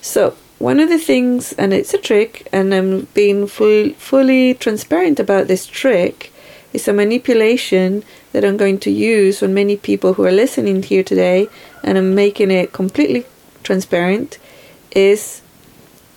So 0.00 0.34
one 0.58 0.80
of 0.80 0.88
the 0.88 0.98
things, 0.98 1.52
and 1.52 1.74
it's 1.74 1.92
a 1.92 1.98
trick, 1.98 2.48
and 2.50 2.74
I'm 2.74 3.06
being 3.12 3.46
full, 3.46 3.90
fully 3.90 4.54
transparent 4.54 5.20
about 5.20 5.48
this 5.48 5.66
trick, 5.66 6.32
is 6.72 6.88
a 6.88 6.94
manipulation 6.94 8.04
that 8.32 8.42
I'm 8.42 8.56
going 8.56 8.78
to 8.80 8.90
use 8.90 9.42
on 9.42 9.52
many 9.52 9.76
people 9.76 10.14
who 10.14 10.24
are 10.24 10.32
listening 10.32 10.82
here 10.82 11.02
today, 11.02 11.48
and 11.84 11.98
I'm 11.98 12.14
making 12.14 12.50
it 12.50 12.72
completely 12.72 13.26
transparent, 13.64 14.38
is 14.92 15.42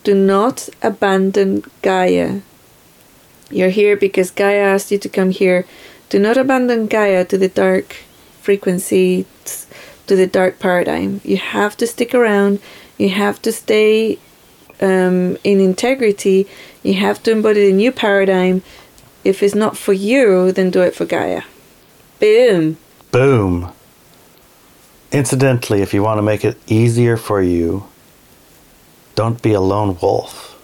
do 0.06 0.16
not 0.16 0.70
abandon 0.82 1.66
Gaia. 1.82 2.40
You're 3.50 3.70
here 3.70 3.98
because 3.98 4.32
Gaia 4.32 4.64
asked 4.74 4.90
you 4.90 4.98
to 5.00 5.10
come 5.10 5.32
here. 5.32 5.66
Do 6.12 6.20
not 6.20 6.36
abandon 6.36 6.88
Gaia 6.88 7.24
to 7.24 7.38
the 7.38 7.48
dark 7.48 7.96
frequency, 8.42 9.26
to 10.08 10.16
the 10.18 10.28
dark 10.28 10.60
paradigm. 10.60 11.22
You 11.24 11.38
have 11.38 11.78
to 11.78 11.88
stick 11.88 12.14
around. 12.14 12.60
You 12.98 13.08
have 13.12 13.42
to 13.44 13.52
stay 13.54 14.20
um, 14.82 15.38
in 15.46 15.62
integrity. 15.62 16.48
You 16.84 16.96
have 16.96 17.24
to 17.24 17.32
embody 17.32 17.68
the 17.68 17.72
new 17.72 17.94
paradigm. 17.94 18.62
If 19.24 19.42
it's 19.42 19.56
not 19.56 19.78
for 19.78 19.94
you, 19.94 20.52
then 20.52 20.70
do 20.70 20.82
it 20.82 20.94
for 20.94 21.06
Gaia. 21.06 21.44
Boom. 22.20 22.76
Boom. 23.12 23.72
Incidentally, 25.14 25.82
if 25.82 25.94
you 25.94 26.04
want 26.04 26.18
to 26.18 26.24
make 26.24 26.44
it 26.44 26.58
easier 26.68 27.16
for 27.16 27.42
you, 27.42 27.86
don't 29.16 29.42
be 29.42 29.54
a 29.54 29.62
lone 29.62 29.98
wolf. 30.02 30.60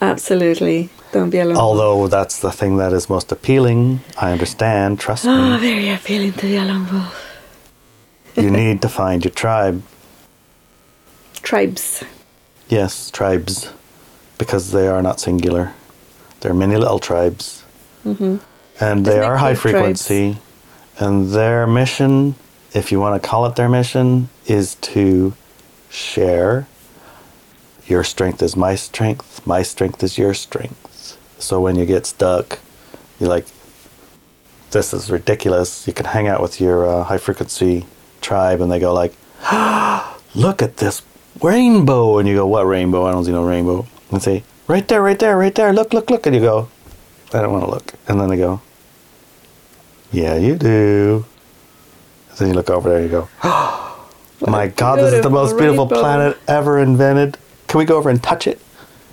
Absolutely. 0.00 0.90
Don't 1.12 1.30
be 1.30 1.38
alone. 1.38 1.56
Although 1.56 2.08
that's 2.08 2.40
the 2.40 2.52
thing 2.52 2.76
that 2.78 2.92
is 2.92 3.08
most 3.08 3.32
appealing, 3.32 4.00
I 4.18 4.32
understand. 4.32 5.00
Trust 5.00 5.24
me. 5.24 5.58
very 5.58 5.88
appealing 5.90 6.32
to 6.34 6.46
the 6.46 6.56
alone 6.56 6.86
wolf. 6.92 7.24
you 8.36 8.50
need 8.50 8.82
to 8.82 8.88
find 8.88 9.24
your 9.24 9.32
tribe. 9.32 9.82
Tribes. 11.42 12.04
Yes, 12.68 13.10
tribes, 13.10 13.72
because 14.36 14.72
they 14.72 14.86
are 14.86 15.02
not 15.02 15.18
singular. 15.20 15.72
There 16.40 16.50
are 16.52 16.54
many 16.54 16.76
little 16.76 16.98
tribes, 16.98 17.64
hmm 18.02 18.36
and 18.80 19.04
they 19.06 19.14
Let's 19.14 19.26
are 19.26 19.36
high 19.38 19.54
big 19.54 19.60
tribes. 19.60 20.06
frequency. 20.06 20.38
And 21.00 21.30
their 21.30 21.66
mission, 21.66 22.34
if 22.74 22.92
you 22.92 23.00
want 23.00 23.20
to 23.20 23.28
call 23.28 23.46
it 23.46 23.56
their 23.56 23.68
mission, 23.68 24.28
is 24.46 24.74
to 24.92 25.32
share. 25.90 26.66
Your 27.86 28.04
strength 28.04 28.42
is 28.42 28.54
my 28.56 28.74
strength. 28.76 29.44
My 29.46 29.62
strength 29.62 30.02
is 30.02 30.18
your 30.18 30.34
strength. 30.34 30.84
So 31.38 31.60
when 31.60 31.76
you 31.76 31.86
get 31.86 32.06
stuck, 32.06 32.58
you're 33.18 33.28
like, 33.28 33.46
"This 34.70 34.92
is 34.92 35.10
ridiculous." 35.10 35.86
You 35.86 35.92
can 35.92 36.06
hang 36.06 36.28
out 36.28 36.42
with 36.42 36.60
your 36.60 36.86
uh, 36.86 37.04
high 37.04 37.18
frequency 37.18 37.86
tribe, 38.20 38.60
and 38.60 38.70
they 38.70 38.78
go 38.78 38.92
like, 38.92 39.14
"Look 40.34 40.62
at 40.62 40.78
this 40.78 41.02
rainbow," 41.40 42.18
and 42.18 42.28
you 42.28 42.34
go, 42.34 42.46
"What 42.46 42.66
rainbow? 42.66 43.06
I 43.06 43.12
don't 43.12 43.24
see 43.24 43.32
no 43.32 43.44
rainbow." 43.44 43.86
And 44.10 44.22
say, 44.22 44.42
right 44.68 44.86
there, 44.86 45.02
right 45.02 45.18
there, 45.18 45.36
right 45.36 45.54
there. 45.54 45.72
Look, 45.72 45.92
look, 45.92 46.10
look. 46.10 46.26
And 46.26 46.36
you 46.36 46.42
go, 46.42 46.68
I 47.32 47.40
don't 47.40 47.52
want 47.52 47.64
to 47.64 47.70
look. 47.70 47.94
And 48.06 48.20
then 48.20 48.28
they 48.28 48.36
go, 48.36 48.60
yeah, 50.12 50.36
you 50.36 50.54
do. 50.54 51.24
And 52.30 52.38
then 52.38 52.48
you 52.48 52.54
look 52.54 52.70
over 52.70 52.88
there 52.88 52.98
and 52.98 53.06
you 53.06 53.10
go, 53.10 53.28
oh, 53.42 54.10
my 54.46 54.68
God, 54.68 54.98
this 54.98 55.14
is 55.14 55.22
the 55.22 55.30
most 55.30 55.56
beautiful 55.56 55.86
planet 55.86 56.38
ever 56.46 56.78
invented. 56.78 57.36
Can 57.66 57.78
we 57.78 57.84
go 57.84 57.96
over 57.96 58.08
and 58.08 58.22
touch 58.22 58.46
it? 58.46 58.60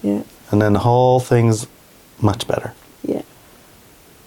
Yeah. 0.03 0.23
And 0.51 0.61
then 0.61 0.73
the 0.73 0.79
whole 0.79 1.19
thing's 1.19 1.67
much 2.21 2.47
better. 2.47 2.73
Yeah. 3.03 3.21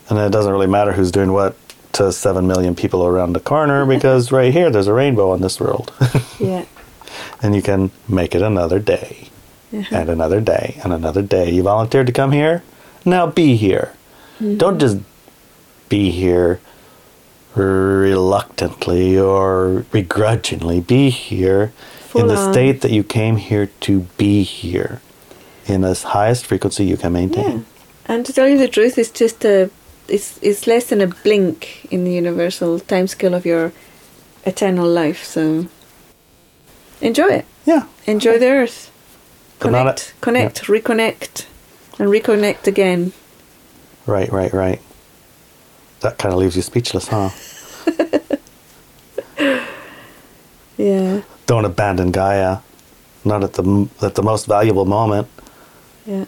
And 0.08 0.18
it 0.18 0.30
doesn't 0.32 0.52
really 0.52 0.66
matter 0.66 0.92
who's 0.92 1.10
doing 1.10 1.32
what 1.32 1.56
to 1.92 2.12
7 2.12 2.46
million 2.46 2.74
people 2.74 3.04
around 3.06 3.32
the 3.32 3.40
corner 3.40 3.84
because 3.86 4.30
right 4.38 4.52
here 4.52 4.70
there's 4.70 4.86
a 4.86 4.92
rainbow 4.94 5.34
in 5.34 5.40
this 5.42 5.58
world. 5.60 5.92
Yeah. 6.40 6.66
and 7.42 7.56
you 7.56 7.62
can 7.62 7.90
make 8.08 8.32
it 8.34 8.42
another 8.42 8.78
day 8.78 9.28
Uh-huh. 9.72 9.96
and 9.96 10.08
another 10.08 10.40
day 10.40 10.78
and 10.84 10.92
another 10.92 11.20
day. 11.22 11.50
You 11.50 11.62
volunteered 11.64 12.06
to 12.06 12.12
come 12.12 12.30
here? 12.32 12.62
Now 13.04 13.26
be 13.26 13.56
here. 13.56 13.92
Don't 14.56 14.78
just 14.78 14.98
be 15.88 16.10
here 16.12 16.60
reluctantly 17.56 19.18
or 19.18 19.84
begrudgingly. 19.90 20.80
Be 20.80 21.10
here 21.10 21.72
in 22.14 22.26
the 22.28 22.36
on. 22.36 22.52
state 22.52 22.80
that 22.82 22.90
you 22.92 23.02
came 23.02 23.36
here 23.36 23.66
to 23.80 24.00
be 24.16 24.42
here 24.42 25.00
in 25.66 25.80
the 25.82 25.94
highest 25.94 26.46
frequency 26.46 26.84
you 26.84 26.96
can 26.96 27.12
maintain. 27.12 27.58
Yeah. 27.58 27.64
And 28.08 28.24
to 28.26 28.32
tell 28.32 28.48
you 28.48 28.56
the 28.58 28.68
truth, 28.68 28.96
it's 28.98 29.10
just 29.10 29.44
a, 29.44 29.70
it's 30.08 30.38
it's 30.42 30.66
less 30.66 30.86
than 30.86 31.00
a 31.02 31.06
blink 31.06 31.86
in 31.90 32.04
the 32.04 32.12
universal 32.12 32.80
timescale 32.80 33.34
of 33.36 33.44
your 33.44 33.72
eternal 34.46 34.88
life. 34.88 35.22
So 35.24 35.66
enjoy 37.00 37.28
it. 37.28 37.44
Yeah. 37.66 37.84
Enjoy 38.06 38.38
the 38.38 38.48
earth. 38.48 38.90
Connect, 39.60 40.14
connect, 40.20 40.62
reconnect, 40.68 41.44
and 41.98 42.08
reconnect 42.08 42.66
again. 42.66 43.12
Right, 44.06 44.30
right, 44.32 44.52
right. 44.52 44.80
That 46.00 46.16
kind 46.16 46.32
of 46.32 46.38
leaves 46.40 46.54
you 46.56 46.62
speechless, 46.62 47.08
huh? 47.08 47.30
Yeah, 50.76 51.22
Don't 51.46 51.64
abandon 51.64 52.12
Gaia. 52.12 52.58
Not 53.24 53.42
at 53.42 53.54
the 53.54 53.88
at 54.00 54.14
the 54.14 54.22
most 54.22 54.46
valuable 54.46 54.84
moment. 54.84 55.26
yeah. 56.06 56.24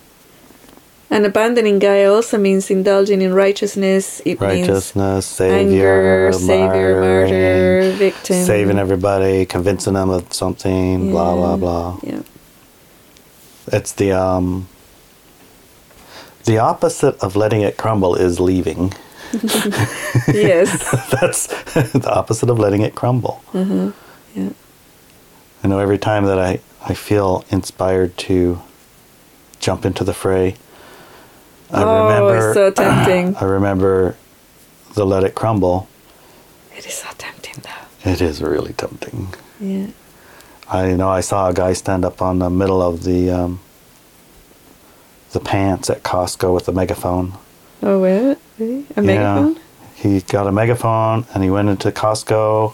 And 1.12 1.26
abandoning 1.26 1.80
Gaia 1.80 2.12
also 2.12 2.38
means 2.38 2.70
indulging 2.70 3.20
in 3.20 3.34
righteousness. 3.34 4.22
It 4.24 4.40
Righteousness, 4.40 4.94
means 4.94 5.24
savior, 5.26 6.28
anger, 6.28 6.32
savior, 6.32 7.00
martyr, 7.00 7.92
victim. 7.96 8.44
saving 8.44 8.78
everybody, 8.78 9.44
convincing 9.44 9.94
them 9.94 10.10
of 10.10 10.32
something, 10.32 11.10
blah 11.10 11.34
blah 11.34 11.56
blah. 11.56 11.98
Yeah. 12.04 12.22
It's 13.72 13.92
the 13.92 14.12
um 14.12 14.68
the 16.44 16.58
opposite 16.58 17.18
of 17.18 17.34
letting 17.36 17.62
it 17.62 17.76
crumble 17.76 18.14
is 18.14 18.38
leaving. 18.38 18.92
yes. 20.28 21.10
That's 21.20 21.46
the 21.92 22.10
opposite 22.12 22.50
of 22.50 22.58
letting 22.58 22.82
it 22.82 22.94
crumble. 22.94 23.42
Uh-huh. 23.52 23.92
Yeah. 24.34 24.50
I 25.62 25.68
know 25.68 25.78
every 25.78 25.98
time 25.98 26.24
that 26.24 26.38
I, 26.38 26.60
I 26.82 26.94
feel 26.94 27.44
inspired 27.50 28.16
to 28.18 28.62
jump 29.60 29.84
into 29.84 30.04
the 30.04 30.14
fray, 30.14 30.56
I 31.72 31.82
oh, 31.84 32.02
remember 32.02 32.36
it's 32.50 32.54
so 32.54 32.70
tempting. 32.84 33.36
I 33.36 33.44
remember 33.44 34.16
the 34.94 35.04
let 35.06 35.24
it 35.24 35.34
crumble. 35.34 35.88
it 36.76 36.86
is 36.86 36.94
so 36.94 37.08
tempting, 37.18 37.62
though. 37.62 38.10
It 38.10 38.20
is 38.20 38.42
really 38.42 38.72
tempting. 38.72 39.34
Yeah. 39.60 39.88
I 40.68 40.92
know 40.94 41.08
I 41.08 41.20
saw 41.20 41.48
a 41.48 41.54
guy 41.54 41.72
stand 41.74 42.04
up 42.04 42.22
on 42.22 42.38
the 42.38 42.50
middle 42.50 42.80
of 42.82 43.02
the 43.04 43.30
um, 43.30 43.60
the 45.32 45.40
pants 45.40 45.90
at 45.90 46.02
Costco 46.02 46.54
with 46.54 46.68
a 46.68 46.72
megaphone. 46.72 47.34
Oh, 47.82 47.98
what? 48.00 48.38
Really? 48.58 48.86
A 48.96 49.02
Yeah. 49.02 49.06
megaphone? 49.06 49.60
He 49.94 50.20
got 50.22 50.46
a 50.46 50.52
megaphone 50.52 51.26
and 51.34 51.44
he 51.44 51.50
went 51.50 51.68
into 51.68 51.90
Costco 51.92 52.72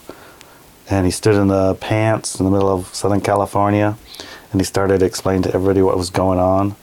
and 0.88 1.04
he 1.04 1.10
stood 1.10 1.34
in 1.34 1.48
the 1.48 1.74
pants 1.74 2.38
in 2.38 2.44
the 2.46 2.52
middle 2.52 2.68
of 2.72 2.94
Southern 2.94 3.20
California 3.20 3.96
and 4.52 4.60
he 4.60 4.64
started 4.64 5.00
to 5.00 5.06
explain 5.06 5.42
to 5.42 5.52
everybody 5.52 5.82
what 5.82 5.96
was 5.98 6.08
going 6.10 6.38
on. 6.38 6.76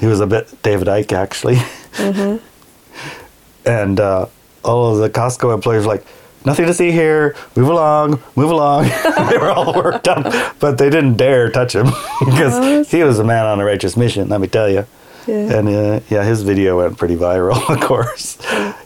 He 0.00 0.06
was 0.06 0.20
a 0.20 0.26
bit 0.26 0.62
David 0.62 0.88
Icke 0.88 1.12
actually. 1.12 1.56
Uh-huh. 1.98 2.38
and 3.64 4.00
uh, 4.00 4.26
all 4.64 4.92
of 4.92 4.98
the 4.98 5.10
Costco 5.10 5.52
employees 5.54 5.84
were 5.86 5.92
like, 5.94 6.06
nothing 6.44 6.66
to 6.66 6.74
see 6.74 6.90
here, 6.90 7.34
move 7.56 7.68
along, 7.68 8.22
move 8.36 8.50
along. 8.50 8.84
they 9.30 9.38
were 9.38 9.50
all 9.50 9.74
worked 9.74 10.08
up, 10.08 10.58
but 10.58 10.78
they 10.78 10.90
didn't 10.90 11.16
dare 11.16 11.50
touch 11.50 11.74
him 11.74 11.86
because 12.20 12.54
Oh, 12.54 12.84
he 12.84 13.02
was 13.02 13.18
a 13.18 13.24
man 13.24 13.46
on 13.46 13.60
a 13.60 13.64
righteous 13.64 13.96
mission, 13.96 14.28
let 14.28 14.40
me 14.40 14.46
tell 14.48 14.68
you. 14.68 14.86
Yeah. 15.26 15.58
And 15.58 15.68
uh, 15.68 16.00
yeah, 16.08 16.24
his 16.24 16.42
video 16.42 16.78
went 16.78 16.96
pretty 16.96 17.16
viral, 17.16 17.68
of 17.68 17.80
course. 17.82 18.38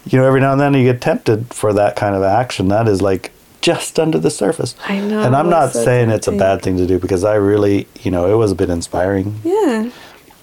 You 0.07 0.19
know, 0.19 0.25
every 0.25 0.41
now 0.41 0.53
and 0.53 0.61
then 0.61 0.75
you 0.75 0.83
get 0.83 1.01
tempted 1.01 1.55
for 1.55 1.73
that 1.75 1.95
kind 1.95 2.17
of 2.17 2.25
action. 2.25 2.67
That 2.69 2.89
is 2.89 3.01
like 3.01 3.31
just 3.61 4.01
under 4.01 4.19
the 4.19 4.31
surface. 4.31 4.75
I 4.89 4.99
know, 4.99 5.23
And 5.23 5.37
I'm 5.37 5.49
not 5.49 5.73
so 5.73 5.85
saying 5.85 6.11
it's 6.11 6.27
a 6.27 6.33
bad 6.33 6.61
thing 6.63 6.77
to 6.79 6.87
do 6.87 6.99
because 6.99 7.23
I 7.23 7.35
really, 7.37 7.87
you 8.01 8.11
know, 8.11 8.27
it 8.33 8.35
was 8.37 8.51
a 8.51 8.57
bit 8.57 8.71
inspiring. 8.71 9.41
Yeah. 9.45 9.91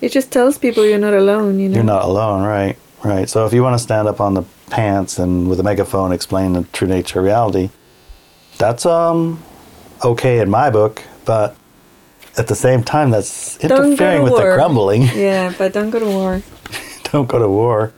It 0.02 0.10
just 0.12 0.32
tells 0.32 0.58
people 0.58 0.86
you're 0.86 0.98
not 1.00 1.14
alone, 1.14 1.60
you 1.60 1.70
know? 1.70 1.76
You're 1.76 1.84
not 1.84 2.04
alone, 2.06 2.44
right? 2.44 2.78
Right. 3.04 3.30
So 3.30 3.46
if 3.46 3.54
you 3.54 3.64
want 3.64 3.76
to 3.76 3.80
stand 3.84 4.08
up 4.08 4.20
on 4.20 4.34
the 4.34 4.44
pants 4.70 5.20
and 5.20 5.50
with 5.50 5.60
a 5.60 5.64
megaphone 5.64 6.12
explain 6.12 6.54
the 6.54 6.64
true 6.74 6.88
nature 6.88 7.20
of 7.20 7.26
reality, 7.26 7.70
that's 8.58 8.86
um 8.86 9.42
okay 10.04 10.40
in 10.40 10.50
my 10.50 10.70
book, 10.70 11.02
but 11.26 11.56
at 12.38 12.48
the 12.48 12.56
same 12.56 12.84
time 12.84 13.10
that's 13.10 13.58
interfering 13.64 14.24
with 14.24 14.34
the 14.36 14.42
war. 14.42 14.56
crumbling. 14.56 15.02
Yeah, 15.16 15.54
but 15.58 15.74
don't 15.74 15.90
go 15.92 16.00
to 16.00 16.06
war. 16.06 16.42
Don't 17.12 17.28
go 17.28 17.40
to 17.40 17.48
war. 17.50 17.94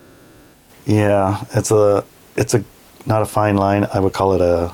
Yeah, 0.86 1.44
it's 1.54 1.72
a 1.72 2.04
it's 2.36 2.54
a 2.54 2.64
not 3.06 3.22
a 3.22 3.26
fine 3.26 3.58
line. 3.58 3.88
I 3.94 4.00
would 4.00 4.14
call 4.14 4.34
it 4.34 4.42
a 4.42 4.72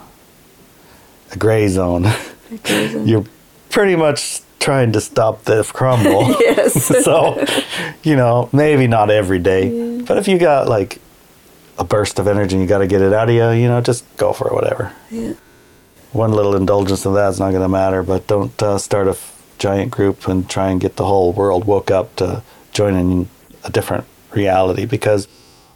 a 1.32 1.38
gray 1.38 1.68
zone. 1.70 2.06
Okay, 2.54 2.92
so- 2.92 3.04
You're 3.10 3.26
pretty 3.70 3.96
much 3.96 4.42
trying 4.60 4.92
to 4.94 5.02
stop 5.02 5.44
the 5.44 5.64
crumble. 5.64 6.30
yes. 6.40 6.86
so, 7.04 7.44
you 8.04 8.16
know, 8.16 8.50
maybe 8.52 8.88
not 8.88 9.10
every 9.10 9.40
day, 9.40 9.70
Yeah. 9.70 10.04
but 10.08 10.18
if 10.18 10.28
you 10.28 10.38
got 10.38 10.68
like 10.68 11.00
a 11.78 11.84
burst 11.84 12.20
of 12.20 12.28
energy 12.28 12.56
and 12.56 12.64
you 12.64 12.68
got 12.68 12.80
to 12.80 12.88
get 12.88 13.02
it 13.02 13.14
out 13.14 13.30
of 13.30 13.36
you, 13.36 13.50
you 13.52 13.68
know, 13.68 13.82
just 13.82 14.04
go 14.18 14.34
for 14.34 14.48
it, 14.48 14.54
whatever. 14.54 14.92
yeah. 15.12 15.34
One 16.12 16.32
little 16.32 16.56
indulgence 16.56 17.06
of 17.06 17.14
that's 17.14 17.38
not 17.38 17.50
going 17.52 17.62
to 17.62 17.68
matter, 17.70 18.02
but 18.02 18.26
don't 18.28 18.62
uh, 18.64 18.78
start 18.78 19.08
a 19.08 19.12
f- 19.12 19.34
giant 19.60 19.92
group 19.92 20.28
and 20.28 20.50
try 20.50 20.70
and 20.70 20.80
get 20.82 20.96
the 20.96 21.06
whole 21.06 21.34
world 21.34 21.66
woke 21.66 21.92
up 21.92 22.16
to 22.16 22.42
join 22.72 22.96
in 22.96 23.30
a 23.64 23.70
different 23.70 24.06
reality 24.32 24.86
because 24.86 25.28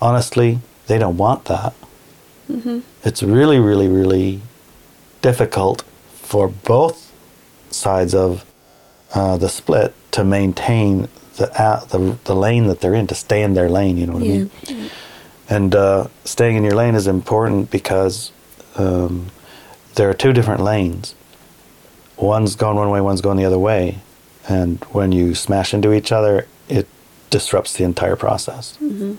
honestly, 0.01 0.59
they 0.87 0.97
don't 0.97 1.17
want 1.17 1.45
that. 1.45 1.73
Mm-hmm. 2.49 2.79
It's 3.03 3.21
really, 3.21 3.59
really, 3.59 3.87
really 3.87 4.41
difficult 5.21 5.83
for 6.13 6.47
both 6.47 7.11
sides 7.69 8.15
of 8.15 8.45
uh, 9.13 9.37
the 9.37 9.49
split 9.49 9.93
to 10.11 10.23
maintain 10.23 11.07
the, 11.37 11.51
uh, 11.61 11.83
the 11.85 12.17
the 12.25 12.35
lane 12.35 12.67
that 12.67 12.81
they're 12.81 12.93
in 12.93 13.07
to 13.07 13.15
stay 13.15 13.41
in 13.43 13.53
their 13.53 13.69
lane. 13.69 13.97
You 13.97 14.07
know 14.07 14.13
what 14.13 14.23
I 14.23 14.25
Yeah. 14.25 14.45
mean? 14.67 14.89
And 15.49 15.75
uh, 15.75 16.07
staying 16.23 16.55
in 16.55 16.63
your 16.63 16.75
lane 16.75 16.95
is 16.95 17.07
important 17.07 17.71
because 17.71 18.31
um, 18.77 19.27
there 19.95 20.09
are 20.09 20.13
two 20.13 20.31
different 20.31 20.61
lanes. 20.61 21.13
One's 22.17 22.55
going 22.55 22.77
one 22.77 22.89
way, 22.89 23.01
one's 23.01 23.19
going 23.21 23.37
the 23.37 23.45
other 23.45 23.59
way, 23.59 23.99
and 24.47 24.81
when 24.91 25.11
you 25.11 25.33
smash 25.35 25.73
into 25.73 25.91
each 25.91 26.11
other, 26.11 26.47
it 26.69 26.87
disrupts 27.31 27.73
the 27.73 27.83
entire 27.83 28.15
process. 28.15 28.77
Mm-hmm. 28.81 29.15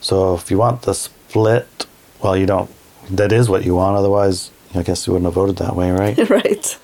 So 0.00 0.34
if 0.34 0.50
you 0.50 0.58
want 0.58 0.82
the 0.82 0.94
split, 0.94 1.86
well, 2.22 2.36
you 2.36 2.46
don't. 2.46 2.70
That 3.10 3.30
is 3.32 3.48
what 3.48 3.64
you 3.64 3.74
want. 3.74 3.96
Otherwise, 3.96 4.50
I 4.74 4.82
guess 4.82 5.06
you 5.06 5.12
wouldn't 5.12 5.26
have 5.26 5.34
voted 5.34 5.56
that 5.58 5.76
way, 5.76 5.90
right? 5.92 6.16
right. 6.30 6.78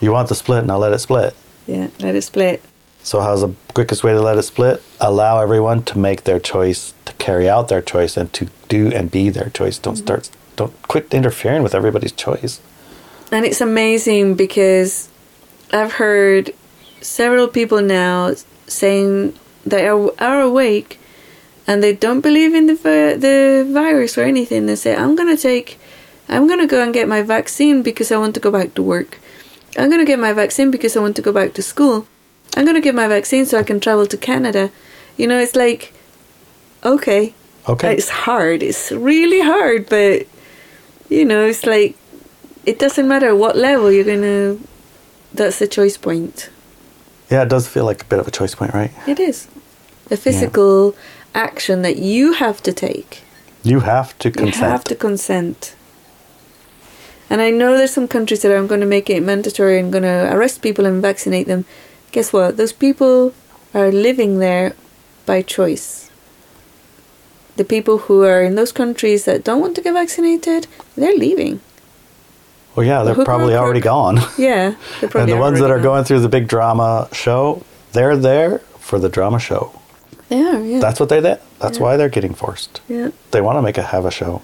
you 0.00 0.10
want 0.12 0.28
the 0.28 0.34
split, 0.34 0.66
now 0.66 0.76
let 0.78 0.92
it 0.92 0.98
split. 0.98 1.34
Yeah, 1.66 1.88
let 2.00 2.14
it 2.14 2.22
split. 2.22 2.62
So 3.02 3.20
how's 3.20 3.40
the 3.40 3.54
quickest 3.74 4.04
way 4.04 4.12
to 4.12 4.20
let 4.20 4.38
it 4.38 4.42
split? 4.42 4.82
Allow 5.00 5.40
everyone 5.40 5.82
to 5.84 5.98
make 5.98 6.24
their 6.24 6.38
choice, 6.38 6.94
to 7.04 7.12
carry 7.14 7.48
out 7.48 7.68
their 7.68 7.82
choice, 7.82 8.16
and 8.16 8.32
to 8.34 8.48
do 8.68 8.92
and 8.92 9.10
be 9.10 9.28
their 9.28 9.50
choice. 9.50 9.78
Don't 9.78 9.94
mm-hmm. 9.94 10.04
start. 10.04 10.30
Don't 10.56 10.74
quit 10.88 11.12
interfering 11.12 11.62
with 11.62 11.74
everybody's 11.74 12.12
choice. 12.12 12.60
And 13.32 13.44
it's 13.44 13.60
amazing 13.60 14.34
because 14.34 15.08
I've 15.72 15.94
heard 15.94 16.52
several 17.00 17.48
people 17.48 17.80
now 17.82 18.34
saying 18.66 19.34
they 19.64 19.88
are, 19.88 20.12
are 20.20 20.40
awake 20.40 21.00
and 21.66 21.82
they 21.82 21.94
don't 21.94 22.20
believe 22.20 22.54
in 22.54 22.66
the 22.66 22.74
vi- 22.74 23.14
the 23.14 23.66
virus 23.72 24.18
or 24.18 24.22
anything. 24.22 24.66
They 24.66 24.76
say, 24.76 24.94
"I'm 24.94 25.14
gonna 25.14 25.36
take, 25.36 25.78
I'm 26.28 26.46
gonna 26.46 26.66
go 26.66 26.82
and 26.82 26.92
get 26.92 27.08
my 27.08 27.22
vaccine 27.22 27.82
because 27.82 28.12
I 28.12 28.16
want 28.16 28.34
to 28.34 28.40
go 28.40 28.50
back 28.50 28.74
to 28.74 28.82
work. 28.82 29.18
I'm 29.76 29.90
gonna 29.90 30.04
get 30.04 30.18
my 30.18 30.32
vaccine 30.32 30.70
because 30.70 30.96
I 30.96 31.00
want 31.00 31.16
to 31.16 31.22
go 31.22 31.32
back 31.32 31.54
to 31.54 31.62
school. 31.62 32.06
I'm 32.56 32.66
gonna 32.66 32.80
get 32.80 32.94
my 32.94 33.08
vaccine 33.08 33.46
so 33.46 33.58
I 33.58 33.62
can 33.62 33.80
travel 33.80 34.06
to 34.06 34.16
Canada." 34.16 34.70
You 35.16 35.26
know, 35.26 35.38
it's 35.38 35.56
like, 35.56 35.92
okay, 36.84 37.34
Okay. 37.68 37.94
it's 37.96 38.08
hard. 38.08 38.62
It's 38.62 38.90
really 38.92 39.40
hard, 39.40 39.88
but 39.88 40.26
you 41.08 41.24
know, 41.24 41.44
it's 41.46 41.64
like 41.66 41.96
it 42.64 42.78
doesn't 42.78 43.08
matter 43.08 43.34
what 43.34 43.56
level 43.56 43.90
you're 43.90 44.04
gonna. 44.04 44.58
That's 45.34 45.58
the 45.58 45.66
choice 45.66 45.96
point. 45.96 46.50
Yeah, 47.30 47.42
it 47.42 47.48
does 47.48 47.66
feel 47.66 47.84
like 47.86 48.02
a 48.02 48.04
bit 48.04 48.18
of 48.18 48.28
a 48.28 48.30
choice 48.30 48.54
point, 48.54 48.74
right? 48.74 48.90
It 49.06 49.18
is 49.18 49.48
a 50.10 50.16
physical 50.16 50.94
action 51.34 51.80
that 51.82 51.96
you 51.96 52.34
have 52.34 52.62
to 52.64 52.72
take. 52.72 53.22
You 53.62 53.80
have 53.80 54.18
to 54.18 54.30
consent. 54.30 54.56
You 54.56 54.68
have 54.70 54.84
to 54.84 54.94
consent. 54.94 55.74
And 57.32 57.40
I 57.40 57.48
know 57.50 57.76
there's 57.78 57.94
some 57.94 58.08
countries 58.08 58.42
that 58.42 58.52
are 58.52 58.66
going 58.66 58.82
to 58.82 58.86
make 58.96 59.08
it 59.08 59.22
mandatory 59.22 59.78
and 59.80 59.90
going 59.90 60.04
to 60.04 60.28
arrest 60.34 60.60
people 60.60 60.84
and 60.84 61.00
vaccinate 61.00 61.46
them. 61.46 61.64
Guess 62.12 62.30
what? 62.30 62.58
Those 62.58 62.74
people 62.74 63.32
are 63.72 63.90
living 63.90 64.38
there 64.38 64.74
by 65.24 65.40
choice. 65.40 66.10
The 67.56 67.64
people 67.64 67.96
who 68.04 68.22
are 68.24 68.42
in 68.42 68.54
those 68.54 68.70
countries 68.72 69.24
that 69.24 69.44
don't 69.44 69.62
want 69.62 69.76
to 69.76 69.80
get 69.82 69.94
vaccinated, 69.94 70.66
they're 70.94 71.16
leaving. 71.16 71.60
Well, 72.76 72.84
yeah, 72.86 73.02
they're 73.02 73.18
or 73.18 73.24
probably 73.24 73.54
already 73.54 73.80
gone. 73.80 74.18
Yeah, 74.38 74.74
and 75.00 75.28
the 75.28 75.36
ones 75.36 75.58
that 75.60 75.70
are 75.70 75.76
gone. 75.76 75.82
going 75.84 76.04
through 76.04 76.20
the 76.20 76.28
big 76.28 76.48
drama 76.48 77.08
show, 77.12 77.62
they're 77.92 78.16
there 78.16 78.58
for 78.78 78.98
the 78.98 79.08
drama 79.08 79.38
show. 79.38 79.72
They 80.28 80.42
are, 80.42 80.60
yeah. 80.60 80.80
That's 80.80 81.00
what 81.00 81.08
they 81.08 81.20
did. 81.20 81.38
That's 81.60 81.78
Yeah. 81.78 81.82
why 81.84 81.96
they're 81.96 82.08
getting 82.08 82.34
forced. 82.34 82.80
yeah. 82.88 83.08
They 83.30 83.40
want 83.40 83.56
to 83.56 83.62
make 83.62 83.78
a 83.78 83.82
have 83.82 84.04
a 84.06 84.10
show. 84.10 84.40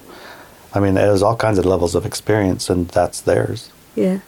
I 0.73 0.79
mean, 0.79 0.93
there's 0.93 1.21
all 1.23 1.35
kinds 1.35 1.57
of 1.57 1.65
levels 1.65 1.95
of 1.95 2.05
experience, 2.05 2.69
and 2.69 2.87
that's 2.89 3.21
theirs. 3.21 3.71
Yeah. 3.95 4.19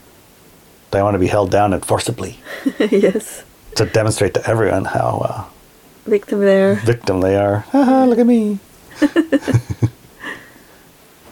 They 0.91 1.01
want 1.01 1.15
to 1.15 1.19
be 1.19 1.27
held 1.27 1.51
down 1.51 1.73
and 1.73 1.85
forcibly 1.85 2.39
yes. 2.79 3.43
to 3.75 3.85
demonstrate 3.85 4.33
to 4.33 4.49
everyone 4.49 4.85
how 4.85 5.21
uh, 5.23 5.43
Victim 6.05 6.41
are. 6.41 6.75
victim 6.75 7.21
they 7.21 7.37
are. 7.37 7.59
Haha, 7.71 8.05
look 8.05 8.19
at 8.19 8.25
me. 8.25 8.59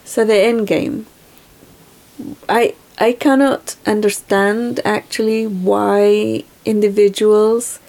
So 0.09 0.25
the 0.25 0.33
end 0.35 0.65
game. 0.65 1.05
I 2.49 2.73
I 2.97 3.13
cannot 3.13 3.75
understand 3.85 4.79
actually 4.83 5.45
why 5.45 6.43
individuals 6.65 7.79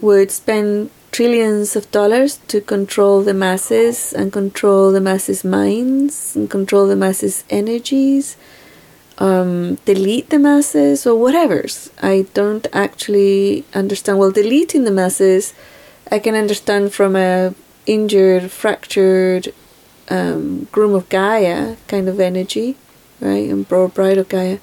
would 0.00 0.30
spend 0.30 0.90
trillions 1.16 1.74
of 1.74 1.90
dollars 1.90 2.36
to 2.46 2.60
control 2.60 3.22
the 3.22 3.32
masses 3.32 4.12
and 4.12 4.30
control 4.30 4.92
the 4.92 5.00
masses' 5.00 5.44
minds 5.44 6.36
and 6.36 6.50
control 6.50 6.86
the 6.86 6.94
masses' 6.94 7.42
energies, 7.48 8.36
um, 9.16 9.76
delete 9.86 10.28
the 10.28 10.38
masses 10.38 11.06
or 11.06 11.18
whatever's. 11.18 11.90
I 12.02 12.26
don't 12.34 12.66
actually 12.70 13.64
understand. 13.72 14.18
Well, 14.18 14.30
deleting 14.30 14.84
the 14.84 14.90
masses, 14.90 15.54
I 16.12 16.18
can 16.18 16.34
understand 16.34 16.92
from 16.92 17.16
a 17.16 17.54
injured, 17.86 18.50
fractured 18.50 19.54
um, 20.10 20.68
groom 20.70 20.94
of 20.94 21.08
Gaia 21.08 21.76
kind 21.88 22.10
of 22.10 22.20
energy, 22.20 22.76
right? 23.20 23.48
And 23.48 23.66
bride 23.66 24.18
of 24.18 24.28
Gaia, 24.28 24.58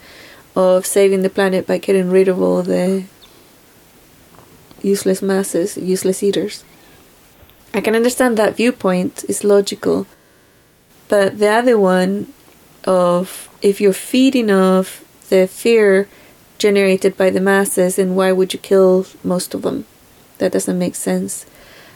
of 0.55 0.85
saving 0.85 1.23
the 1.23 1.31
planet 1.31 1.65
by 1.65 1.79
getting 1.79 2.11
rid 2.11 2.27
of 2.27 2.39
all 2.39 2.61
the 2.61 3.05
useless 4.83 5.21
masses, 5.21 5.77
useless 5.77 6.21
eaters. 6.21 6.63
I 7.73 7.81
can 7.81 7.95
understand 7.95 8.37
that 8.37 8.55
viewpoint 8.55 9.25
is 9.27 9.43
logical, 9.43 10.05
but 11.07 11.39
the 11.39 11.49
other 11.49 11.79
one 11.79 12.31
of 12.83 13.49
if 13.61 13.81
you're 13.81 13.93
feeding 13.93 14.51
off 14.51 15.03
the 15.29 15.47
fear 15.47 16.07
generated 16.59 17.17
by 17.17 17.29
the 17.29 17.41
masses, 17.41 17.95
then 17.95 18.15
why 18.15 18.31
would 18.31 18.53
you 18.53 18.59
kill 18.59 19.07
most 19.23 19.53
of 19.53 19.63
them? 19.63 19.85
That 20.37 20.51
doesn't 20.51 20.77
make 20.77 20.95
sense. 20.95 21.45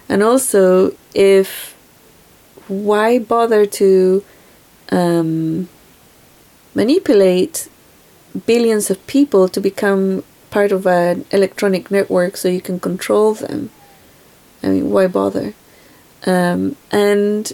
And 0.09 0.23
also, 0.23 0.95
if 1.13 1.75
why 2.67 3.19
bother 3.19 3.65
to 3.65 4.23
um, 4.91 5.69
manipulate 6.73 7.69
billions 8.45 8.89
of 8.89 9.05
people 9.07 9.47
to 9.49 9.59
become 9.59 10.23
part 10.49 10.71
of 10.71 10.85
an 10.87 11.25
electronic 11.31 11.91
network 11.91 12.37
so 12.37 12.47
you 12.47 12.61
can 12.61 12.79
control 12.79 13.33
them? 13.33 13.69
I 14.63 14.67
mean, 14.69 14.89
why 14.91 15.07
bother? 15.07 15.53
Um, 16.25 16.75
and 16.91 17.51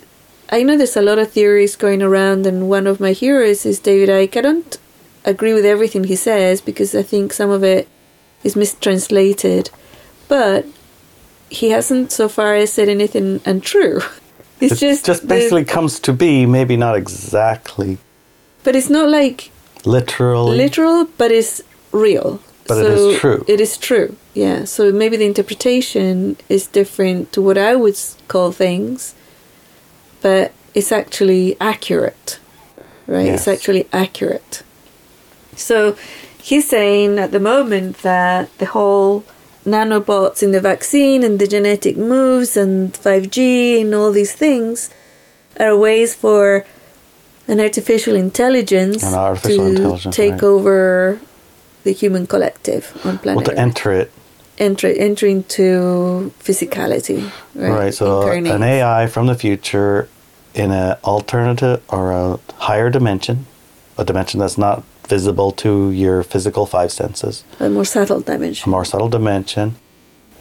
I 0.50 0.64
know 0.64 0.78
there's 0.78 0.96
a 0.98 1.02
lot 1.02 1.20
of 1.20 1.32
theories 1.32 1.76
going 1.76 2.02
around, 2.02 2.46
and 2.46 2.70
one 2.70 2.88
of 2.88 3.00
my 3.00 3.12
heroes 3.12 3.66
is 3.66 3.80
David 3.80 4.10
Icke. 4.10 4.38
I 4.38 4.42
don't 4.42 4.78
agree 5.26 5.54
with 5.54 5.66
everything 5.66 6.06
he 6.06 6.16
says 6.16 6.62
because 6.62 6.94
I 6.96 7.04
think 7.04 7.34
some 7.34 7.50
of 7.50 7.64
it 7.64 7.88
is 8.44 8.56
mistranslated, 8.56 9.70
but 10.28 10.66
he 11.50 11.70
hasn't 11.70 12.12
so 12.12 12.28
far 12.30 12.66
said 12.66 12.90
anything 12.90 13.42
untrue. 13.46 14.02
It's 14.62 14.82
It 14.82 14.88
just 14.88 15.06
just 15.06 15.22
the- 15.24 15.28
basically 15.28 15.66
comes 15.66 16.00
to 16.02 16.14
be, 16.14 16.46
maybe 16.46 16.78
not 16.78 16.96
exactly 16.96 17.98
but 18.64 18.78
it's 18.78 18.90
not 18.90 19.10
like 19.10 19.52
literally. 19.84 20.56
literal, 20.56 21.06
but 21.18 21.32
it's 21.32 21.62
real. 21.92 22.40
But 22.68 22.86
it 22.86 22.92
is 22.92 23.20
true. 23.20 23.46
It 23.48 23.60
is 23.60 23.78
true. 23.78 24.16
Yeah. 24.34 24.66
So 24.66 24.92
maybe 24.92 25.18
the 25.18 25.26
interpretation 25.26 26.38
is 26.50 26.68
different 26.68 27.32
to 27.34 27.42
what 27.42 27.58
I 27.58 27.76
would 27.76 28.00
call 28.28 28.52
things, 28.52 29.16
but 30.22 30.54
it's 30.74 30.92
actually 30.92 31.58
accurate, 31.60 32.40
right? 33.08 33.28
It's 33.28 33.48
actually 33.48 33.88
accurate. 33.92 34.64
So 35.56 35.96
he's 36.42 36.68
saying 36.68 37.20
at 37.20 37.32
the 37.32 37.40
moment 37.40 37.98
that 38.00 38.56
the 38.58 38.66
whole 38.66 39.24
nanobots 39.66 40.44
in 40.44 40.52
the 40.52 40.60
vaccine 40.60 41.24
and 41.24 41.40
the 41.40 41.48
genetic 41.48 41.96
moves 41.98 42.58
and 42.58 42.94
5G 42.94 43.82
and 43.82 43.94
all 43.96 44.12
these 44.12 44.34
things 44.34 44.90
are 45.60 45.78
ways 45.78 46.16
for 46.16 46.66
an 47.48 47.60
artificial 47.60 48.16
intelligence 48.16 49.04
An 49.04 49.14
artificial 49.14 49.66
to 49.66 49.70
intelligence, 49.70 50.16
take 50.16 50.34
right. 50.34 50.44
over 50.44 51.20
the 51.84 51.92
human 51.92 52.28
collective 52.28 52.92
on 53.06 53.18
planet 53.18 53.38
well, 53.48 53.56
to 53.56 53.60
enter 53.60 53.92
it, 53.92 54.12
enter 54.58 54.88
enter 54.88 55.28
into 55.28 56.32
physicality 56.40 57.30
right, 57.56 57.70
right? 57.70 57.94
So 57.94 58.22
Incarnate. 58.22 58.54
an 58.54 58.64
AI 58.64 59.08
from 59.08 59.28
the 59.28 59.36
future 59.36 60.08
in 60.54 60.72
an 60.72 60.98
alternative 61.04 61.82
or 61.90 62.12
a 62.12 62.40
higher 62.58 62.90
dimension, 62.90 63.46
a 63.98 64.06
dimension 64.06 64.40
that's 64.40 64.58
not 64.58 64.84
visible 65.08 65.52
to 65.52 65.92
your 65.92 66.24
physical 66.24 66.66
five 66.66 66.92
senses, 66.92 67.44
a 67.60 67.70
more 67.70 67.86
subtle 67.86 68.22
dimension. 68.22 68.70
a 68.70 68.72
more 68.72 68.86
subtle 68.86 69.10
dimension, 69.10 69.76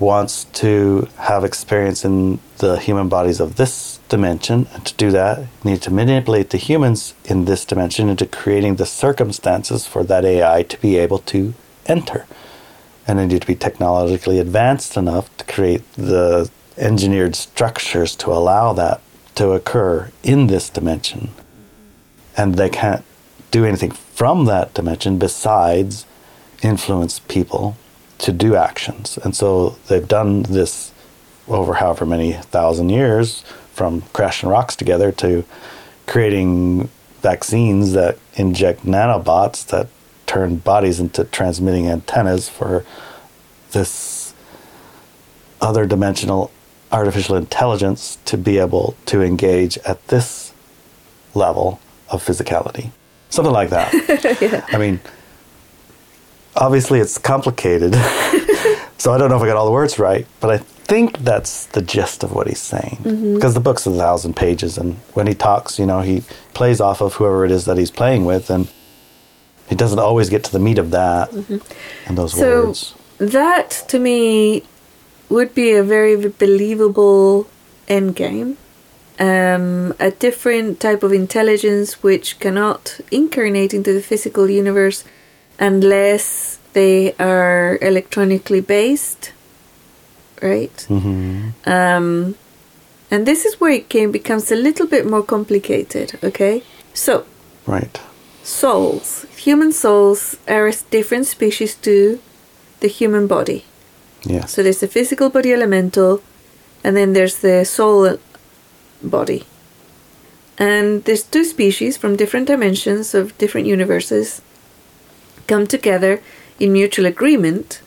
wants 0.03 0.45
to 0.47 1.09
have 1.17 1.45
experience 1.45 2.05
in 2.05 2.41
the 2.59 2.77
human 2.79 3.09
bodies 3.09 3.39
of 3.39 3.55
this 3.55 4.01
dimension. 4.09 4.67
And 4.75 4.85
to 4.85 4.95
do 4.95 5.11
that, 5.13 5.39
you 5.39 5.71
need 5.71 5.83
to 5.83 5.93
manipulate 5.93 6.51
the 6.51 6.59
humans 6.59 7.15
in 7.25 7.45
this 7.45 7.65
dimension 7.65 8.09
into 8.09 8.27
creating 8.27 8.77
the 8.77 8.85
circumstances 8.85 9.87
for 9.87 10.03
that 10.05 10.25
AI 10.25 10.65
to 10.65 10.81
be 10.81 10.97
able 10.97 11.19
to 11.19 11.55
enter. 11.87 12.27
And 13.07 13.19
they 13.19 13.27
need 13.27 13.43
to 13.43 13.47
be 13.47 13.55
technologically 13.55 14.39
advanced 14.41 14.97
enough 14.97 15.35
to 15.37 15.45
create 15.45 15.85
the 15.95 16.51
engineered 16.77 17.37
structures 17.37 18.17
to 18.17 18.31
allow 18.31 18.73
that 18.73 19.01
to 19.37 19.53
occur 19.53 20.11
in 20.23 20.49
this 20.49 20.69
dimension. 20.69 21.31
And 22.37 22.57
they 22.57 22.69
can't 22.69 23.05
do 23.53 23.65
anything 23.65 23.93
from 23.93 24.47
that 24.47 24.75
dimension 24.75 25.19
besides 25.19 26.07
influence 26.63 27.21
people 27.21 27.77
to 28.23 28.33
do 28.33 28.57
actions. 28.57 29.19
And 29.23 29.37
so 29.37 29.71
they've 29.89 30.07
done 30.07 30.45
this 30.45 30.93
over 31.49 31.75
however 31.75 32.07
many 32.07 32.33
thousand 32.33 32.89
years 32.89 33.43
from 33.73 34.03
crashing 34.13 34.49
rocks 34.49 34.77
together 34.77 35.11
to 35.13 35.45
creating 36.07 36.89
vaccines 37.21 37.93
that 37.93 38.19
inject 38.35 38.85
nanobots 38.85 39.67
that 39.67 39.89
turn 40.27 40.57
bodies 40.57 41.01
into 41.01 41.25
transmitting 41.25 41.89
antennas 41.89 42.49
for 42.49 42.85
this 43.73 44.35
other 45.61 45.85
dimensional 45.85 46.51
artificial 46.93 47.37
intelligence 47.37 48.19
to 48.25 48.37
be 48.37 48.59
able 48.59 48.97
to 49.07 49.23
engage 49.23 49.79
at 49.79 50.07
this 50.09 50.53
level 51.35 51.81
of 52.09 52.25
physicality. 52.25 52.91
Something 53.31 53.53
like 53.53 53.71
that. 53.71 54.65
I 54.73 54.79
mean, 54.79 55.01
obviously 56.57 57.01
it's 57.01 57.19
complicated. 57.19 57.95
so 58.99 59.13
I 59.13 59.19
don't 59.19 59.29
know 59.31 59.37
if 59.37 59.43
I 59.43 59.47
got 59.47 59.57
all 59.57 59.67
the 59.67 59.73
words 59.73 59.99
right, 59.99 60.27
but 60.41 60.51
I 60.51 60.59
think 60.59 61.19
that's 61.19 61.67
the 61.67 61.83
gist 61.83 62.23
of 62.23 62.33
what 62.33 62.47
he's 62.47 62.61
saying. 62.61 62.99
Because 63.35 63.55
the 63.55 63.61
book's 63.61 63.87
a 63.87 63.91
thousand 63.91 64.37
pages, 64.37 64.79
and 64.79 64.97
when 65.15 65.27
he 65.27 65.35
talks, 65.35 65.79
you 65.79 65.87
know, 65.87 66.01
he 66.01 66.23
plays 66.55 66.81
off 66.81 67.01
of 67.01 67.15
whoever 67.15 67.45
it 67.45 67.51
is 67.51 67.65
that 67.65 67.79
he's 67.79 67.91
playing 67.91 68.25
with, 68.25 68.51
and 68.51 68.69
he 69.73 69.77
doesn't 69.77 69.99
always 69.99 70.29
get 70.29 70.45
to 70.45 70.53
the 70.53 70.59
meat 70.59 70.79
of 70.79 70.91
that 70.91 71.33
and 71.33 72.19
those 72.19 72.35
so 72.35 72.67
words. 72.67 72.95
that 73.19 73.71
to 73.89 73.99
me 73.99 74.63
would 75.31 75.55
be 75.55 75.73
a 75.73 75.83
very 75.83 76.15
believable 76.29 77.47
end 77.89 78.15
game 78.15 78.59
um, 79.19 79.95
a 80.01 80.11
different 80.11 80.81
type 80.81 81.03
of 81.03 81.13
intelligence 81.13 82.03
which 82.03 82.39
cannot 82.39 83.01
incarnate 83.11 83.73
into 83.73 83.93
the 83.93 84.03
physical 84.03 84.51
universe 84.51 85.05
unless 85.63 86.59
they 86.75 87.15
are 87.19 87.79
electronically 87.81 88.61
based 88.61 89.33
right 90.43 90.79
hmm 90.89 91.51
Um, 91.67 92.35
and 93.13 93.27
this 93.27 93.45
is 93.45 93.61
where 93.61 93.71
it 93.81 93.89
can 93.91 94.11
becomes 94.11 94.51
a 94.51 94.57
little 94.57 94.87
bit 94.87 95.05
more 95.07 95.23
complicated. 95.23 96.19
Okay, 96.25 96.63
so 96.95 97.25
Right. 97.67 98.01
souls, 98.43 99.27
human 99.37 99.73
souls 99.73 100.37
are 100.49 100.67
a 100.67 100.75
different 100.91 101.27
species 101.27 101.75
to 101.87 102.19
the 102.81 102.89
human 102.89 103.27
body. 103.27 103.65
Yes. 104.25 104.53
So 104.53 104.63
there's 104.63 104.81
the 104.81 104.89
physical 104.89 105.29
body 105.29 105.53
elemental, 105.53 106.23
and 106.83 106.97
then 106.97 107.13
there's 107.13 107.37
the 107.41 107.65
soul 107.65 108.17
body. 109.03 109.45
And 110.59 111.05
there's 111.05 111.23
two 111.23 111.45
species 111.45 111.99
from 111.99 112.17
different 112.17 112.47
dimensions 112.49 113.15
of 113.15 113.37
different 113.39 113.67
universes 113.67 114.41
come 115.47 115.67
together 115.67 116.21
in 116.59 116.73
mutual 116.73 117.07
agreement. 117.07 117.81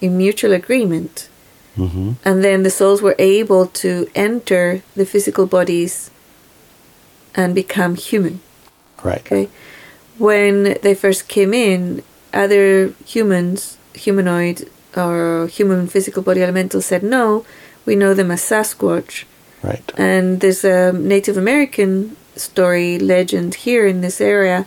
In 0.00 0.16
mutual 0.16 0.52
agreement. 0.52 1.28
hmm 1.76 2.12
And 2.24 2.44
then 2.44 2.62
the 2.62 2.70
souls 2.70 3.02
were 3.02 3.16
able 3.18 3.66
to 3.82 4.08
enter 4.14 4.82
the 4.94 5.06
physical 5.06 5.46
bodies 5.46 6.10
and 7.34 7.54
become 7.54 7.96
human. 7.96 8.40
Right. 9.02 9.20
Okay. 9.26 9.48
When 10.18 10.78
they 10.82 10.94
first 10.94 11.28
came 11.28 11.52
in, 11.52 12.02
other 12.32 12.94
humans, 13.04 13.76
humanoid 13.94 14.68
or 14.96 15.48
human 15.48 15.86
physical 15.88 16.22
body 16.22 16.42
elemental 16.42 16.80
said 16.80 17.02
no. 17.02 17.44
We 17.86 17.96
know 17.96 18.14
them 18.14 18.30
as 18.30 18.40
Sasquatch. 18.40 19.24
Right. 19.62 19.92
And 19.96 20.40
there's 20.40 20.64
a 20.64 20.92
Native 20.92 21.36
American 21.36 22.16
story 22.36 22.98
legend 22.98 23.54
here 23.66 23.86
in 23.86 24.00
this 24.00 24.20
area 24.20 24.66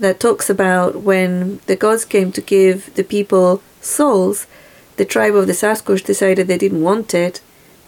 that 0.00 0.18
talks 0.20 0.50
about 0.50 1.02
when 1.02 1.60
the 1.66 1.76
gods 1.76 2.04
came 2.04 2.32
to 2.32 2.40
give 2.40 2.92
the 2.94 3.04
people 3.04 3.62
souls, 3.80 4.46
the 4.96 5.04
tribe 5.04 5.34
of 5.34 5.46
the 5.46 5.52
Sasquatch 5.54 6.04
decided 6.04 6.46
they 6.46 6.58
didn't 6.58 6.82
want 6.82 7.14
it, 7.14 7.40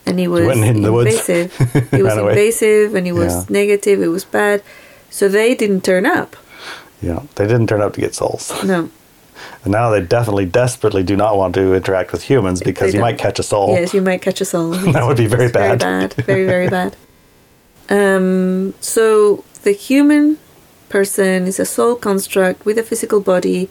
and 0.07 0.19
he 0.19 0.29
was 0.29 0.47
Went 0.47 0.65
in 0.65 0.83
the 0.83 0.93
woods. 0.93 1.11
invasive. 1.29 1.91
he 1.91 2.03
was 2.03 2.17
invasive, 2.17 2.95
and 2.95 3.07
he 3.07 3.13
was 3.13 3.33
Yeah. 3.35 3.45
negative. 3.49 4.01
It 4.03 4.09
was 4.09 4.25
bad, 4.25 4.63
so 5.11 5.29
they 5.29 5.55
didn't 5.55 5.83
turn 5.85 6.07
up. 6.07 6.37
Yeah. 7.01 7.21
They 7.35 7.47
didn't 7.47 7.67
turn 7.67 7.83
up 7.83 7.93
to 7.95 8.01
get 8.01 8.15
souls. 8.15 8.53
No. 8.65 8.89
And 9.65 9.73
now 9.73 9.91
they 9.91 10.01
definitely 10.01 10.47
desperately 10.47 11.03
do 11.03 11.17
not 11.17 11.37
want 11.37 11.55
to 11.57 11.75
interact 11.75 12.13
with 12.13 12.23
humans 12.23 12.61
because 12.63 12.93
They 12.93 12.99
you 12.99 13.03
don't. 13.03 13.11
might 13.11 13.19
catch 13.19 13.39
a 13.41 13.43
soul. 13.43 13.71
Yes, 13.75 13.93
you 13.95 14.03
might 14.03 14.23
catch 14.23 14.41
a 14.41 14.45
soul. 14.45 14.71
That 14.95 15.05
would 15.07 15.17
be 15.17 15.27
very 15.27 15.45
It's 15.47 15.53
Very 15.53 15.77
bad. 15.77 16.15
bad. 16.17 16.27
Very, 16.27 16.47
very 16.47 16.69
bad. 16.69 16.97
Um, 17.89 18.75
so 18.81 19.45
the 19.65 19.73
human 19.73 20.39
person 20.93 21.47
is 21.47 21.59
a 21.59 21.65
soul 21.65 21.95
construct 21.97 22.67
with 22.67 22.77
a 22.77 22.83
physical 22.83 23.21
body, 23.21 23.71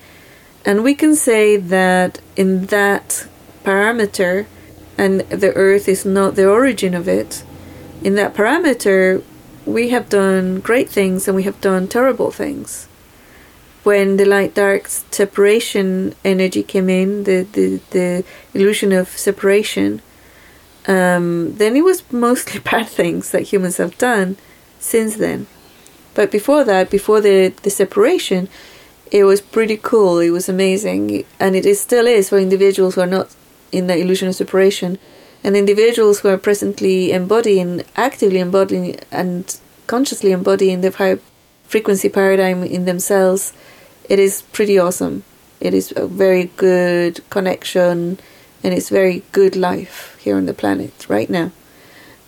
and 0.65 0.83
we 0.83 0.95
can 0.95 1.15
say 1.15 1.55
that 1.55 2.19
in 2.35 2.65
that 2.77 3.27
parameter, 3.63 4.47
and 4.97 5.21
the 5.21 5.53
earth 5.53 5.87
is 5.87 6.03
not 6.03 6.35
the 6.35 6.49
origin 6.49 6.93
of 6.95 7.07
it, 7.07 7.43
in 8.03 8.15
that 8.15 8.33
parameter, 8.33 9.23
we 9.65 9.89
have 9.89 10.09
done 10.09 10.59
great 10.59 10.89
things 10.89 11.27
and 11.27 11.35
we 11.35 11.43
have 11.43 11.61
done 11.61 11.87
terrible 11.87 12.31
things. 12.31 12.87
When 13.83 14.17
the 14.17 14.25
light 14.25 14.53
dark 14.55 14.87
separation 14.87 16.15
energy 16.25 16.63
came 16.63 16.89
in, 16.89 17.23
the, 17.25 17.43
the, 17.43 17.79
the 17.91 18.23
illusion 18.53 18.91
of 18.91 19.07
separation, 19.09 20.01
um, 20.87 21.55
then 21.57 21.75
it 21.75 21.83
was 21.83 22.03
mostly 22.27 22.59
bad 22.59 22.87
things 22.87 23.29
that 23.31 23.53
humans 23.53 23.77
have 23.77 23.97
done 23.97 24.37
since 24.79 25.15
then. 25.17 25.45
But 26.13 26.31
before 26.31 26.63
that, 26.63 26.89
before 26.89 27.21
the, 27.21 27.53
the 27.63 27.69
separation, 27.69 28.49
it 29.11 29.23
was 29.23 29.41
pretty 29.41 29.77
cool. 29.77 30.19
It 30.19 30.31
was 30.31 30.49
amazing. 30.49 31.25
And 31.39 31.55
it 31.55 31.65
is, 31.65 31.79
still 31.79 32.07
is 32.07 32.29
for 32.29 32.37
individuals 32.37 32.95
who 32.95 33.01
are 33.01 33.07
not 33.07 33.35
in 33.71 33.87
the 33.87 33.97
illusion 33.97 34.27
of 34.27 34.35
separation. 34.35 34.97
And 35.43 35.55
individuals 35.55 36.19
who 36.19 36.29
are 36.29 36.37
presently 36.37 37.11
embodying, 37.11 37.83
actively 37.95 38.39
embodying, 38.39 38.99
and 39.11 39.57
consciously 39.87 40.31
embodying 40.31 40.81
the 40.81 40.91
high 40.91 41.17
frequency 41.63 42.09
paradigm 42.09 42.63
in 42.63 42.85
themselves, 42.85 43.53
it 44.09 44.19
is 44.19 44.43
pretty 44.53 44.77
awesome. 44.77 45.23
It 45.59 45.73
is 45.73 45.93
a 45.95 46.07
very 46.07 46.45
good 46.57 47.21
connection 47.29 48.19
and 48.63 48.73
it's 48.73 48.89
very 48.89 49.23
good 49.31 49.55
life 49.55 50.17
here 50.19 50.35
on 50.35 50.45
the 50.45 50.53
planet 50.53 51.07
right 51.09 51.29
now. 51.29 51.51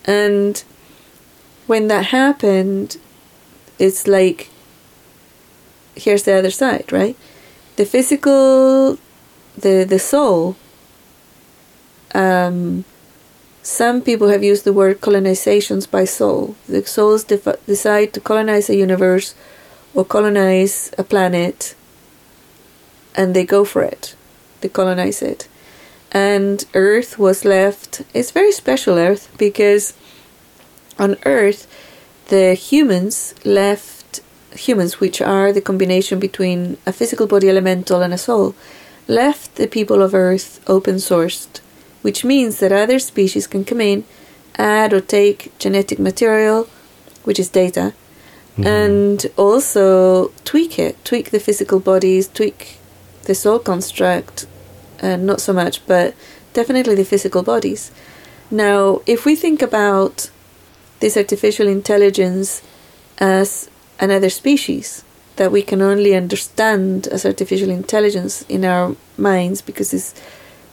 And 0.05 0.63
when 1.67 1.87
that 1.87 2.07
happened, 2.07 2.97
it's 3.79 4.07
like 4.07 4.49
here's 5.95 6.23
the 6.23 6.33
other 6.33 6.51
side, 6.51 6.91
right? 6.91 7.15
The 7.75 7.85
physical, 7.85 8.97
the 9.57 9.83
the 9.83 9.99
soul. 9.99 10.55
Um, 12.15 12.85
some 13.63 14.01
people 14.01 14.27
have 14.27 14.43
used 14.43 14.65
the 14.65 14.73
word 14.73 15.01
colonizations 15.01 15.89
by 15.89 16.05
soul. 16.05 16.55
The 16.67 16.85
souls 16.85 17.23
decide 17.23 18.13
to 18.13 18.19
colonize 18.19 18.69
a 18.69 18.75
universe 18.75 19.33
or 19.93 20.03
colonize 20.05 20.91
a 20.97 21.03
planet, 21.03 21.75
and 23.15 23.33
they 23.33 23.45
go 23.45 23.63
for 23.63 23.81
it. 23.81 24.15
They 24.61 24.69
colonize 24.69 25.21
it 25.21 25.47
and 26.13 26.63
Earth 26.75 27.17
was 27.17 27.43
left. 27.43 28.03
It's 28.13 28.31
very 28.31 28.51
special 28.51 28.97
Earth 28.97 29.33
because 29.37 29.93
on 30.99 31.17
Earth, 31.25 31.67
the 32.27 32.53
humans 32.53 33.33
left 33.45 34.21
humans, 34.55 34.99
which 34.99 35.21
are 35.21 35.51
the 35.51 35.61
combination 35.61 36.19
between 36.19 36.77
a 36.85 36.93
physical 36.93 37.27
body 37.27 37.49
elemental 37.49 38.01
and 38.01 38.13
a 38.13 38.17
soul, 38.17 38.55
left 39.07 39.55
the 39.55 39.67
people 39.67 40.01
of 40.01 40.13
Earth 40.13 40.59
open 40.67 40.95
sourced, 40.95 41.59
which 42.01 42.23
means 42.23 42.59
that 42.59 42.71
other 42.71 42.99
species 42.99 43.47
can 43.47 43.65
come 43.65 43.81
in, 43.81 44.03
add 44.57 44.93
or 44.93 45.01
take 45.01 45.57
genetic 45.59 45.99
material, 45.99 46.67
which 47.23 47.39
is 47.39 47.49
data, 47.49 47.93
mm-hmm. 48.53 48.67
and 48.67 49.25
also 49.37 50.27
tweak 50.45 50.77
it, 50.77 51.03
tweak 51.03 51.31
the 51.31 51.39
physical 51.39 51.79
bodies, 51.79 52.27
tweak 52.27 52.77
the 53.23 53.35
soul 53.35 53.59
construct, 53.59 54.45
and 54.99 55.25
not 55.25 55.41
so 55.41 55.53
much, 55.53 55.85
but 55.87 56.13
definitely 56.53 56.95
the 56.95 57.05
physical 57.05 57.43
bodies. 57.43 57.91
Now, 58.51 59.01
if 59.05 59.25
we 59.25 59.35
think 59.35 59.61
about 59.61 60.29
this 61.03 61.17
artificial 61.17 61.67
intelligence 61.67 62.61
as 63.17 63.69
another 63.99 64.29
species 64.29 65.03
that 65.35 65.51
we 65.51 65.61
can 65.61 65.81
only 65.81 66.15
understand 66.15 67.07
as 67.07 67.25
artificial 67.25 67.69
intelligence 67.69 68.43
in 68.43 68.63
our 68.63 68.95
minds 69.17 69.61
because 69.61 69.93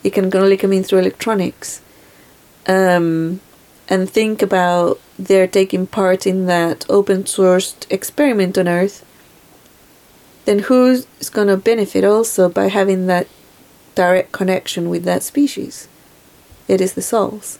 it 0.05 0.13
can 0.13 0.33
only 0.33 0.55
come 0.55 0.71
in 0.71 0.83
through 0.85 0.99
electronics, 0.99 1.81
um, 2.65 3.41
and 3.89 4.09
think 4.09 4.41
about 4.41 5.01
their 5.19 5.47
taking 5.47 5.85
part 5.85 6.25
in 6.25 6.45
that 6.45 6.85
open 6.87 7.25
sourced 7.25 7.85
experiment 7.89 8.57
on 8.57 8.69
Earth, 8.69 9.03
then 10.45 10.59
who's 10.59 11.05
going 11.29 11.49
to 11.49 11.57
benefit 11.57 12.05
also 12.05 12.47
by 12.47 12.67
having 12.69 13.07
that 13.07 13.27
direct 13.95 14.31
connection 14.31 14.89
with 14.89 15.03
that 15.03 15.23
species. 15.23 15.89
It 16.69 16.79
is 16.79 16.93
the 16.93 17.01
souls. 17.01 17.59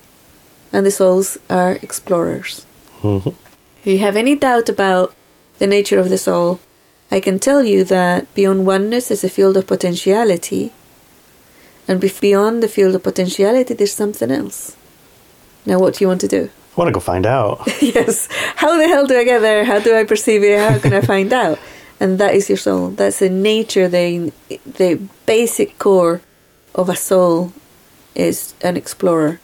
And 0.74 0.86
the 0.86 0.92
souls 0.92 1.38
are 1.50 1.80
explorers. 1.82 2.66
Mhm. 3.02 3.34
If 3.82 3.88
you 3.88 3.98
have 4.00 4.16
any 4.16 4.36
doubt 4.36 4.70
about 4.70 5.14
the 5.60 5.68
nature 5.68 6.00
of 6.00 6.10
the 6.10 6.18
soul, 6.18 6.60
I 7.12 7.20
can 7.20 7.40
tell 7.40 7.64
you 7.64 7.84
that 7.86 8.34
beyond 8.36 8.66
oneness 8.66 9.12
is 9.12 9.24
a 9.24 9.30
field 9.30 9.58
of 9.58 9.68
potentiality. 9.68 10.72
And 11.88 12.00
beyond 12.00 12.64
the 12.64 12.70
field 12.70 12.96
of 12.96 13.04
potentiality, 13.04 13.74
there's 13.74 13.94
something 13.94 14.32
else. 14.32 14.76
Now, 15.66 15.80
what 15.80 15.96
do 15.96 16.04
you 16.04 16.08
want 16.08 16.22
to 16.22 16.28
do? 16.28 16.50
I 16.50 16.80
want 16.80 16.88
to 16.88 16.94
go 16.94 17.00
find 17.02 17.26
out. 17.26 17.62
yes. 17.82 18.30
How 18.56 18.78
the 18.78 18.88
hell 18.88 19.06
do 19.08 19.18
I 19.18 19.26
get 19.26 19.42
there? 19.42 19.66
How 19.66 19.80
do 19.80 19.94
I 19.96 20.06
perceive 20.06 20.42
it? 20.44 20.58
How 20.58 20.80
can 20.80 20.94
I 20.94 21.02
find 21.02 21.34
out? 21.34 21.60
And 22.00 22.18
that 22.18 22.34
is 22.34 22.48
your 22.50 22.58
soul. 22.58 22.90
That's 22.92 23.20
the 23.20 23.30
nature, 23.30 23.88
the 23.88 24.32
the 24.66 25.00
basic 25.26 25.78
core 25.78 26.22
of 26.74 26.90
a 26.90 26.96
soul 26.96 27.52
is 28.16 28.54
an 28.62 28.78
explorer. 28.78 29.40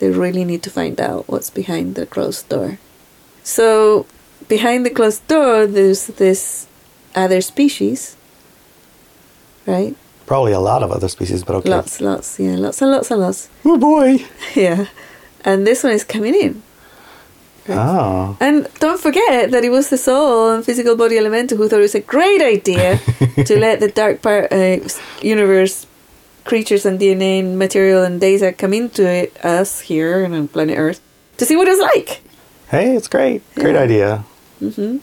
They 0.00 0.10
really 0.10 0.44
need 0.44 0.62
to 0.64 0.70
find 0.70 1.00
out 1.00 1.28
what's 1.28 1.50
behind 1.50 1.94
the 1.94 2.06
closed 2.06 2.48
door. 2.48 2.78
So 3.44 4.06
behind 4.48 4.84
the 4.84 4.90
closed 4.90 5.26
door 5.28 5.66
there's 5.66 6.06
this 6.06 6.66
other 7.14 7.40
species. 7.40 8.16
Right? 9.66 9.94
Probably 10.26 10.52
a 10.52 10.60
lot 10.60 10.82
of 10.82 10.90
other 10.90 11.08
species, 11.08 11.44
but 11.44 11.56
okay. 11.56 11.70
Lots, 11.70 12.00
lots, 12.00 12.40
yeah, 12.40 12.56
lots 12.56 12.80
and 12.80 12.90
lots 12.90 13.10
and 13.10 13.20
lots. 13.20 13.48
Oh 13.64 13.76
boy. 13.76 14.24
Yeah. 14.54 14.86
And 15.44 15.66
this 15.66 15.84
one 15.84 15.92
is 15.92 16.04
coming 16.04 16.34
in. 16.34 16.62
Right? 17.68 17.78
Oh. 17.78 18.36
And 18.40 18.68
don't 18.78 19.00
forget 19.00 19.50
that 19.50 19.64
it 19.64 19.70
was 19.70 19.90
the 19.90 19.98
soul 19.98 20.50
and 20.50 20.64
physical 20.64 20.96
body 20.96 21.18
elemental 21.18 21.58
who 21.58 21.68
thought 21.68 21.80
it 21.80 21.92
was 21.92 21.94
a 21.94 22.00
great 22.00 22.42
idea 22.42 22.98
to 23.44 23.58
let 23.58 23.80
the 23.80 23.88
dark 23.88 24.22
part 24.22 24.52
uh, 24.52 24.78
universe 25.20 25.86
creatures 26.44 26.84
and 26.86 26.98
DNA 26.98 27.40
and 27.40 27.58
material 27.58 28.02
and 28.02 28.20
data 28.20 28.52
come 28.52 28.72
into 28.74 29.06
it, 29.08 29.36
us 29.44 29.80
here 29.80 30.24
on 30.24 30.48
planet 30.48 30.78
Earth 30.78 31.00
to 31.38 31.44
see 31.46 31.56
what 31.56 31.68
it's 31.68 31.80
like. 31.80 32.20
Hey, 32.68 32.94
it's 32.96 33.08
great. 33.08 33.42
Great 33.54 33.74
Yeah. 33.74 33.80
idea. 33.82 34.24
Mm-hmm. 34.62 34.98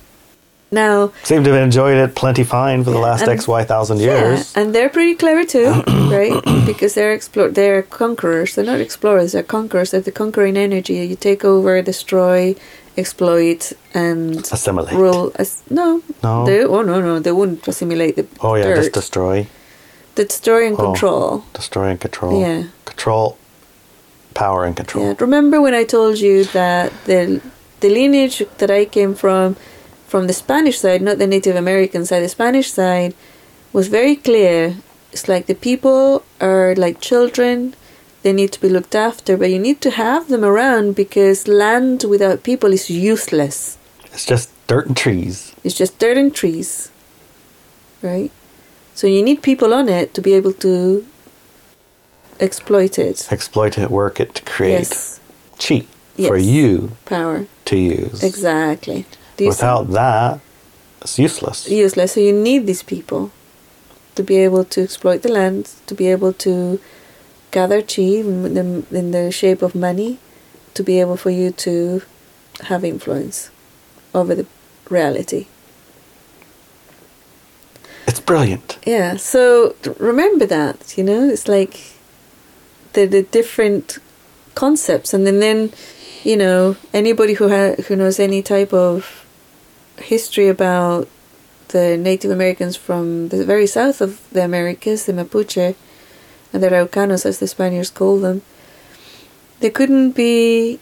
Now, 0.69 1.13
Seem 1.23 1.45
to 1.45 1.51
have 1.53 1.63
enjoyed 1.63 1.95
it 1.97 2.13
plenty 2.13 2.43
fine 2.43 2.83
for 2.83 2.91
the 2.91 2.99
last 2.99 3.21
and- 3.25 3.39
XY 3.39 3.63
thousand 3.65 3.99
years. 3.99 4.51
yeah, 4.53 4.61
and 4.61 4.75
they're 4.75 4.89
pretty 4.89 5.15
clever 5.15 5.45
too, 5.45 5.81
right? 6.11 6.43
Because 6.65 6.93
they're 6.93 7.13
explore, 7.13 7.47
they're 7.49 7.83
conquerors. 7.83 8.55
They're 8.55 8.65
not 8.65 8.81
explorers. 8.81 9.31
They're 9.31 9.43
conquerors. 9.43 9.91
They're 9.91 10.01
the 10.01 10.11
conquering 10.11 10.57
energy. 10.57 10.95
You 11.07 11.15
take 11.15 11.45
over, 11.45 11.81
destroy, 11.81 12.55
exploit, 12.97 13.71
and 13.93 14.43
Assimilate. 14.51 14.91
rule. 14.93 15.31
As, 15.35 15.63
no, 15.69 16.01
No? 16.21 16.45
They, 16.45 16.65
oh 16.65 16.81
no, 16.81 16.99
no, 16.99 17.19
they 17.19 17.31
wouldn't 17.31 17.65
assimilate 17.65 18.17
the 18.17 18.25
Oh 18.41 18.55
yeah, 18.55 18.65
dirt. 18.65 18.75
just 18.75 18.93
destroy. 18.93 19.47
The 20.17 20.25
destroy 20.25 20.65
and 20.69 20.75
Oh. 20.79 20.85
control. 20.87 21.43
Destroy 21.53 21.87
and 21.93 21.99
control. 22.05 22.41
Yeah. 22.41 22.63
Control, 22.85 23.37
power 24.33 24.65
and 24.67 24.75
control. 24.75 25.05
Yeah. 25.05 25.13
Remember 25.27 25.57
when 25.61 25.75
I 25.81 25.83
told 25.97 26.15
you 26.27 26.35
that 26.59 26.91
the 27.05 27.39
the 27.83 27.89
lineage 27.99 28.37
that 28.57 28.71
I 28.71 28.85
came 28.97 29.13
from, 29.13 29.55
from 30.11 30.25
the 30.25 30.33
Spanish 30.33 30.77
side, 30.79 31.01
not 31.03 31.19
the 31.19 31.27
Native 31.35 31.55
American 31.55 32.01
side, 32.07 32.23
the 32.23 32.29
Spanish 32.39 32.69
side, 32.79 33.13
was 33.71 33.87
very 33.99 34.15
clear. 34.15 34.57
It's 35.13 35.27
like 35.27 35.45
the 35.45 35.53
people 35.69 36.23
are 36.41 36.73
like 36.75 36.97
children. 36.99 37.75
They 38.23 38.33
need 38.33 38.51
to 38.53 38.61
be 38.65 38.69
looked 38.69 38.95
after, 38.95 39.37
but 39.37 39.51
you 39.53 39.59
need 39.59 39.79
to 39.81 39.91
have 39.91 40.23
them 40.33 40.43
around 40.43 40.95
because 40.95 41.47
land 41.47 42.03
without 42.13 42.41
people 42.41 42.73
is 42.73 42.89
useless. 42.89 43.77
It's 44.11 44.25
just 44.25 44.49
dirt 44.65 44.87
and 44.87 44.97
trees. 44.97 45.53
It's 45.63 45.77
just 45.77 45.93
dirt 45.99 46.17
and 46.17 46.33
trees. 46.33 46.89
Right? 48.01 48.31
So 48.97 49.05
you 49.05 49.21
need 49.21 49.43
people 49.43 49.75
on 49.75 49.89
it 49.89 50.15
to 50.15 50.21
be 50.21 50.33
able 50.33 50.53
to 50.53 51.05
exploit 52.39 52.97
it. 52.97 53.31
Exploit 53.31 53.77
it, 53.77 53.91
work 53.91 54.19
it 54.19 54.33
to 54.33 54.41
create 54.41 54.89
Yes. 54.89 55.19
chi 55.59 55.85
for 56.27 56.35
you 56.35 56.93
Power. 57.05 57.45
to 57.65 57.77
use. 57.77 58.23
Exactly. 58.23 59.05
You 59.05 59.05
see? 59.37 59.47
Without 59.49 59.91
that, 59.91 60.39
it's 60.99 61.19
useless. 61.19 61.69
useless. 61.69 62.13
So 62.13 62.21
you 62.21 62.33
need 62.33 62.65
these 62.65 62.81
people 62.81 63.29
to 64.15 64.23
be 64.23 64.37
able 64.37 64.63
to 64.73 64.81
exploit 64.81 65.21
the 65.21 65.31
land, 65.31 65.69
to 65.85 65.93
be 65.93 66.07
able 66.07 66.33
to 66.33 66.79
gather 67.51 67.83
chi 67.83 68.01
in 68.01 68.55
the, 68.55 68.97
in 68.99 69.11
the 69.11 69.31
shape 69.31 69.61
of 69.61 69.75
money, 69.75 70.17
to 70.73 70.81
be 70.81 70.99
able 70.99 71.17
for 71.17 71.29
you 71.29 71.51
to 71.51 72.01
have 72.63 72.83
influence 72.83 73.51
over 74.15 74.33
the 74.33 74.47
reality. 74.89 75.45
It's 78.17 78.25
brilliant. 78.25 78.79
Yeah. 78.83 79.17
So 79.17 79.75
remember 79.99 80.47
that. 80.47 80.97
You 80.97 81.03
know, 81.03 81.29
it's 81.29 81.47
like 81.47 81.93
the 82.93 83.05
the 83.05 83.21
different 83.21 83.99
concepts, 84.55 85.13
and 85.13 85.27
then 85.27 85.39
then 85.39 85.71
you 86.23 86.35
know 86.35 86.77
anybody 86.95 87.33
who 87.33 87.49
ha- 87.49 87.75
who 87.87 87.95
knows 87.95 88.19
any 88.19 88.41
type 88.41 88.73
of 88.73 89.23
history 89.99 90.47
about 90.47 91.07
the 91.67 91.95
Native 91.95 92.31
Americans 92.31 92.75
from 92.75 93.29
the 93.29 93.45
very 93.45 93.67
south 93.67 94.01
of 94.01 94.19
the 94.31 94.43
Americas, 94.43 95.05
the 95.05 95.13
Mapuche, 95.13 95.75
and 96.51 96.63
the 96.63 96.69
Araucanos, 96.69 97.23
as 97.23 97.37
the 97.37 97.47
Spaniards 97.47 97.91
call 97.91 98.17
them, 98.17 98.41
they 99.59 99.69
couldn't 99.69 100.13
be 100.13 100.79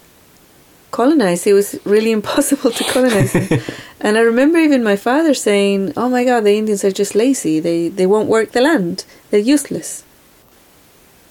colonized. 0.96 1.46
It 1.46 1.52
was 1.52 1.78
really 1.84 2.12
impossible 2.20 2.70
to 2.78 2.84
colonize 2.84 3.32
them. 3.32 3.60
and 4.04 4.16
I 4.16 4.22
remember 4.32 4.58
even 4.58 4.82
my 4.92 4.96
father 4.96 5.34
saying, 5.34 5.92
"Oh 6.00 6.08
my 6.16 6.24
God, 6.24 6.40
the 6.48 6.56
Indians 6.60 6.82
are 6.84 6.96
just 7.02 7.14
lazy. 7.14 7.56
They 7.60 7.80
they 7.98 8.06
won't 8.12 8.28
work 8.36 8.48
the 8.52 8.62
land. 8.70 9.04
They're 9.28 9.48
useless." 9.56 9.90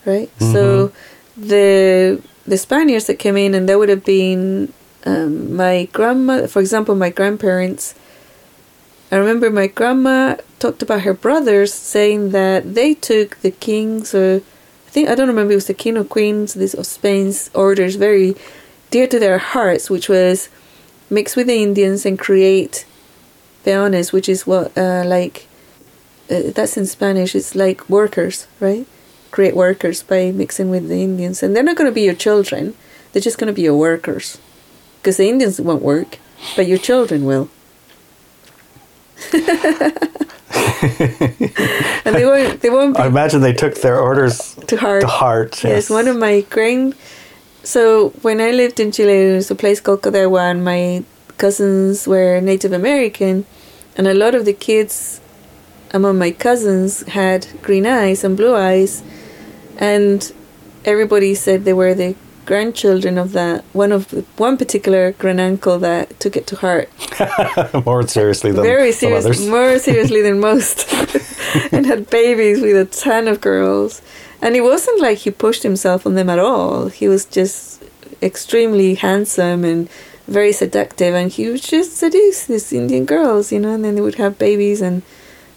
Right. 0.05 0.30
So 0.53 0.91
the 1.36 2.22
the 2.51 2.57
Spaniards 2.57 3.05
that 3.07 3.18
came 3.26 3.38
in, 3.45 3.51
and 3.57 3.68
that 3.68 3.78
would 3.80 3.89
have 3.89 4.05
been 4.05 4.72
um, 5.05 5.55
my 5.55 5.76
grandma, 5.97 6.47
for 6.47 6.61
example, 6.61 6.93
my 6.95 7.09
grandparents. 7.09 7.95
I 9.11 9.18
remember 9.18 9.49
my 9.49 9.68
grandma 9.68 10.36
talked 10.59 10.82
about 10.82 11.01
her 11.01 11.13
brothers 11.13 11.72
saying 11.74 12.32
that 12.32 12.74
they 12.74 12.93
took 12.93 13.38
the 13.45 13.51
kings 13.51 14.16
or 14.16 14.41
I 14.88 14.89
think 14.95 15.09
I 15.09 15.16
don't 15.16 15.28
remember 15.28 15.51
if 15.51 15.57
it 15.57 15.63
was 15.63 15.72
the 15.74 15.82
king 15.84 15.95
or 15.97 16.03
queens 16.03 16.53
this 16.53 16.74
of 16.74 16.86
Spain's 16.86 17.51
orders 17.53 17.95
very 18.07 18.36
dear 18.95 19.07
to 19.07 19.19
their 19.19 19.39
hearts, 19.39 19.89
which 19.89 20.07
was 20.07 20.47
mix 21.09 21.35
with 21.35 21.47
the 21.47 21.61
Indians 21.61 22.05
and 22.05 22.17
create 22.17 22.85
peones, 23.65 24.13
which 24.13 24.29
is 24.29 24.47
what 24.47 24.71
uh, 24.77 25.03
like 25.05 25.47
uh, 26.31 26.43
that's 26.55 26.77
in 26.77 26.85
Spanish. 26.85 27.35
It's 27.35 27.55
like 27.55 27.89
workers, 27.89 28.47
right? 28.61 28.87
Create 29.31 29.53
workers 29.53 30.01
by 30.01 30.31
mixing 30.31 30.69
with 30.69 30.87
the 30.87 31.03
Indians, 31.03 31.43
and 31.43 31.53
they're 31.53 31.69
not 31.69 31.75
going 31.75 31.91
to 31.91 31.93
be 31.93 32.03
your 32.03 32.15
children. 32.15 32.73
They're 33.11 33.21
just 33.21 33.37
going 33.37 33.51
to 33.51 33.53
be 33.53 33.63
your 33.63 33.77
workers, 33.77 34.37
because 35.01 35.17
the 35.17 35.27
Indians 35.27 35.59
won't 35.59 35.83
work, 35.83 36.17
but 36.55 36.65
your 36.65 36.77
children 36.77 37.25
will. 37.25 37.49
and 42.05 42.15
they 42.15 42.25
won't. 42.25 42.61
They 42.61 42.69
won't 42.69 42.95
be 42.95 43.03
I 43.03 43.07
imagine 43.07 43.41
they 43.41 43.51
took 43.51 43.75
their 43.81 43.99
orders 43.99 44.55
to 44.67 44.77
heart. 44.77 45.01
to 45.01 45.07
heart. 45.07 45.63
Yes, 45.65 45.89
one 45.89 46.07
of 46.07 46.15
my 46.15 46.41
grand. 46.49 46.95
So 47.66 48.09
when 48.22 48.39
I 48.41 48.51
lived 48.51 48.80
in 48.80 48.91
Chile, 48.91 49.26
there 49.26 49.36
was 49.36 49.49
a 49.49 49.55
place 49.55 49.82
called 49.82 50.03
Coderwa, 50.03 50.51
and 50.51 50.63
my 50.63 51.03
cousins 51.38 52.07
were 52.07 52.39
Native 52.39 52.72
American, 52.72 53.45
and 53.97 54.07
a 54.07 54.13
lot 54.13 54.36
of 54.36 54.45
the 54.45 54.53
kids 54.53 55.20
among 55.91 56.20
my 56.20 56.30
cousins 56.30 57.01
had 57.07 57.47
green 57.63 57.88
eyes 57.88 58.24
and 58.24 58.38
blue 58.38 58.55
eyes, 58.55 59.01
and 59.78 60.32
everybody 60.86 61.34
said 61.34 61.66
they 61.66 61.74
were 61.74 61.95
the 61.95 62.16
grandchildren 62.45 63.18
of 63.18 63.32
that 63.32 63.63
one 63.74 63.91
of 63.91 64.09
the, 64.09 64.22
one 64.38 64.55
particular 64.55 65.13
granduncle 65.13 65.80
that 65.80 66.20
took 66.20 66.38
it 66.38 66.45
to 66.45 66.55
heart 66.55 66.88
more 67.88 68.07
seriously 68.07 68.51
than 68.51 68.61
very 68.61 68.91
some 68.91 69.09
serious, 69.09 69.26
others. 69.26 69.47
more 69.47 69.80
seriously 69.80 70.22
than 70.22 70.39
most, 70.49 70.86
and 71.72 71.88
had 71.88 72.07
babies 72.11 72.61
with 72.61 72.78
a 72.78 72.86
ton 72.86 73.28
of 73.28 73.41
girls. 73.41 74.03
And 74.45 74.55
it 74.55 74.61
wasn't 74.61 75.01
like 75.01 75.17
he 75.17 75.31
pushed 75.31 75.63
himself 75.63 76.05
on 76.05 76.13
them 76.13 76.29
at 76.29 76.37
all. 76.37 76.89
He 76.89 77.07
was 77.07 77.25
just 77.25 77.83
extremely 78.21 78.93
handsome 78.93 79.65
and 79.65 79.89
very 80.27 80.51
seductive, 80.51 81.15
and 81.15 81.31
he 81.31 81.49
would 81.49 81.63
just 81.63 81.97
seduce 81.97 82.45
these 82.45 82.71
Indian 82.71 83.05
girls, 83.05 83.51
you 83.51 83.59
know. 83.59 83.73
And 83.73 83.83
then 83.83 83.95
they 83.95 84.01
would 84.01 84.21
have 84.21 84.37
babies, 84.37 84.83
and 84.83 85.01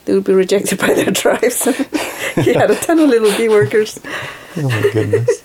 they 0.06 0.14
would 0.14 0.24
be 0.24 0.32
rejected 0.32 0.78
by 0.84 0.94
their 0.94 1.12
tribes. 1.12 1.64
he 2.36 2.54
had 2.54 2.70
a 2.70 2.76
ton 2.76 2.98
of 2.98 3.10
little 3.10 3.36
bee 3.36 3.50
workers. 3.50 4.00
Oh 4.56 4.62
my 4.62 4.80
goodness. 4.90 5.44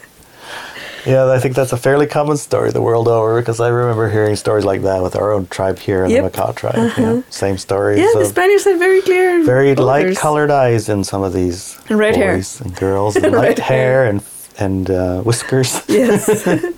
Yeah, 1.06 1.30
I 1.32 1.40
think 1.40 1.56
that's 1.56 1.74
a 1.74 1.78
fairly 1.78 2.08
common 2.08 2.38
story 2.38 2.72
the 2.72 2.82
world 2.82 3.08
over 3.08 3.40
because 3.42 3.60
I 3.60 3.68
remember 3.70 4.10
hearing 4.10 4.36
stories 4.36 4.66
like 4.66 4.82
that 4.84 5.04
with 5.04 5.16
our 5.16 5.32
own 5.34 5.48
tribe 5.48 5.80
here 5.80 6.06
in 6.06 6.12
Yep. 6.12 6.24
the 6.24 6.30
Makah 6.42 6.56
tribe. 6.56 6.92
Yeah, 6.98 7.22
same 7.30 7.58
story. 7.58 8.00
Yeah, 8.00 8.08
the 8.16 8.26
Spaniards 8.26 8.64
had 8.66 8.80
very 8.80 9.02
clear, 9.02 9.44
very 9.44 9.76
light 9.76 10.16
colored 10.18 10.52
eyes 10.52 10.88
in 10.90 11.04
some 11.04 11.22
of 11.24 11.34
these 11.34 11.78
And 11.90 12.00
red 12.00 12.16
hair. 12.16 12.36
boys 12.36 12.62
and 12.62 12.76
girls, 12.76 13.16
and 13.24 13.32
light 13.34 13.60
hair. 13.60 13.78
hair 14.04 14.06
and 14.10 14.22
and 14.60 14.90
uh, 14.92 15.22
whiskers. 15.22 15.82
Yes. 15.90 16.24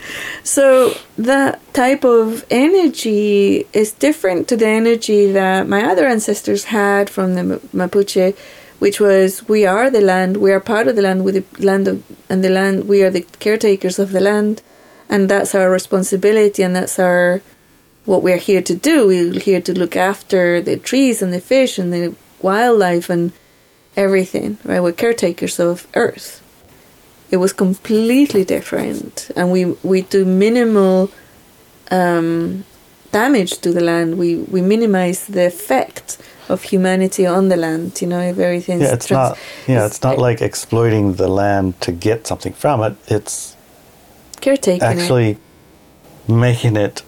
so 0.43 0.93
that 1.17 1.59
type 1.73 2.05
of 2.05 2.45
energy 2.49 3.65
is 3.73 3.91
different 3.91 4.47
to 4.47 4.55
the 4.57 4.67
energy 4.67 5.31
that 5.33 5.67
my 5.67 5.83
other 5.83 6.05
ancestors 6.07 6.65
had 6.65 7.09
from 7.09 7.35
the 7.35 7.43
Ma- 7.43 7.85
Mapuche, 7.87 8.33
which 8.79 8.99
was 8.99 9.47
we 9.47 9.65
are 9.65 9.89
the 9.89 10.01
land, 10.01 10.37
we 10.37 10.51
are 10.51 10.59
part 10.59 10.87
of 10.87 10.95
the 10.95 11.01
land, 11.01 11.23
with 11.23 11.35
the 11.35 11.65
land 11.65 11.87
of, 11.87 12.03
and 12.29 12.43
the 12.43 12.49
land, 12.49 12.87
we 12.87 13.03
are 13.03 13.09
the 13.09 13.25
caretakers 13.39 13.99
of 13.99 14.11
the 14.11 14.21
land, 14.21 14.61
and 15.09 15.29
that's 15.29 15.55
our 15.55 15.69
responsibility, 15.69 16.63
and 16.63 16.75
that's 16.75 16.99
our 16.99 17.41
what 18.05 18.21
we're 18.21 18.37
here 18.37 18.61
to 18.61 18.75
do. 18.75 19.07
We're 19.07 19.39
here 19.39 19.61
to 19.61 19.73
look 19.77 19.95
after 19.95 20.61
the 20.61 20.77
trees 20.77 21.21
and 21.21 21.33
the 21.33 21.41
fish 21.41 21.79
and 21.79 21.91
the 21.91 22.15
wildlife 22.41 23.09
and 23.09 23.31
everything, 23.97 24.57
right? 24.63 24.79
We're 24.79 24.91
caretakers 24.91 25.59
of 25.59 25.87
Earth 25.95 26.43
it 27.31 27.37
was 27.37 27.53
completely 27.53 28.43
different 28.43 29.31
and 29.35 29.51
we 29.51 29.65
we 29.83 30.01
do 30.01 30.25
minimal 30.25 31.11
um, 31.91 32.63
damage 33.11 33.57
to 33.59 33.71
the 33.71 33.81
land 33.81 34.17
we 34.17 34.35
we 34.35 34.61
minimize 34.61 35.27
the 35.27 35.45
effect 35.45 36.17
of 36.49 36.63
humanity 36.63 37.25
on 37.25 37.49
the 37.49 37.55
land 37.55 38.01
you 38.01 38.07
know 38.07 38.19
if 38.21 38.37
everything's 38.37 38.81
Yeah, 38.81 38.93
it's 38.93 39.07
trans- 39.07 39.29
not. 39.29 39.37
Yeah, 39.67 39.85
it's 39.85 40.01
not 40.03 40.17
like 40.17 40.41
exploiting 40.41 41.15
the 41.15 41.27
land 41.27 41.79
to 41.81 41.91
get 41.91 42.27
something 42.27 42.53
from 42.53 42.83
it. 42.83 42.95
It's 43.07 43.55
caretaking 44.41 44.87
it. 44.87 45.01
actually 45.01 45.37
making 46.27 46.75
it 46.77 47.03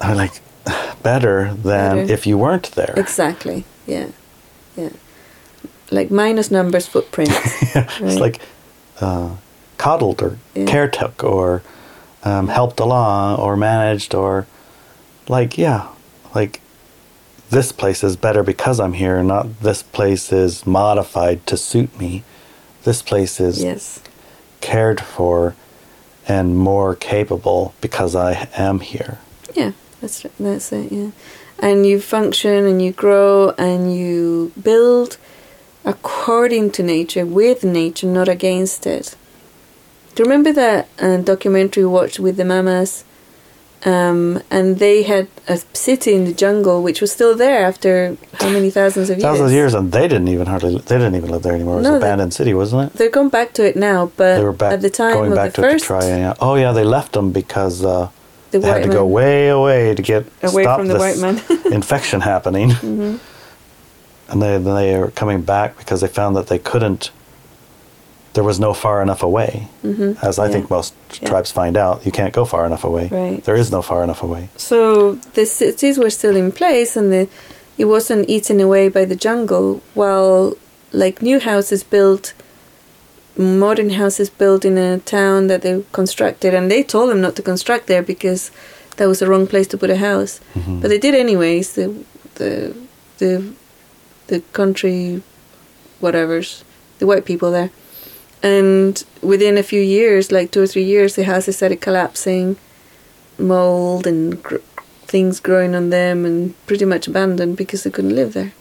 uh, 0.00 0.14
like 0.14 0.32
better 1.02 1.54
than 1.54 1.96
Better. 1.96 2.12
if 2.12 2.26
you 2.26 2.38
weren't 2.38 2.70
there. 2.72 2.94
exactly 2.96 3.64
yeah 3.86 4.08
yeah 4.76 4.90
like 5.90 6.10
minus 6.10 6.50
numbers 6.50 6.86
footprint 6.86 7.30
It's 7.74 8.00
right? 8.00 8.20
like 8.20 8.40
uh, 9.00 9.30
coddled 9.78 10.22
or 10.22 10.38
Yeah. 10.54 10.66
caretook 10.66 11.22
or 11.24 11.62
um, 12.24 12.48
helped 12.48 12.80
along 12.80 13.38
or 13.38 13.56
managed 13.56 14.14
or 14.14 14.46
like 15.28 15.58
yeah, 15.58 15.86
like 16.34 16.60
this 17.50 17.72
place 17.72 18.02
is 18.02 18.16
better 18.16 18.42
because 18.42 18.80
I'm 18.80 18.94
here, 18.94 19.22
not 19.22 19.60
this 19.60 19.82
place 19.82 20.32
is 20.32 20.66
modified 20.66 21.46
to 21.46 21.56
suit 21.56 21.98
me. 21.98 22.24
This 22.84 23.02
place 23.02 23.40
is 23.40 23.62
yes 23.62 24.00
cared 24.60 25.00
for 25.00 25.54
and 26.26 26.56
more 26.56 26.94
capable 26.96 27.72
because 27.80 28.16
I 28.16 28.48
am 28.56 28.80
here. 28.80 29.18
Yeah, 29.54 29.72
that's 30.00 30.26
that's 30.40 30.72
it. 30.72 30.90
Yeah, 30.90 31.10
and 31.60 31.86
you 31.86 32.00
function 32.00 32.66
and 32.66 32.82
you 32.82 32.92
grow 32.92 33.50
and 33.50 33.94
you 33.96 34.52
build 34.60 35.18
according 35.84 36.72
to 36.72 36.82
nature, 36.82 37.24
with 37.24 37.62
nature, 37.62 38.08
not 38.08 38.28
against 38.28 38.86
it. 38.86 39.14
Do 40.14 40.22
you 40.22 40.28
remember 40.28 40.52
that 40.52 40.88
uh, 40.98 41.18
documentary 41.18 41.84
we 41.84 41.90
watched 41.90 42.18
with 42.18 42.36
the 42.36 42.44
mamas 42.44 43.04
Um, 43.84 44.42
and 44.50 44.78
they 44.78 45.02
had 45.04 45.28
a 45.48 45.58
city 45.72 46.14
in 46.14 46.24
the 46.24 46.32
jungle 46.32 46.82
which 46.82 47.00
was 47.00 47.12
still 47.12 47.36
there 47.36 47.64
after 47.64 48.16
how 48.40 48.48
many 48.50 48.70
thousands 48.70 49.10
of 49.10 49.18
years? 49.18 49.22
Thousands 49.22 49.50
of 49.50 49.54
years, 49.54 49.74
and 49.74 49.92
they 49.92 50.08
didn't 50.08 50.28
even 50.28 50.46
hardly. 50.46 50.78
They 50.78 50.96
didn't 50.96 51.14
even 51.14 51.30
live 51.30 51.42
there 51.42 51.54
anymore. 51.54 51.74
It 51.74 51.78
was 51.78 51.84
No, 51.88 51.94
an 51.94 52.00
they- 52.00 52.06
abandoned 52.06 52.34
city, 52.34 52.54
wasn't 52.54 52.90
it? 52.92 52.98
They're 52.98 53.10
going 53.10 53.28
back 53.28 53.52
to 53.54 53.64
it 53.66 53.76
now, 53.76 54.10
but 54.16 54.38
They 54.38 54.44
were 54.44 54.52
back 54.52 54.72
at 54.72 54.80
the 54.80 54.90
time 54.90 55.12
going 55.12 55.30
of 55.32 55.36
back 55.36 55.52
the 55.52 55.62
to 55.62 55.68
first, 55.68 55.74
it 55.76 55.78
to 55.80 55.86
try. 55.86 56.04
And, 56.04 56.36
oh 56.40 56.54
yeah, 56.56 56.72
they 56.72 56.84
left 56.84 57.12
them 57.12 57.30
because 57.32 57.84
uh, 57.84 58.08
the 58.50 58.58
they 58.60 58.66
had 58.68 58.82
to 58.84 58.88
go 58.88 59.04
way 59.06 59.48
away 59.48 59.94
to 59.94 60.02
get 60.02 60.24
Away 60.42 60.62
stop 60.62 60.78
from 60.80 60.88
the 60.88 60.96
white 60.98 61.18
man. 61.18 61.36
Mm-hmm. 61.36 61.72
infection 61.80 62.22
happening. 62.22 62.70
And 64.28 64.42
they 64.42 64.58
then 64.58 64.74
they 64.74 64.94
are 64.96 65.10
coming 65.12 65.42
back 65.42 65.76
because 65.78 66.00
they 66.00 66.08
found 66.08 66.34
that 66.36 66.48
they 66.48 66.58
couldn't. 66.58 67.10
There 68.36 68.44
was 68.44 68.60
no 68.60 68.74
far 68.74 69.00
enough 69.06 69.22
away, 69.30 69.52
Mhm. 69.82 70.16
as 70.22 70.38
I 70.38 70.44
Yeah. 70.46 70.52
think 70.52 70.64
most 70.70 70.92
Yeah. 71.20 71.28
tribes 71.30 71.50
find 71.50 71.74
out. 71.84 71.96
You 72.06 72.12
can't 72.12 72.34
go 72.34 72.44
far 72.44 72.66
enough 72.66 72.84
away. 72.84 73.08
Right. 73.10 73.40
There 73.46 73.56
is 73.62 73.70
no 73.76 73.80
far 73.90 74.00
enough 74.04 74.22
away. 74.22 74.44
So 74.58 75.16
the 75.38 75.46
cities 75.46 75.96
were 76.02 76.10
still 76.10 76.36
in 76.36 76.52
place, 76.52 76.96
and 76.98 77.10
the 77.14 77.22
it 77.78 77.86
wasn't 77.86 78.28
eaten 78.28 78.60
away 78.60 78.84
by 78.90 79.04
the 79.06 79.16
jungle. 79.26 79.80
While 79.94 80.54
like 80.92 81.16
new 81.22 81.38
houses 81.40 81.82
built, 81.94 82.24
modern 83.38 83.90
houses 84.02 84.28
built 84.30 84.64
in 84.64 84.76
a 84.78 84.98
town 84.98 85.46
that 85.46 85.62
they 85.62 85.82
constructed, 85.92 86.52
and 86.54 86.70
they 86.70 86.82
told 86.82 87.08
them 87.10 87.20
not 87.22 87.34
to 87.36 87.42
construct 87.42 87.86
there 87.86 88.02
because 88.02 88.50
that 88.98 89.08
was 89.08 89.18
the 89.20 89.26
wrong 89.30 89.46
place 89.46 89.66
to 89.68 89.78
put 89.78 89.90
a 89.90 89.96
house. 90.10 90.40
Mhm. 90.54 90.80
But 90.82 90.88
they 90.90 90.98
did 91.06 91.14
anyways. 91.14 91.72
The 91.72 91.86
the 92.40 92.74
the 93.18 93.42
the 94.30 94.40
country, 94.52 95.22
whatever's 96.00 96.64
the 96.98 97.06
white 97.06 97.24
people 97.24 97.50
there, 97.50 97.70
and 98.42 99.02
within 99.22 99.58
a 99.58 99.62
few 99.62 99.80
years, 99.80 100.30
like 100.30 100.50
two 100.50 100.62
or 100.62 100.66
three 100.66 100.84
years, 100.84 101.16
the 101.16 101.24
houses 101.24 101.56
started 101.56 101.80
collapsing, 101.80 102.56
mold 103.38 104.06
and 104.06 104.42
gr- 104.42 104.56
things 105.06 105.40
growing 105.40 105.74
on 105.74 105.90
them, 105.90 106.24
and 106.24 106.54
pretty 106.66 106.84
much 106.84 107.08
abandoned 107.08 107.56
because 107.56 107.84
they 107.84 107.90
couldn't 107.90 108.14
live 108.14 108.32
there. 108.32 108.52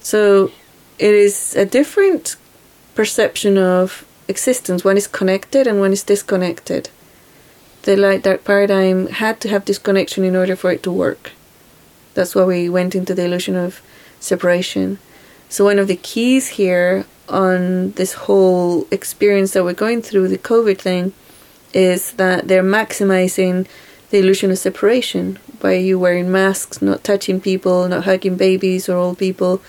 So 0.00 0.52
it 0.98 1.14
is 1.14 1.56
a 1.56 1.64
different 1.64 2.36
perception 2.94 3.58
of 3.58 4.06
existence. 4.28 4.84
One 4.84 4.96
is 4.96 5.06
connected 5.06 5.66
and 5.66 5.80
one 5.80 5.92
is 5.92 6.02
disconnected. 6.02 6.90
The 7.82 7.96
light 7.96 8.22
dark 8.22 8.44
paradigm 8.44 9.08
had 9.08 9.40
to 9.40 9.48
have 9.48 9.64
disconnection 9.64 10.24
in 10.24 10.36
order 10.36 10.56
for 10.56 10.70
it 10.70 10.82
to 10.84 10.92
work. 10.92 11.32
That's 12.14 12.34
why 12.34 12.44
we 12.44 12.68
went 12.68 12.94
into 12.94 13.14
the 13.14 13.24
illusion 13.24 13.56
of 13.56 13.82
separation. 14.20 14.98
So 15.48 15.64
one 15.64 15.78
of 15.78 15.88
the 15.88 15.96
keys 15.96 16.48
here 16.48 17.04
on 17.28 17.92
this 17.92 18.12
whole 18.12 18.86
experience 18.90 19.52
that 19.52 19.64
we're 19.64 19.72
going 19.72 20.02
through, 20.02 20.28
the 20.28 20.38
COVID 20.38 20.78
thing, 20.78 21.12
is 21.72 22.12
that 22.12 22.48
they're 22.48 22.62
maximizing 22.62 23.66
the 24.10 24.18
illusion 24.18 24.50
of 24.50 24.58
separation 24.58 25.38
by 25.60 25.72
you 25.74 25.98
wearing 25.98 26.30
masks, 26.30 26.80
not 26.82 27.02
touching 27.02 27.40
people, 27.40 27.88
not 27.88 28.04
hugging 28.04 28.36
babies 28.36 28.88
or 28.88 28.96
old 28.96 29.18
people. 29.18 29.60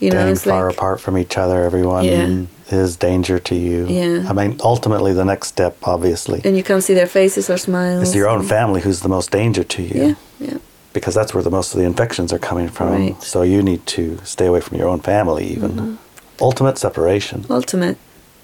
You 0.00 0.10
know, 0.10 0.18
Staying 0.18 0.32
it's 0.32 0.44
far 0.44 0.66
like 0.66 0.76
apart 0.76 1.00
from 1.00 1.16
each 1.16 1.38
other, 1.38 1.64
everyone 1.64 2.04
Yeah. 2.04 2.42
is 2.70 2.96
danger 2.96 3.38
to 3.38 3.54
you. 3.54 3.86
Yeah. 3.86 4.26
I 4.28 4.34
mean, 4.34 4.60
ultimately, 4.62 5.14
the 5.14 5.24
next 5.24 5.48
step, 5.48 5.76
obviously, 5.84 6.42
and 6.44 6.56
you 6.56 6.62
can't 6.62 6.84
see 6.84 6.92
their 6.92 7.06
faces 7.06 7.48
or 7.48 7.56
smiles. 7.56 8.02
It's 8.02 8.14
your 8.14 8.28
own 8.28 8.42
family 8.42 8.82
who's 8.82 9.00
the 9.00 9.08
most 9.08 9.30
danger 9.30 9.64
to 9.64 9.82
you. 9.82 10.02
Yeah, 10.04 10.14
yeah. 10.48 10.58
Because 10.92 11.14
that's 11.14 11.32
where 11.32 11.42
the 11.42 11.50
most 11.50 11.72
of 11.72 11.78
the 11.80 11.86
infections 11.86 12.32
are 12.32 12.38
coming 12.38 12.68
from. 12.68 12.90
Right. 12.90 13.22
So 13.22 13.40
you 13.42 13.62
need 13.62 13.86
to 13.86 14.18
stay 14.24 14.46
away 14.46 14.60
from 14.60 14.76
your 14.76 14.88
own 14.88 15.00
family, 15.00 15.46
even. 15.46 15.70
Mm-hmm. 15.72 15.94
Ultimate 16.40 16.78
separation. 16.78 17.44
ultimate 17.50 17.98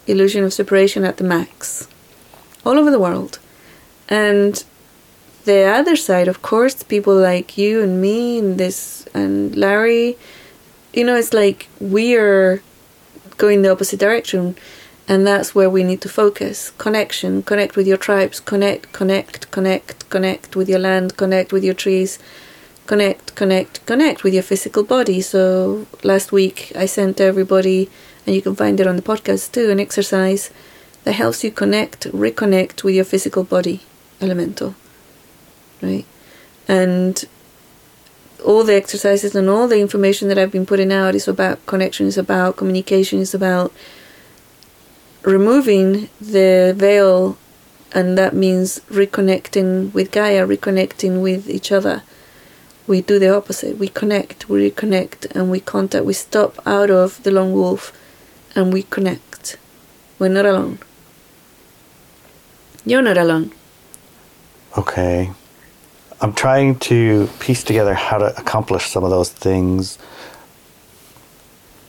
illusion 0.06 0.44
of 0.44 0.52
separation 0.52 1.04
at 1.04 1.16
the 1.16 1.24
max. 1.24 1.88
All 2.64 2.78
over 2.78 2.90
the 2.90 2.98
world. 2.98 3.38
And 4.08 4.64
the 5.44 5.64
other 5.64 5.96
side 5.96 6.28
of 6.28 6.42
course 6.42 6.82
people 6.82 7.16
like 7.16 7.58
you 7.58 7.82
and 7.82 8.00
me 8.00 8.38
and 8.38 8.58
this 8.58 9.08
and 9.12 9.56
larry 9.56 10.16
you 10.92 11.02
know 11.02 11.16
it's 11.16 11.32
like 11.32 11.68
we 11.80 12.14
are 12.16 12.62
going 13.42 13.62
the 13.62 13.70
opposite 13.70 14.00
direction. 14.00 14.56
And 15.08 15.26
that's 15.26 15.52
where 15.52 15.68
we 15.68 15.82
need 15.82 16.00
to 16.02 16.08
focus. 16.08 16.70
Connection. 16.78 17.42
Connect 17.42 17.74
with 17.76 17.86
your 17.88 17.96
tribes. 17.96 18.38
Connect 18.38 18.92
connect 18.92 19.50
connect 19.50 20.08
connect 20.10 20.54
with 20.54 20.68
your 20.68 20.78
land. 20.78 21.16
Connect 21.16 21.52
with 21.52 21.64
your 21.64 21.74
trees 21.74 22.18
connect, 22.86 23.34
connect, 23.34 23.84
connect 23.86 24.24
with 24.24 24.34
your 24.34 24.42
physical 24.42 24.82
body. 24.82 25.20
So 25.20 25.86
last 26.02 26.32
week 26.32 26.72
I 26.74 26.86
sent 26.86 27.20
everybody, 27.20 27.90
and 28.26 28.34
you 28.34 28.42
can 28.42 28.54
find 28.54 28.80
it 28.80 28.86
on 28.86 28.96
the 28.96 29.02
podcast 29.02 29.52
too, 29.52 29.70
an 29.70 29.80
exercise 29.80 30.50
that 31.04 31.12
helps 31.12 31.42
you 31.42 31.50
connect, 31.50 32.10
reconnect 32.12 32.84
with 32.84 32.94
your 32.94 33.04
physical 33.04 33.44
body, 33.44 33.80
elemental, 34.20 34.74
right? 35.80 36.04
And 36.68 37.24
all 38.44 38.64
the 38.64 38.74
exercises 38.74 39.34
and 39.34 39.48
all 39.48 39.68
the 39.68 39.80
information 39.80 40.28
that 40.28 40.38
I've 40.38 40.52
been 40.52 40.66
putting 40.66 40.92
out 40.92 41.14
is 41.14 41.28
about 41.28 41.64
connection, 41.66 42.06
is 42.06 42.18
about 42.18 42.56
communication, 42.56 43.20
is 43.20 43.34
about 43.34 43.72
removing 45.22 46.08
the 46.20 46.74
veil, 46.76 47.38
and 47.92 48.18
that 48.18 48.34
means 48.34 48.80
reconnecting 48.90 49.92
with 49.92 50.10
Gaia, 50.10 50.46
reconnecting 50.46 51.22
with 51.22 51.48
each 51.48 51.70
other 51.70 52.02
we 52.92 53.00
do 53.00 53.18
the 53.18 53.34
opposite. 53.34 53.78
We 53.78 53.88
connect, 53.88 54.50
we 54.50 54.70
reconnect, 54.70 55.20
and 55.34 55.50
we 55.50 55.60
contact. 55.60 56.04
We 56.04 56.12
stop 56.12 56.52
out 56.66 56.90
of 56.90 57.22
the 57.22 57.30
lone 57.30 57.54
wolf 57.54 57.90
and 58.54 58.70
we 58.70 58.82
connect. 58.82 59.56
We're 60.18 60.28
not 60.28 60.44
alone. 60.44 60.78
You're 62.84 63.00
not 63.00 63.16
alone. 63.16 63.52
Okay. 64.76 65.30
I'm 66.20 66.34
trying 66.34 66.78
to 66.90 67.30
piece 67.40 67.64
together 67.64 67.94
how 67.94 68.18
to 68.18 68.38
accomplish 68.38 68.90
some 68.90 69.04
of 69.04 69.10
those 69.16 69.30
things 69.30 69.96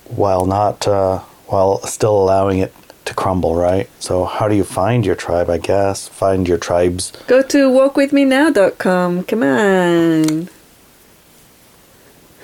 while 0.06 0.45
not, 0.45 0.88
uh, 0.88 1.20
while 1.47 1.82
still 1.82 2.16
allowing 2.16 2.60
it 2.60 2.74
to 3.04 3.14
crumble, 3.14 3.56
right? 3.56 3.89
So, 3.99 4.24
how 4.24 4.47
do 4.47 4.56
you 4.56 4.64
find 4.64 5.06
your 5.06 5.16
tribe, 5.16 5.49
I 5.49 5.58
guess? 5.58 6.08
Find 6.08 6.47
your 6.47 6.58
tribes. 6.58 7.12
Go 7.28 7.41
to 7.41 7.70
walkwithmenow.com. 7.70 9.26
Come 9.26 9.43
on. 9.43 10.62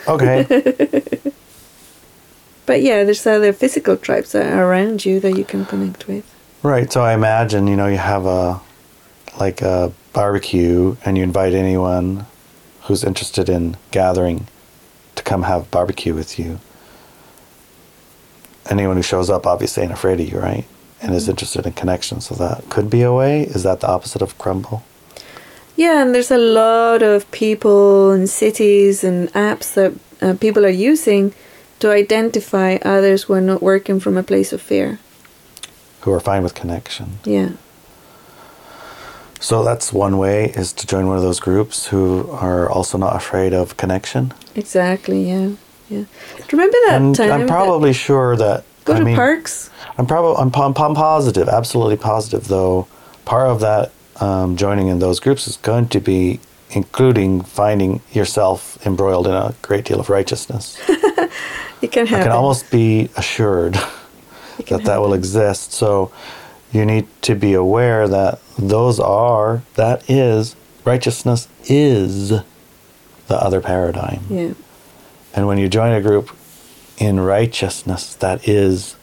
Okay. 0.08 1.02
But 2.70 2.84
yeah, 2.84 3.04
there's 3.04 3.26
other 3.26 3.52
physical 3.52 3.97
tribes 3.97 4.34
that 4.34 4.45
are 4.45 4.64
around 4.64 5.04
you 5.04 5.20
that 5.22 5.36
you 5.36 5.43
can 5.43 5.66
connect 5.66 6.08
with. 6.08 6.24
right. 6.62 6.93
So, 6.93 7.02
I 7.02 7.16
imagine, 7.16 7.66
you 7.66 7.76
know, 7.76 7.88
you 7.88 7.97
have 7.97 8.28
a, 8.28 8.62
like 9.39 9.64
a 9.64 9.91
barbecue 10.14 10.95
and 11.04 11.18
you 11.18 11.24
invite 11.24 11.56
anyone 11.56 12.28
who's 12.82 13.04
interested 13.04 13.50
in 13.50 13.76
gathering 13.89 14.45
to 15.16 15.24
come 15.24 15.41
have 15.41 15.72
barbecue 15.72 16.14
with 16.14 16.38
you. 16.38 16.60
Anyone 18.70 18.97
who 18.97 19.02
shows 19.02 19.32
up 19.32 19.47
obviously 19.47 19.82
ain't 19.82 19.91
afraid 19.91 20.20
of 20.20 20.30
you, 20.30 20.38
right? 20.38 20.66
And 21.02 21.16
is 21.16 21.24
mm-hmm. 21.24 21.32
interested 21.32 21.66
in 21.66 21.74
connection. 21.74 22.22
So 22.22 22.36
that 22.36 22.70
could 22.70 22.91
be 22.91 23.02
a 23.02 23.12
way. 23.12 23.45
Is 23.45 23.64
that 23.64 23.80
the 23.80 23.88
opposite 23.88 24.22
of 24.22 24.38
crumble? 24.38 24.84
Yeah, 25.80 26.02
and 26.02 26.14
there's 26.14 26.30
a 26.30 26.38
lot 26.38 27.02
of 27.02 27.32
people 27.32 28.12
and 28.12 28.30
cities 28.30 29.02
and 29.02 29.32
apps 29.32 29.76
that 29.76 29.94
uh, 30.22 30.34
people 30.38 30.66
are 30.66 30.78
using 30.92 31.34
to 31.80 31.90
identify 31.90 32.80
others 32.84 33.24
who 33.24 33.34
are 33.36 33.42
not 33.42 33.62
working 33.62 34.02
from 34.02 34.18
a 34.18 34.24
place 34.24 34.52
of 34.52 34.62
fear. 34.62 35.00
Who 36.02 36.12
are 36.12 36.20
fine 36.20 36.44
with 36.44 36.54
connection. 36.54 37.20
Yeah. 37.24 37.52
So 39.40 39.64
that's 39.64 39.94
one 39.94 40.18
way 40.18 40.50
is 40.50 40.74
to 40.74 40.86
join 40.86 41.08
one 41.08 41.16
of 41.16 41.24
those 41.24 41.40
groups 41.40 41.88
who 41.88 42.30
are 42.30 42.70
also 42.70 42.98
not 42.98 43.16
afraid 43.16 43.54
of 43.54 43.78
connection. 43.78 44.34
Exactly. 44.56 45.30
Yeah. 45.30 45.52
Yeah. 45.88 46.04
Remember 46.52 46.78
that 46.88 47.02
and 47.02 47.16
time? 47.16 47.32
I'm 47.32 47.48
probably 47.48 47.94
sure 47.94 48.36
that 48.36 48.66
go 48.84 48.96
I 48.96 49.00
to 49.00 49.06
mean, 49.06 49.16
parks. 49.16 49.70
I'm 49.98 50.06
probably 50.06 50.36
I'm, 50.42 50.52
I'm, 50.54 50.74
I'm 50.76 50.94
positive, 50.94 51.48
absolutely 51.48 51.96
positive 51.96 52.50
though. 52.50 52.90
Part 53.24 53.48
of 53.48 53.62
that 53.62 53.94
um, 54.20 54.55
joining 54.57 54.88
in 54.88 54.99
those 54.99 55.20
groups 55.20 55.47
is 55.47 55.57
going 55.57 55.88
to 55.89 55.99
be 55.99 56.39
including 56.72 57.41
finding 57.41 58.01
yourself 58.11 58.78
embroiled 58.86 59.26
in 59.28 59.34
a 59.34 59.55
great 59.61 59.86
deal 59.86 59.99
of 59.99 60.09
righteousness. 60.09 60.80
It 61.82 61.93
can 61.93 62.07
I 62.07 62.24
can 62.24 62.32
almost 62.32 62.70
be 62.72 63.09
assured 63.15 63.76
It 64.59 64.65
can 64.65 64.78
that 64.78 64.86
that 64.86 64.99
will 64.99 65.13
exist. 65.13 65.72
So 65.72 66.11
you 66.74 66.86
need 66.86 67.07
to 67.22 67.36
be 67.36 67.53
aware 67.53 68.07
that 68.09 68.39
those 68.57 68.99
are 68.99 69.61
that 69.76 70.03
is 70.09 70.55
righteousness 70.84 71.47
is 71.65 72.30
the 72.30 73.38
other 73.38 73.61
paradigm. 73.61 74.22
Yeah. 74.30 74.53
And 75.34 75.47
when 75.47 75.57
you 75.57 75.70
join 75.70 75.93
a 75.93 76.01
group 76.01 76.36
in 76.97 77.20
righteousness, 77.22 78.13
that 78.15 78.45
is 78.47 78.95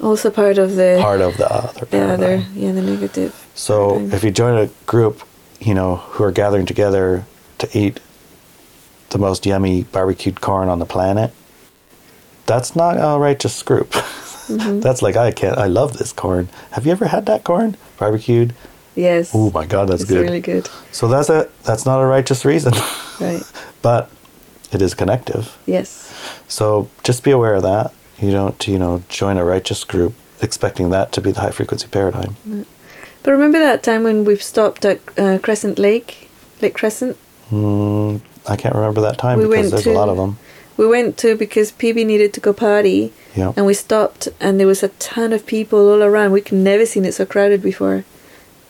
Also 0.00 0.30
part 0.30 0.58
of 0.58 0.76
the 0.76 0.98
part 1.00 1.20
of 1.22 1.38
the 1.38 1.50
other 1.50 1.80
the 1.80 1.86
paradigm. 1.86 2.10
other 2.20 2.44
yeah 2.54 2.72
the 2.72 2.82
negative. 2.82 3.43
So 3.54 4.00
if 4.12 4.24
you 4.24 4.30
join 4.30 4.58
a 4.58 4.66
group, 4.86 5.22
you 5.60 5.74
know, 5.74 5.96
who 5.96 6.24
are 6.24 6.32
gathering 6.32 6.66
together 6.66 7.24
to 7.58 7.78
eat 7.78 8.00
the 9.10 9.18
most 9.18 9.46
yummy 9.46 9.84
barbecued 9.84 10.40
corn 10.40 10.68
on 10.68 10.78
the 10.80 10.86
planet, 10.86 11.32
that's 12.46 12.74
not 12.76 12.96
a 12.98 13.18
righteous 13.18 13.62
group. 13.62 13.94
Mm-hmm. 14.44 14.80
that's 14.80 15.00
like 15.00 15.16
I 15.16 15.32
can't. 15.32 15.56
I 15.56 15.68
love 15.68 15.96
this 15.96 16.12
corn. 16.12 16.50
Have 16.72 16.84
you 16.84 16.92
ever 16.92 17.06
had 17.06 17.24
that 17.24 17.44
corn 17.44 17.78
barbecued? 17.98 18.52
Yes. 18.94 19.30
Oh 19.32 19.50
my 19.52 19.64
God, 19.64 19.88
that's 19.88 20.02
it's 20.02 20.10
good. 20.10 20.20
really 20.20 20.42
good. 20.42 20.68
So 20.92 21.08
that's 21.08 21.30
a 21.30 21.48
that's 21.62 21.86
not 21.86 22.02
a 22.02 22.04
righteous 22.04 22.44
reason, 22.44 22.74
Right. 23.18 23.42
but 23.80 24.10
it 24.70 24.82
is 24.82 24.92
connective. 24.92 25.56
Yes. 25.64 26.12
So 26.46 26.90
just 27.04 27.24
be 27.24 27.30
aware 27.30 27.54
of 27.54 27.62
that. 27.62 27.94
You 28.18 28.32
don't 28.32 28.68
you 28.68 28.78
know 28.78 29.02
join 29.08 29.38
a 29.38 29.44
righteous 29.46 29.82
group 29.82 30.12
expecting 30.42 30.90
that 30.90 31.10
to 31.12 31.22
be 31.22 31.32
the 31.32 31.40
high 31.40 31.50
frequency 31.50 31.88
paradigm. 31.88 32.36
But 33.24 33.32
remember 33.32 33.58
that 33.58 33.82
time 33.82 34.04
when 34.04 34.24
we've 34.24 34.42
stopped 34.42 34.84
at 34.84 35.00
uh, 35.18 35.38
Crescent 35.42 35.78
Lake, 35.78 36.28
Lake 36.62 36.74
Crescent? 36.74 37.16
Mm, 37.50 38.20
I 38.46 38.54
can't 38.56 38.74
remember 38.74 39.00
that 39.00 39.18
time 39.18 39.38
We 39.38 39.46
because 39.48 39.70
there's 39.72 39.84
to- 39.84 39.92
a 39.92 39.98
lot 39.98 40.08
of 40.08 40.16
them. 40.16 40.38
We 40.76 40.86
went 40.88 41.16
to 41.18 41.36
because 41.36 41.70
PB 41.72 42.04
needed 42.04 42.32
to 42.34 42.40
go 42.40 42.52
party, 42.52 43.12
Yeah. 43.36 43.52
and 43.56 43.64
we 43.64 43.74
stopped, 43.74 44.28
and 44.40 44.58
there 44.60 44.66
was 44.66 44.82
a 44.82 44.88
ton 44.98 45.32
of 45.32 45.46
people 45.46 45.78
all 45.90 46.02
around. 46.02 46.32
We'd 46.32 46.50
never 46.52 46.84
seen 46.84 47.04
it 47.04 47.14
so 47.14 47.24
crowded 47.24 47.62
before, 47.62 48.04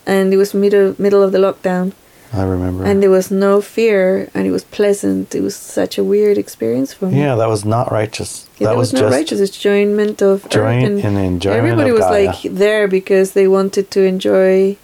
and 0.05 0.31
it 0.33 0.37
was 0.37 0.53
middle 0.53 0.93
middle 0.99 1.23
of 1.23 1.31
the 1.31 1.39
lockdown, 1.39 1.93
I 2.35 2.43
remember. 2.43 2.83
and 2.83 3.01
there 3.01 3.09
was 3.09 3.31
no 3.31 3.61
fear, 3.61 4.29
and 4.33 4.47
it 4.47 4.51
was 4.51 4.63
pleasant. 4.63 5.35
It 5.35 5.41
was 5.41 5.55
such 5.55 5.97
a 5.97 6.03
weird 6.03 6.37
experience 6.37 6.93
for 6.93 7.07
me. 7.07 7.19
yeah, 7.19 7.35
that 7.35 7.49
was 7.49 7.65
not 7.65 7.91
righteous. 7.91 8.47
Yeah, 8.57 8.69
that 8.69 8.77
was, 8.77 8.93
was, 8.93 9.01
not 9.01 9.11
righteous. 9.11 9.39
It's 9.39 9.55
enjoyment 9.57 10.21
of 10.21 10.47
join 10.49 10.83
and 10.83 11.17
the 11.17 11.21
enjoyment 11.21 11.57
everybody 11.59 11.91
was 11.91 12.01
Gaia. 12.01 12.27
like 12.27 12.41
there 12.43 12.87
because 12.87 13.33
they 13.33 13.47
wanted 13.47 13.91
to 13.91 14.03
enjoy 14.03 14.77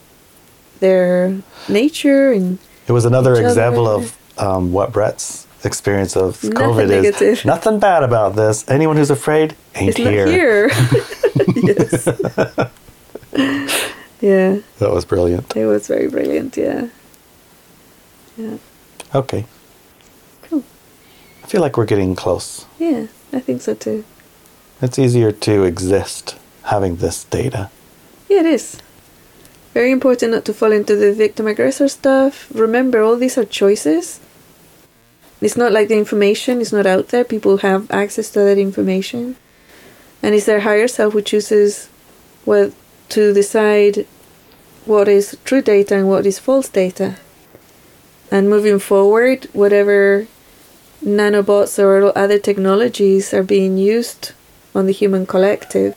their 0.80 1.38
nature 1.70 2.32
and 2.32 2.58
It 2.88 2.91
was 2.91 3.06
another 3.06 3.34
each 3.34 3.39
other. 3.39 3.47
example 3.47 3.88
of 3.88 4.18
um, 4.38 4.72
what 4.74 4.91
Brett's 4.91 5.47
experience 5.64 6.18
of 6.18 6.43
Nothing 6.43 6.52
COVID 6.54 6.88
negative. 6.89 7.22
is. 7.22 7.45
Nothing 7.45 7.80
bad 7.80 8.04
about 8.04 8.36
this. 8.36 8.68
Anyone 8.70 8.97
who's 8.97 9.12
afraid 9.12 9.56
ain't 9.76 9.89
it's 9.89 9.97
here. 9.97 10.26
not 10.26 10.34
here. 10.34 10.68
yes. 11.56 12.08
yeah, 14.22 14.58
That 14.80 14.91
was 14.91 15.06
brilliant. 15.06 15.56
it 15.56 15.66
was 15.66 15.88
very 15.88 16.08
brilliant. 16.10 16.58
Yeah. 16.58 16.88
Yeah. 18.38 18.57
Okay. 19.13 19.45
Cool. 20.43 20.63
I 21.43 21.47
feel 21.47 21.61
like 21.61 21.77
we're 21.77 21.86
getting 21.86 22.15
close. 22.15 22.65
Yeah, 22.79 23.07
I 23.34 23.39
think 23.39 23.61
so 23.61 23.73
too. 23.73 24.03
It's 24.82 24.97
easier 24.97 25.32
to 25.32 25.63
exist 25.63 26.38
having 26.63 26.97
this 26.97 27.23
data. 27.25 27.69
Yeah, 28.29 28.39
it 28.39 28.45
is. 28.45 28.77
Very 29.73 29.91
important 29.91 30.32
not 30.34 30.45
to 30.45 30.53
fall 30.53 30.71
into 30.71 30.95
the 30.95 31.13
victim 31.13 31.47
aggressor 31.47 31.88
stuff. 31.88 32.47
Remember, 32.53 33.01
all 33.01 33.15
these 33.15 33.38
are 33.38 33.45
choices. 33.45 34.19
It's 35.39 35.57
not 35.57 35.71
like 35.71 35.88
the 35.88 35.97
information 35.97 36.61
is 36.61 36.73
not 36.73 36.86
out 36.86 37.07
there. 37.09 37.23
People 37.23 37.57
have 37.57 37.89
access 37.89 38.29
to 38.32 38.39
that 38.39 38.57
information. 38.57 39.38
And 40.21 40.36
it's 40.36 40.45
their 40.45 40.59
higher 40.59 40.88
self 40.88 41.13
who 41.13 41.21
chooses 41.21 41.89
what 42.45 42.73
to 43.09 43.34
decide 43.34 44.05
what 44.86 45.07
is 45.07 45.38
true 45.43 45.61
data 45.61 45.95
and 45.95 46.07
what 46.07 46.25
is 46.25 46.38
false 46.38 46.69
data. 46.69 47.15
And 48.32 48.49
moving 48.49 48.79
forward, 48.79 49.47
whatever 49.53 50.27
nanobots 51.03 51.77
or 51.77 52.17
other 52.17 52.39
technologies 52.39 53.34
are 53.34 53.43
being 53.43 53.77
used 53.77 54.32
on 54.73 54.86
the 54.86 54.93
human 54.93 55.25
collective 55.25 55.95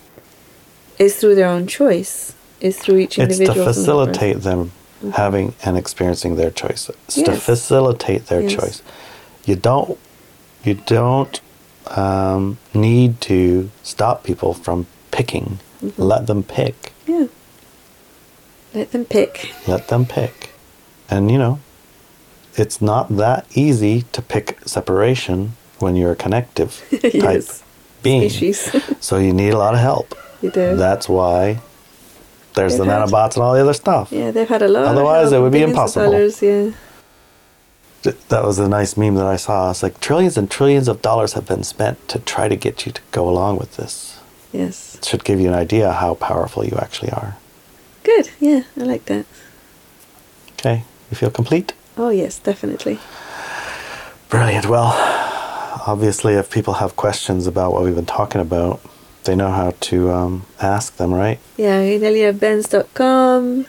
is 0.99 1.17
through 1.17 1.37
their 1.37 1.49
own 1.49 1.67
choice. 1.67 2.35
Is 2.61 2.79
through 2.79 2.99
each 2.99 3.19
individual. 3.19 3.51
It's 3.69 3.77
to 3.77 3.81
facilitate 3.83 4.39
them 4.39 4.73
having 5.13 5.55
and 5.65 5.77
experiencing 5.77 6.37
their 6.37 6.51
choice. 6.51 6.89
It's 6.89 7.17
to 7.17 7.23
Mm-hmm. 7.23 7.39
Facilitate 7.39 8.27
their 8.27 8.41
Yes. 8.43 8.53
choice. 8.53 8.83
You 9.45 9.57
don't 9.57 9.99
you 10.65 10.75
don't 10.87 11.41
um, 11.89 12.57
need 12.73 13.21
to 13.23 13.71
stop 13.83 14.25
people 14.25 14.55
from 14.55 14.87
picking. 15.11 15.59
Mm-hmm. 15.83 16.03
Let 16.03 16.27
them 16.27 16.43
pick. 16.43 16.93
Yeah. 17.07 17.27
Let 18.73 18.93
them 18.93 19.05
pick. 19.05 19.53
Let 19.69 19.89
them 19.89 20.07
pick. 20.07 20.51
And 21.11 21.31
you 21.31 21.37
know, 21.37 21.59
it's 22.57 22.81
not 22.81 23.17
that 23.17 23.47
easy 23.55 24.03
to 24.13 24.23
pick 24.23 24.59
separation 24.67 25.53
when 25.79 25.97
you're 25.97 26.13
a 26.13 26.17
connective 26.17 26.85
type 26.91 27.15
yes. 27.15 27.63
being. 28.03 28.29
Species. 28.31 28.71
So 29.01 29.19
you 29.19 29.33
need 29.33 29.51
a 29.55 29.59
lot 29.59 29.75
of 29.75 29.81
help. 29.81 30.15
you 30.43 30.51
do. 30.51 30.77
That's 30.77 31.09
why 31.09 31.61
there's 32.55 32.77
the 32.79 32.85
They've 32.85 32.93
had- 32.93 33.09
nanobots 33.09 33.35
and 33.35 33.43
all 33.43 33.55
the 33.55 33.61
other 33.61 33.75
stuff. 33.75 34.11
yeah, 34.13 34.31
they've 34.31 34.49
had 34.49 34.63
a 34.63 34.69
lot. 34.69 34.85
of 34.85 34.89
Otherwise, 34.91 35.33
it 35.33 35.41
would 35.41 35.53
be 35.53 35.63
impossible. 35.63 36.11
dollars, 36.11 36.41
yeah. 36.43 36.71
That 38.29 38.45
was 38.45 38.59
a 38.59 38.69
nice 38.69 38.97
meme 38.99 39.15
that 39.15 39.27
I 39.27 39.37
saw. 39.37 39.71
It's 39.71 39.83
like 39.83 39.99
trillions 39.99 40.37
and 40.37 40.51
trillions 40.51 40.89
of 40.89 41.01
dollars 41.01 41.33
have 41.33 41.47
been 41.47 41.65
spent 41.65 42.07
to 42.09 42.19
try 42.19 42.49
to 42.49 42.57
get 42.57 42.85
you 42.85 42.93
to 42.93 43.01
go 43.13 43.29
along 43.29 43.57
with 43.59 43.77
this. 43.77 44.21
Yes. 44.53 44.97
It 44.97 45.05
should 45.07 45.25
give 45.25 45.41
you 45.41 45.49
an 45.49 45.55
idea 45.55 45.91
how 45.91 46.15
powerful 46.15 46.65
you 46.67 46.77
actually 46.77 47.11
are. 47.13 47.37
Good. 48.03 48.29
Yeah, 48.41 48.65
I 48.79 48.83
like 48.85 49.07
that. 49.07 49.25
Okay, 50.53 50.85
you 51.11 51.17
feel 51.17 51.31
complete? 51.31 51.73
Oh 51.97 52.11
yes, 52.11 52.39
definitely. 52.39 52.99
Brilliant. 54.29 54.67
Well, 54.67 54.93
obviously, 55.87 56.35
if 56.35 56.51
people 56.51 56.75
have 56.75 56.97
questions 56.97 57.47
about 57.47 57.73
what 57.73 57.85
we've 57.85 57.95
been 57.95 58.07
talking 58.07 58.41
about, 58.41 58.81
they 59.25 59.37
know 59.37 59.51
how 59.51 59.75
to 59.81 60.11
um, 60.11 60.47
ask 60.61 60.97
them, 60.97 61.13
right? 61.13 61.39
Yeah, 61.57 61.81
ineliabenz.com 61.81 63.67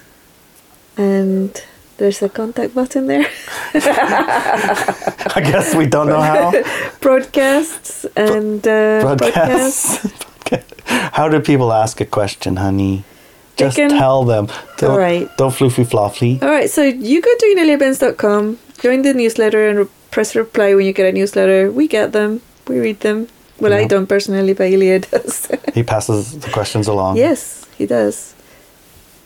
and 0.97 1.63
there's 1.97 2.21
a 2.21 2.29
contact 2.29 2.75
button 2.75 3.07
there. 3.07 3.25
I 3.73 5.41
guess 5.43 5.75
we 5.75 5.85
don't 5.85 6.07
know 6.07 6.21
how. 6.21 6.51
Broadcasts 7.01 8.05
and 8.15 8.65
uh, 8.67 9.03
podcasts. 9.03 10.01
Broadcasts. 10.49 10.89
how 11.13 11.29
do 11.29 11.39
people 11.39 11.71
ask 11.71 12.01
a 12.01 12.05
question, 12.05 12.57
honey? 12.57 13.03
Just 13.57 13.77
can- 13.77 13.89
tell 13.89 14.23
them. 14.25 14.47
Don't, 14.77 14.91
All 14.91 14.97
right. 14.97 15.29
Don't 15.37 15.51
floofy 15.53 15.85
floffy. 15.85 16.39
All 16.41 16.49
right, 16.49 16.69
so 16.69 16.83
you 16.83 17.21
go 17.21 17.29
to 17.37 17.45
ineliabenz.com, 17.55 18.57
join 18.81 19.01
the 19.01 19.13
newsletter, 19.13 19.67
and 19.69 19.79
re- 19.79 19.87
press 20.11 20.35
reply 20.35 20.75
when 20.75 20.85
you 20.85 20.93
get 20.93 21.05
a 21.07 21.11
newsletter. 21.11 21.71
We 21.71 21.87
get 21.87 22.11
them, 22.11 22.41
we 22.67 22.79
read 22.79 22.99
them. 23.01 23.27
Well, 23.59 23.71
I 23.73 23.85
don't 23.85 24.07
personally, 24.07 24.53
but 24.53 24.67
Ilya 24.69 24.99
does. 24.99 25.47
He 25.73 25.83
passes 25.83 26.37
the 26.39 26.49
questions 26.51 26.87
along. 26.87 27.15
yes, 27.17 27.65
he 27.77 27.85
does. 27.85 28.33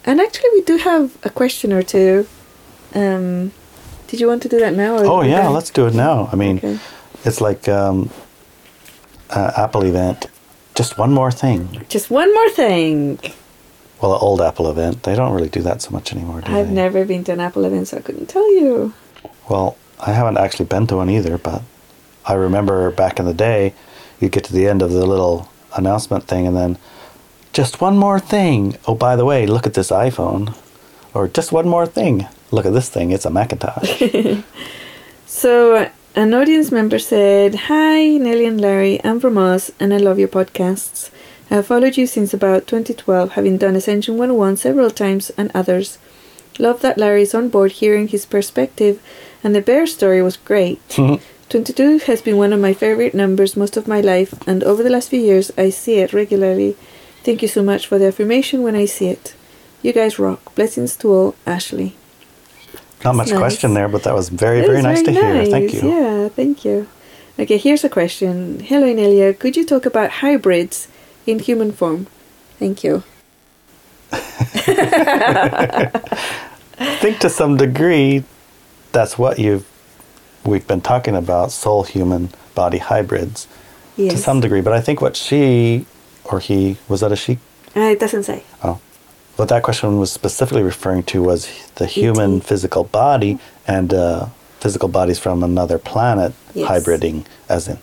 And 0.06 0.20
actually, 0.22 0.50
we 0.54 0.62
do 0.62 0.78
have 0.78 1.18
a 1.24 1.30
question 1.30 1.74
or 1.74 1.82
two. 1.84 2.28
Um, 2.96 3.52
did 4.08 4.20
you 4.20 4.28
want 4.28 4.42
to 4.44 4.50
do 4.50 4.60
that 4.60 4.74
now? 4.76 4.98
Oh 5.00 5.22
yeah, 5.22 5.40
okay. 5.40 5.48
let's 5.50 5.70
do 5.72 5.88
it 5.88 5.94
now. 5.96 6.30
I 6.32 6.36
mean, 6.36 6.58
Okay. 6.58 6.78
it's 7.26 7.42
like 7.42 7.68
um, 7.68 8.10
uh, 9.32 9.52
Apple 9.58 9.84
event. 9.84 10.28
Just 10.76 10.98
one 10.98 11.12
more 11.12 11.32
thing. 11.32 11.84
Just 11.90 12.10
one 12.10 12.34
more 12.34 12.50
thing. 12.50 13.20
Well, 14.02 14.14
an 14.14 14.20
old 14.22 14.42
Apple 14.42 14.70
event. 14.70 15.04
They 15.04 15.16
don't 15.16 15.34
really 15.34 15.50
do 15.50 15.62
that 15.62 15.82
so 15.82 15.92
much 15.92 16.14
anymore, 16.14 16.42
do 16.42 16.52
they? 16.52 16.60
I've 16.60 16.68
they? 16.70 16.74
never 16.74 17.06
been 17.06 17.24
to 17.26 17.34
an 17.34 17.40
Apple 17.40 17.66
event, 17.66 17.88
so 17.90 17.98
I 17.98 18.02
couldn't 18.02 18.28
tell 18.28 18.50
you. 18.54 18.94
Well, 19.50 19.76
I 20.00 20.14
haven't 20.14 20.38
actually 20.38 20.66
been 20.66 20.88
to 20.88 20.96
one 20.98 21.10
either, 21.10 21.38
but 21.38 21.62
I 22.26 22.34
remember 22.34 22.90
back 22.92 23.20
in 23.20 23.26
the 23.26 23.34
day, 23.34 23.74
you 24.20 24.30
get 24.30 24.44
to 24.46 24.54
the 24.54 24.68
end 24.68 24.82
of 24.82 24.92
the 24.92 25.06
little 25.06 25.50
announcement 25.76 26.26
thing, 26.26 26.48
and 26.48 26.56
then 26.56 26.78
just 27.52 27.82
one 27.82 27.98
more 27.98 28.20
thing. 28.20 28.78
Oh, 28.88 28.96
by 28.96 29.16
the 29.16 29.26
way, 29.26 29.46
look 29.46 29.66
at 29.68 29.74
this 29.74 29.90
iPhone. 29.92 30.56
Or 31.14 31.28
just 31.28 31.52
one 31.52 31.68
more 31.68 31.88
thing. 31.88 32.28
Look 32.52 32.66
at 32.66 32.74
this 32.74 32.90
thing. 32.90 33.12
It's 33.12 33.26
a 33.26 33.30
Macintosh. 33.30 34.02
So, 35.26 35.90
an 36.16 36.34
audience 36.34 36.72
member 36.72 36.98
said, 36.98 37.54
Hi, 37.70 38.18
Nelly 38.18 38.46
and 38.46 38.60
Larry. 38.60 39.00
I'm 39.04 39.20
from 39.20 39.38
Oz, 39.38 39.72
and 39.80 39.94
I 39.94 39.98
love 39.98 40.18
your 40.18 40.28
podcasts. 40.28 41.12
I 41.52 41.56
have 41.56 41.68
followed 41.68 41.98
you 41.98 42.06
since 42.06 42.34
about 42.34 42.68
2012, 42.68 43.32
having 43.32 43.58
done 43.58 43.76
Ascension 43.76 44.18
101 44.18 44.58
several 44.58 44.92
times 44.92 45.32
and 45.38 45.50
others. 45.54 45.98
Love 46.60 46.82
that 46.82 46.98
Larry 46.98 47.24
is 47.24 47.34
on 47.34 47.50
board 47.50 47.72
hearing 47.74 48.08
his 48.08 48.26
perspective, 48.26 49.02
and 49.44 49.56
the 49.56 49.62
bear 49.62 49.88
story 49.88 50.22
was 50.22 50.38
great. 50.38 50.80
Mm-hmm. 50.90 51.24
22 51.50 51.98
has 52.06 52.22
been 52.22 52.38
one 52.38 52.54
of 52.54 52.60
my 52.60 52.74
favorite 52.74 53.16
numbers 53.16 53.58
most 53.58 53.76
of 53.76 53.88
my 53.88 54.00
life, 54.02 54.36
and 54.48 54.64
over 54.64 54.84
the 54.84 54.90
last 54.92 55.10
few 55.10 55.20
years, 55.20 55.52
I 55.58 55.72
see 55.72 55.96
it 55.96 56.14
regularly. 56.14 56.78
Thank 57.24 57.42
you 57.42 57.48
so 57.48 57.64
much 57.64 57.88
for 57.88 57.98
the 57.98 58.06
affirmation 58.10 58.62
when 58.62 58.76
I 58.76 58.86
see 58.86 59.08
it. 59.08 59.34
You 59.82 59.92
guys 59.92 60.20
rock. 60.20 60.54
Blessings 60.54 60.96
to 60.98 61.12
all, 61.12 61.36
Ashley. 61.48 61.96
Not 63.04 63.16
much 63.16 63.30
Nice. 63.30 63.40
question 63.40 63.74
there, 63.74 63.88
but 63.88 64.04
that 64.04 64.14
was 64.14 64.30
very, 64.30 64.62
That 64.62 64.68
very 64.68 64.82
nice 64.84 65.02
to 65.02 65.12
hear. 65.12 65.46
Thank 65.48 65.74
you. 65.74 65.90
Yeah, 65.90 66.30
thank 66.30 66.64
you. 66.64 66.88
Okay, 67.40 67.58
here's 67.58 67.84
a 67.84 67.90
question. 67.90 68.60
Hello, 68.60 68.86
Inelia. 68.86 69.34
Could 69.34 69.58
you 69.58 69.66
talk 69.66 69.88
about 69.88 70.12
hybrids 70.22 70.88
in 71.30 71.40
human 71.40 71.72
form? 71.72 72.08
Thank 72.58 72.84
you. 72.84 73.04
I 74.12 74.18
think 77.02 77.20
to 77.20 77.30
some 77.30 77.58
degree, 77.58 78.24
that's 78.92 79.18
what 79.18 79.38
you've 79.40 79.66
we've 80.46 80.66
been 80.68 80.82
talking 80.82 81.16
about 81.16 81.52
soul 81.52 81.84
human 81.84 82.30
body 82.56 82.80
hybrids 82.80 83.48
Yes. 83.98 84.14
to 84.14 84.18
some 84.18 84.40
degree. 84.40 84.62
But 84.62 84.74
I 84.74 84.82
think 84.82 85.02
what 85.02 85.16
she 85.16 85.86
or 86.24 86.40
he 86.40 86.78
was 86.88 87.02
that 87.02 87.12
a 87.12 87.16
she? 87.16 87.38
Uh, 87.76 87.82
it 87.82 88.00
doesn't 88.00 88.24
say. 88.24 88.44
Oh, 88.64 88.80
what 89.36 89.50
that 89.50 89.62
question 89.64 90.00
was 90.00 90.12
specifically 90.12 90.64
referring 90.64 91.04
to 91.04 91.22
was 91.22 91.48
the 91.76 91.86
human 91.86 92.38
ET. 92.38 92.44
physical 92.46 92.86
body 92.86 93.38
and 93.68 93.94
uh, 93.94 94.28
physical 94.60 94.90
bodies 94.90 95.20
from 95.20 95.44
another 95.44 95.78
planet 95.78 96.34
Yes. 96.56 96.68
hybriding, 96.70 97.26
as 97.48 97.68
in. 97.68 97.78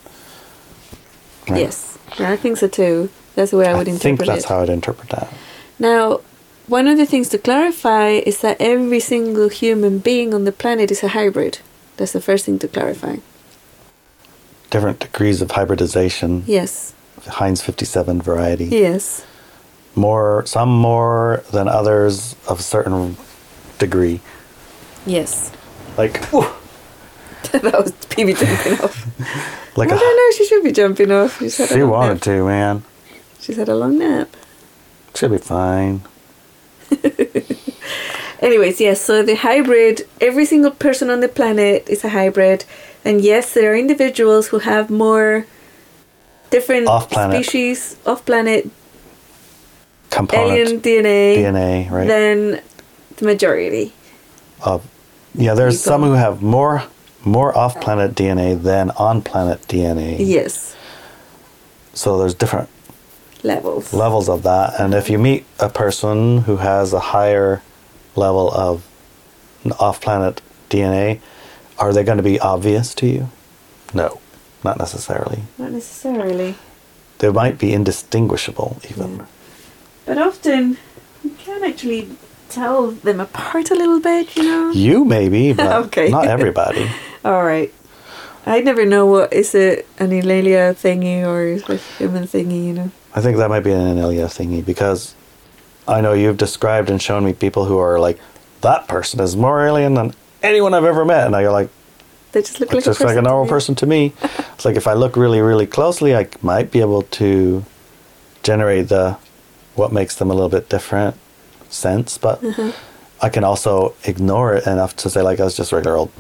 Right. 1.49 1.61
Yes. 1.61 1.99
Yeah, 2.19 2.33
I 2.33 2.37
think 2.37 2.57
so 2.57 2.67
too. 2.67 3.11
That's 3.37 3.51
the 3.53 3.59
way 3.59 3.67
I 3.67 3.75
would 3.75 3.87
I 3.87 3.93
interpret 3.93 4.03
think 4.03 4.27
that's 4.27 4.45
it. 4.45 4.49
how 4.49 4.63
I'd 4.63 4.69
interpret 4.71 5.11
that. 5.11 5.33
Now, 5.79 6.21
one 6.67 6.89
of 6.89 6.97
the 6.99 7.07
things 7.07 7.29
to 7.29 7.39
clarify 7.39 8.09
is 8.09 8.41
that 8.41 8.57
every 8.59 8.99
single 8.99 9.49
human 9.51 9.99
being 10.01 10.35
on 10.35 10.45
the 10.45 10.53
planet 10.53 10.91
is 10.91 11.03
a 11.05 11.09
hybrid. 11.09 11.59
That's 11.99 12.13
the 12.13 12.21
first 12.21 12.47
thing 12.47 12.59
to 12.61 12.69
clarify. 12.69 13.19
Different 14.71 14.99
degrees 15.01 15.41
of 15.43 15.53
hybridization. 15.53 16.43
Yes. 16.47 16.95
Heinz 17.29 17.61
57 17.63 18.21
variety. 18.23 18.65
Yes. 18.65 19.25
More, 19.95 20.45
some 20.47 20.71
more 20.71 21.45
than 21.53 21.69
others 21.69 22.35
of 22.49 22.61
a 22.61 22.63
certain 22.63 23.17
degree. 23.79 24.21
Yes. 25.07 25.53
Like, 25.97 26.21
that 27.53 27.63
was 27.63 27.93
PB 27.93 28.39
jumping 28.39 28.85
off. 28.85 29.77
like 29.77 29.91
I 29.93 29.97
a, 29.97 29.99
don't 29.99 30.17
know. 30.17 30.37
She 30.37 30.47
should 30.47 30.65
be 30.65 30.73
jumping 30.73 31.13
off. 31.13 31.39
She 31.51 31.83
wanted 31.83 32.23
to, 32.23 32.45
man. 32.45 32.83
She's 33.47 33.57
had 33.57 33.69
a 33.69 33.77
long 33.77 33.97
nap. 33.99 34.29
She'll 35.15 35.29
be 35.29 35.39
fine. 35.39 36.01
Anyways, 38.41 38.81
yes, 38.81 39.01
so 39.01 39.23
the 39.23 39.37
hybrid, 39.37 40.03
every 40.21 40.45
single 40.45 40.73
person 40.73 41.11
on 41.11 41.21
the 41.21 41.29
planet 41.29 41.89
is 41.89 42.03
a 42.05 42.09
hybrid. 42.09 42.65
And 43.05 43.21
yes, 43.21 43.55
there 43.55 43.73
are 43.73 43.77
individuals 43.77 44.49
who 44.49 44.59
have 44.59 44.91
more 44.91 45.47
different 46.51 46.89
Off-planet. 46.89 47.45
species, 47.45 47.97
off 48.05 48.27
planet 48.27 48.69
alien 50.33 50.81
DNA, 50.81 51.37
DNA, 51.37 51.91
right? 51.91 52.09
than 52.09 52.61
the 53.19 53.25
majority. 53.25 53.93
of 54.65 54.85
yeah 55.35 55.55
there's 55.55 55.79
People. 55.79 55.93
some 55.93 56.03
who 56.03 56.13
have 56.13 56.43
more 56.43 56.83
more 57.25 57.57
off-planet 57.57 58.15
dna 58.15 58.61
than 58.61 58.91
on-planet 58.93 59.61
dna 59.69 60.17
Yes, 60.19 60.75
so 61.95 62.19
there's 62.19 62.35
different 62.35 62.69
levels. 63.43 63.93
levels 63.93 64.29
of 64.29 64.43
that 64.43 64.79
and 64.81 64.95
if 64.95 65.09
you 65.11 65.19
meet 65.19 65.45
a 65.61 65.69
person 65.69 66.39
who 66.43 66.57
has 66.59 66.93
a 66.93 67.01
higher 67.15 67.63
level 68.17 68.51
of 68.53 68.85
off-planet 69.79 70.41
dna 70.71 71.21
are 71.79 71.93
they 71.93 72.03
going 72.05 72.17
to 72.17 72.23
be 72.23 72.39
obvious 72.41 72.95
to 72.95 73.07
you 73.07 73.29
no 73.95 74.21
not 74.65 74.79
necessarily 74.79 75.43
Not 75.59 75.71
necessarily. 75.73 76.57
they 77.19 77.31
might 77.31 77.59
be 77.59 77.73
indistinguishable 77.73 78.79
even 78.91 79.17
Yeah. 79.17 79.25
But 80.07 80.19
often 80.19 80.79
you 81.25 81.31
can 81.39 81.65
actually 81.65 82.09
tell 82.49 82.93
them 82.93 83.19
apart 83.21 83.71
a 83.73 83.75
little 83.75 83.99
bit, 84.01 84.37
you 84.37 84.45
know? 84.45 84.71
you 84.71 85.05
maybe 85.05 85.53
but 85.61 85.73
Okay. 85.87 86.09
not 86.11 86.27
everybody 86.27 86.89
All 87.25 87.43
right. 87.45 87.73
I 88.47 88.61
never 88.61 88.85
know 88.87 89.05
what 89.07 89.33
is 89.33 89.53
it 89.57 89.87
an 89.99 90.11
Inelia 90.13 90.75
thingy 90.75 91.27
or 91.27 91.43
is 91.47 91.63
it 91.63 91.71
a 91.71 91.77
human 91.99 92.25
thingy, 92.25 92.67
you 92.69 92.73
know? 92.73 92.91
I 93.17 93.21
think 93.23 93.39
that 93.39 93.49
might 93.49 93.61
be 93.65 93.73
an 93.73 93.81
Inelia 93.81 94.27
thingy 94.27 94.65
because 94.65 95.15
I 95.89 96.01
know 96.03 96.13
you've 96.13 96.37
described 96.37 96.91
and 96.91 97.01
shown 97.01 97.25
me 97.25 97.33
people 97.33 97.65
who 97.65 97.79
are 97.79 97.99
like, 97.99 98.21
that 98.61 98.87
person 98.89 99.21
is 99.21 99.35
more 99.37 99.67
alien 99.67 99.95
than 99.95 100.13
anyone 100.43 100.75
I've 100.75 100.85
ever 100.85 101.05
met. 101.05 101.25
And 101.25 101.33
now 101.33 101.39
you're 101.39 101.51
like, 101.53 101.71
They 102.33 102.43
just 102.43 102.61
look 102.61 102.73
like 102.73 102.85
just 102.85 103.01
a 103.01 103.05
like 103.05 103.17
a 103.17 103.23
normal 103.23 103.49
person 103.49 103.75
to 103.77 103.87
me. 103.87 104.13
it's 104.23 104.65
like 104.67 104.77
if 104.77 104.87
I 104.87 104.93
look 104.93 105.17
really, 105.17 105.41
really 105.41 105.67
closely, 105.67 106.15
I 106.15 106.29
might 106.43 106.71
be 106.71 106.81
able 106.81 107.03
to 107.03 107.65
generate 108.43 108.89
the 108.91 109.17
what 109.75 109.93
makes 109.93 110.15
them 110.17 110.31
a 110.31 110.35
little 110.35 110.49
bit 110.49 110.69
different 110.69 111.17
sense, 111.69 112.19
but 112.19 112.45
Uh-huh. 112.45 112.73
I 113.23 113.31
can 113.31 113.45
also 113.45 113.95
ignore 114.05 114.55
it 114.55 114.67
enough 114.67 114.95
to 114.97 115.09
say 115.09 115.23
like 115.23 115.41
I 115.41 115.45
was 115.45 115.57
just 115.57 115.73
a 115.73 115.77
regular 115.77 115.97
old 115.97 116.13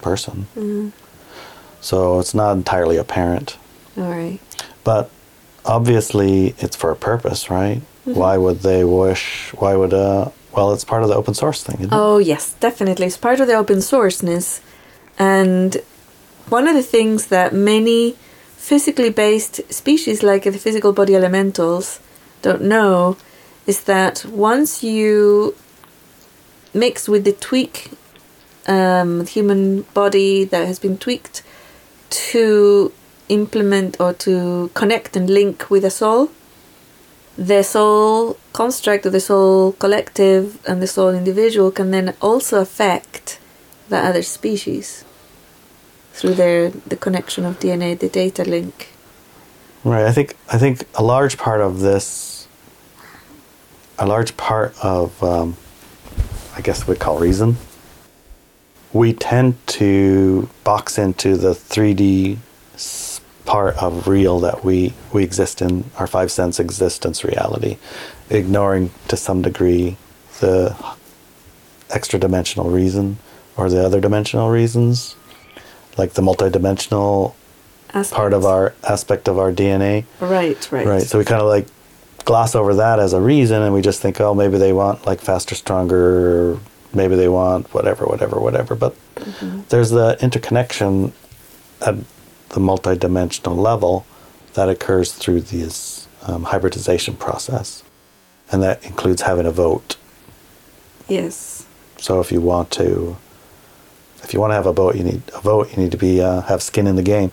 person. 0.00 0.46
Mm-hmm. 0.56 0.88
So 1.80 2.18
it's 2.18 2.34
not 2.34 2.52
entirely 2.52 2.96
apparent. 2.96 3.58
All 3.96 4.10
right. 4.10 4.40
But 4.82 5.08
obviously, 5.64 6.54
it's 6.58 6.76
for 6.76 6.90
a 6.90 6.96
purpose, 6.96 7.50
right? 7.50 7.80
Mm-hmm. 8.06 8.14
Why 8.14 8.36
would 8.36 8.60
they 8.60 8.84
wish? 8.84 9.52
Why 9.54 9.76
would 9.76 9.94
uh? 9.94 10.30
Well, 10.52 10.72
it's 10.72 10.84
part 10.84 11.02
of 11.02 11.08
the 11.08 11.14
open 11.14 11.34
source 11.34 11.62
thing. 11.62 11.76
Isn't 11.80 11.94
Oh, 11.94 12.18
yes, 12.18 12.54
definitely. 12.60 13.06
It's 13.06 13.16
part 13.16 13.40
of 13.40 13.46
the 13.46 13.54
open 13.54 13.78
sourceness. 13.78 14.60
And 15.18 15.76
one 16.48 16.68
of 16.68 16.74
the 16.74 16.82
things 16.82 17.26
that 17.28 17.54
many 17.54 18.16
physically 18.56 19.10
based 19.10 19.72
species, 19.72 20.22
like 20.22 20.44
the 20.44 20.52
physical 20.52 20.92
body 20.92 21.14
elementals, 21.16 22.00
don't 22.42 22.62
know 22.62 23.16
is 23.66 23.84
that 23.84 24.24
once 24.26 24.82
you 24.82 25.54
mix 26.74 27.08
with 27.08 27.24
the 27.24 27.32
tweak 27.32 27.90
um, 28.66 29.26
human 29.26 29.82
body 29.94 30.44
that 30.44 30.66
has 30.66 30.78
been 30.78 30.98
tweaked 30.98 31.42
to 32.10 32.92
implement 33.28 34.00
or 34.00 34.12
to 34.12 34.70
connect 34.74 35.16
and 35.16 35.28
link 35.28 35.70
with 35.70 35.84
a 35.84 35.90
soul, 35.90 36.30
the 37.36 37.62
soul 37.62 38.36
construct 38.52 39.06
of 39.06 39.12
the 39.12 39.20
soul 39.20 39.72
collective 39.72 40.58
and 40.68 40.82
the 40.82 40.86
soul 40.86 41.10
individual 41.10 41.70
can 41.70 41.90
then 41.90 42.14
also 42.20 42.60
affect 42.60 43.38
the 43.88 43.96
other 43.96 44.22
species 44.22 45.04
through 46.12 46.34
their 46.34 46.70
the 46.70 46.96
connection 46.96 47.44
of 47.44 47.58
DNA, 47.58 47.98
the 47.98 48.08
data 48.08 48.44
link. 48.44 48.88
Right. 49.84 50.04
I 50.04 50.12
think 50.12 50.36
I 50.50 50.58
think 50.58 50.86
a 50.94 51.02
large 51.02 51.38
part 51.38 51.60
of 51.60 51.80
this, 51.80 52.46
a 53.98 54.06
large 54.06 54.36
part 54.36 54.74
of, 54.82 55.22
um, 55.22 55.56
I 56.54 56.60
guess 56.60 56.86
we 56.86 56.96
call 56.96 57.18
reason. 57.18 57.56
We 58.92 59.14
tend 59.14 59.54
to 59.78 60.48
box 60.64 60.98
into 60.98 61.36
the 61.36 61.54
three 61.54 61.94
D 61.94 62.38
part 63.44 63.76
of 63.76 64.06
real 64.06 64.40
that 64.40 64.64
we 64.64 64.94
we 65.12 65.24
exist 65.24 65.62
in 65.62 65.84
our 65.98 66.06
five 66.06 66.30
sense 66.30 66.60
existence 66.60 67.24
reality, 67.24 67.76
ignoring 68.30 68.90
to 69.08 69.16
some 69.16 69.42
degree 69.42 69.96
the 70.40 70.76
extra 71.90 72.18
dimensional 72.18 72.70
reason 72.70 73.18
or 73.56 73.68
the 73.68 73.84
other 73.84 74.00
dimensional 74.00 74.50
reasons, 74.50 75.16
like 75.98 76.12
the 76.12 76.22
multidimensional 76.22 77.34
part 78.10 78.32
of 78.32 78.44
our 78.44 78.74
aspect 78.84 79.28
of 79.28 79.38
our 79.38 79.52
DNA. 79.52 80.04
right, 80.20 80.72
right, 80.72 80.86
Right. 80.86 81.02
So 81.02 81.18
we 81.18 81.24
kind 81.24 81.42
of 81.42 81.48
like 81.48 81.66
gloss 82.24 82.54
over 82.54 82.74
that 82.74 82.98
as 82.98 83.12
a 83.12 83.20
reason 83.20 83.62
and 83.62 83.74
we 83.74 83.82
just 83.82 84.00
think, 84.00 84.20
oh, 84.20 84.34
maybe 84.34 84.58
they 84.58 84.72
want 84.72 85.06
like 85.06 85.20
faster, 85.20 85.54
stronger, 85.54 86.58
maybe 86.94 87.16
they 87.16 87.28
want 87.28 87.72
whatever, 87.74 88.06
whatever, 88.06 88.40
whatever. 88.40 88.74
But 88.74 88.94
mm-hmm. 89.16 89.62
there's 89.68 89.90
the 89.90 90.16
interconnection 90.22 91.12
at 91.80 91.96
the 92.52 92.60
multidimensional 92.60 93.56
level 93.56 94.06
that 94.54 94.68
occurs 94.68 95.12
through 95.12 95.40
this 95.40 96.06
um, 96.22 96.44
hybridization 96.44 97.16
process. 97.16 97.82
And 98.50 98.62
that 98.62 98.84
includes 98.84 99.22
having 99.22 99.46
a 99.46 99.50
vote. 99.50 99.96
yes, 101.08 101.66
So 101.98 102.20
if 102.20 102.30
you 102.30 102.40
want 102.40 102.70
to, 102.72 103.16
if 104.22 104.32
you 104.34 104.40
want 104.40 104.50
to 104.50 104.54
have 104.54 104.66
a 104.66 104.72
vote, 104.72 104.96
you 104.96 105.04
need 105.04 105.22
a 105.34 105.40
vote. 105.40 105.70
You 105.70 105.82
need 105.82 105.90
to 105.92 105.96
be 105.98 106.20
uh, 106.20 106.42
have 106.42 106.62
skin 106.62 106.86
in 106.86 106.96
the 106.96 107.02
game, 107.02 107.30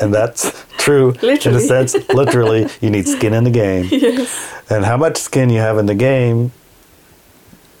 and 0.00 0.12
that's 0.14 0.64
true 0.78 1.14
in 1.22 1.54
a 1.54 1.60
sense. 1.60 1.94
Literally, 2.10 2.68
you 2.80 2.90
need 2.90 3.08
skin 3.08 3.32
in 3.34 3.44
the 3.44 3.50
game, 3.50 3.88
yes, 3.90 4.30
and 4.70 4.84
how 4.84 4.96
much 4.96 5.16
skin 5.16 5.48
you 5.50 5.58
have 5.60 5.78
in 5.78 5.86
the 5.86 5.94
game 5.94 6.52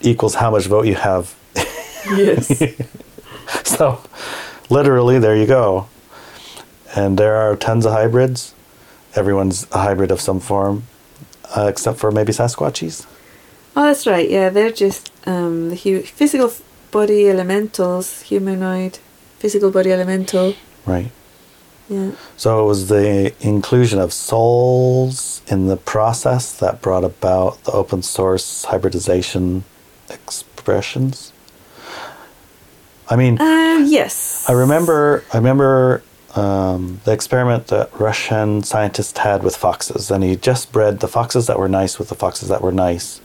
equals 0.00 0.34
how 0.36 0.50
much 0.50 0.66
vote 0.66 0.86
you 0.86 0.94
have. 0.94 1.34
yes, 2.06 2.48
So, 3.64 4.00
literally, 4.70 5.18
there 5.18 5.36
you 5.36 5.46
go. 5.46 5.88
And 6.98 7.16
there 7.16 7.36
are 7.36 7.54
tons 7.54 7.86
of 7.86 7.92
hybrids. 7.92 8.54
Everyone's 9.14 9.66
a 9.70 9.78
hybrid 9.86 10.10
of 10.10 10.20
some 10.20 10.40
form, 10.40 10.82
uh, 11.56 11.66
except 11.72 11.96
for 11.98 12.10
maybe 12.10 12.32
Sasquatches. 12.32 13.06
Oh, 13.76 13.84
that's 13.88 14.04
right. 14.06 14.28
Yeah, 14.28 14.48
they're 14.50 14.72
just 14.84 15.12
um, 15.24 15.70
the 15.70 15.76
hu- 15.76 16.02
physical 16.02 16.50
body 16.90 17.28
elementals, 17.28 18.22
humanoid, 18.22 18.98
physical 19.38 19.70
body 19.70 19.92
elemental. 19.92 20.54
Right. 20.86 21.10
Yeah. 21.88 22.10
So 22.36 22.48
it 22.64 22.66
was 22.66 22.88
the 22.88 23.32
inclusion 23.40 23.98
of 24.00 24.12
souls 24.12 25.40
in 25.46 25.68
the 25.68 25.76
process 25.76 26.52
that 26.58 26.82
brought 26.82 27.04
about 27.04 27.62
the 27.64 27.72
open 27.72 28.02
source 28.02 28.64
hybridization 28.64 29.62
expressions. 30.10 31.32
I 33.08 33.14
mean, 33.16 33.38
Uh, 33.40 33.84
yes. 33.86 34.44
I 34.48 34.52
remember, 34.52 35.22
I 35.32 35.36
remember 35.38 36.02
um, 36.38 37.00
the 37.04 37.12
experiment 37.12 37.66
that 37.68 37.88
Russian 37.98 38.62
scientists 38.62 39.18
had 39.18 39.42
with 39.42 39.56
foxes, 39.56 40.10
and 40.10 40.22
he 40.24 40.36
just 40.36 40.72
bred 40.72 41.00
the 41.00 41.08
foxes 41.08 41.46
that 41.48 41.58
were 41.58 41.68
nice 41.68 41.98
with 41.98 42.08
the 42.08 42.14
foxes 42.14 42.48
that 42.48 42.62
were 42.62 42.72
nice. 42.72 43.20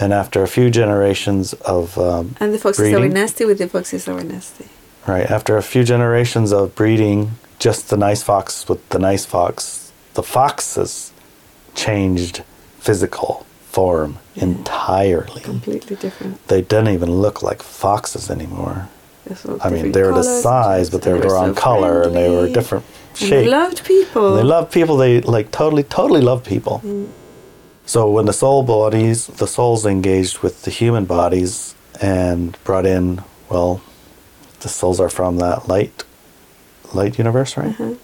And 0.00 0.12
after 0.12 0.42
a 0.42 0.48
few 0.48 0.70
generations 0.70 1.54
of 1.76 1.98
um, 1.98 2.36
And 2.40 2.54
the 2.54 2.58
foxes 2.58 2.90
that 2.92 3.00
were 3.00 3.08
nasty 3.08 3.44
with 3.44 3.58
the 3.58 3.68
foxes 3.68 4.04
that 4.04 4.14
were 4.14 4.24
nasty. 4.24 4.66
Right. 5.06 5.28
After 5.38 5.56
a 5.56 5.62
few 5.62 5.84
generations 5.84 6.52
of 6.52 6.74
breeding 6.74 7.32
just 7.58 7.90
the 7.90 7.96
nice 7.96 8.22
fox 8.22 8.68
with 8.68 8.86
the 8.90 8.98
nice 8.98 9.24
fox, 9.24 9.92
the 10.14 10.22
foxes 10.22 11.12
changed 11.74 12.42
physical 12.78 13.46
form 13.70 14.18
entirely. 14.36 15.40
Completely 15.40 15.96
different. 15.96 16.46
They 16.48 16.62
didn't 16.62 16.88
even 16.88 17.10
look 17.10 17.42
like 17.42 17.62
foxes 17.62 18.30
anymore. 18.30 18.88
I 19.60 19.70
mean, 19.70 19.92
they 19.92 20.02
were 20.02 20.12
the 20.12 20.22
size, 20.22 20.90
but 20.90 21.02
they 21.02 21.12
and 21.12 21.24
were 21.24 21.36
on 21.36 21.54
so 21.54 21.60
color 21.60 22.02
and 22.02 22.14
they 22.14 22.28
were 22.28 22.36
friendly. 22.36 22.52
different 22.52 22.84
And 23.20 23.30
they 23.32 23.48
loved 23.48 23.84
people. 23.84 24.34
They 24.36 24.42
loved 24.42 24.72
people. 24.72 24.96
They 24.96 25.20
like 25.20 25.50
totally, 25.50 25.82
totally 25.82 26.20
loved 26.20 26.46
people. 26.46 26.82
So 27.86 28.10
when 28.10 28.26
the 28.26 28.32
soul 28.32 28.62
bodies, 28.62 29.26
the 29.26 29.46
souls 29.46 29.86
engaged 29.86 30.40
with 30.40 30.62
the 30.62 30.70
human 30.70 31.04
bodies 31.06 31.74
and 32.00 32.56
brought 32.64 32.86
in, 32.86 33.22
well, 33.48 33.80
the 34.60 34.68
souls 34.68 35.00
are 35.00 35.08
from 35.08 35.38
that 35.38 35.68
light, 35.68 36.04
light 36.92 37.18
universe, 37.18 37.56
right? 37.56 37.68
Uh-huh. 37.80 37.94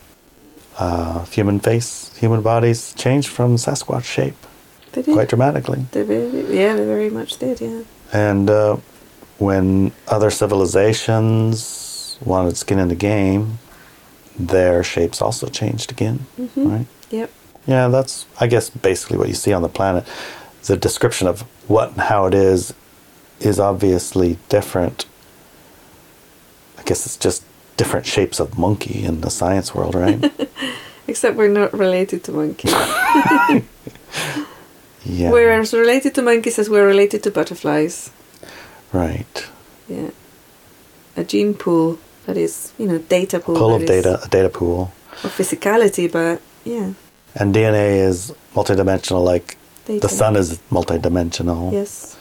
Uh, 0.78 1.24
human 1.26 1.60
face, 1.60 2.16
human 2.16 2.42
bodies 2.42 2.92
changed 2.94 3.28
from 3.28 3.56
Sasquatch 3.56 4.04
shape 4.04 4.34
They 4.92 5.02
did. 5.02 5.14
quite 5.14 5.28
dramatically. 5.28 5.86
They 5.92 6.02
very, 6.02 6.56
yeah, 6.58 6.74
they 6.74 6.84
very 6.84 7.10
much 7.10 7.36
did. 7.38 7.60
Yeah. 7.60 7.82
And 8.12 8.50
uh, 8.50 8.78
when 9.38 9.92
other 10.08 10.30
civilizations 10.30 12.18
wanted 12.24 12.56
skin 12.56 12.78
in 12.78 12.88
the 12.88 12.94
game, 12.94 13.58
their 14.38 14.82
shapes 14.82 15.20
also 15.22 15.46
changed 15.48 15.90
again, 15.90 16.26
Mhm. 16.40 16.70
right? 16.70 16.86
Yep. 17.10 17.30
Yeah, 17.66 17.88
that's 17.88 18.26
I 18.40 18.46
guess 18.46 18.70
basically 18.70 19.18
what 19.18 19.28
you 19.28 19.34
see 19.34 19.52
on 19.52 19.62
the 19.62 19.68
planet. 19.68 20.04
The 20.64 20.76
description 20.76 21.28
of 21.28 21.44
what 21.68 21.90
and 21.92 22.00
how 22.00 22.26
it 22.26 22.34
is 22.34 22.72
is 23.40 23.58
obviously 23.60 24.38
different. 24.48 25.06
I 26.78 26.82
guess 26.82 27.06
it's 27.06 27.16
just 27.16 27.42
different 27.76 28.06
shapes 28.06 28.40
of 28.40 28.58
monkey 28.58 29.04
in 29.04 29.20
the 29.20 29.30
science 29.30 29.74
world, 29.74 29.94
right? 29.94 30.32
Except 31.08 31.36
we're 31.36 31.48
not 31.48 31.72
related 31.72 32.24
to 32.24 32.32
monkeys. 32.32 32.72
yeah. 35.04 35.30
We're 35.30 35.50
as 35.60 35.72
related 35.74 36.14
to 36.14 36.22
monkeys 36.22 36.58
as 36.58 36.70
we're 36.70 36.86
related 36.86 37.22
to 37.24 37.30
butterflies. 37.30 38.10
Right. 38.94 39.34
Yeah. 39.88 40.10
A 41.16 41.24
gene 41.24 41.54
pool 41.54 41.98
that 42.26 42.36
is, 42.36 42.72
you 42.78 42.86
know, 42.86 42.98
data 42.98 43.38
pool. 43.40 43.56
Pool 43.56 43.74
of 43.74 43.84
data, 43.86 44.20
a 44.24 44.28
data 44.28 44.48
pool. 44.48 44.92
Of 45.22 45.30
physicality, 45.36 46.10
but 46.10 46.40
yeah. 46.64 46.94
And 47.34 47.54
DNA 47.54 48.00
is 48.08 48.32
multidimensional 48.54 49.22
like 49.24 49.56
Data. 49.84 50.00
the 50.00 50.08
sun 50.08 50.36
is 50.36 50.58
multidimensional. 50.70 51.72
Yes. 51.72 52.16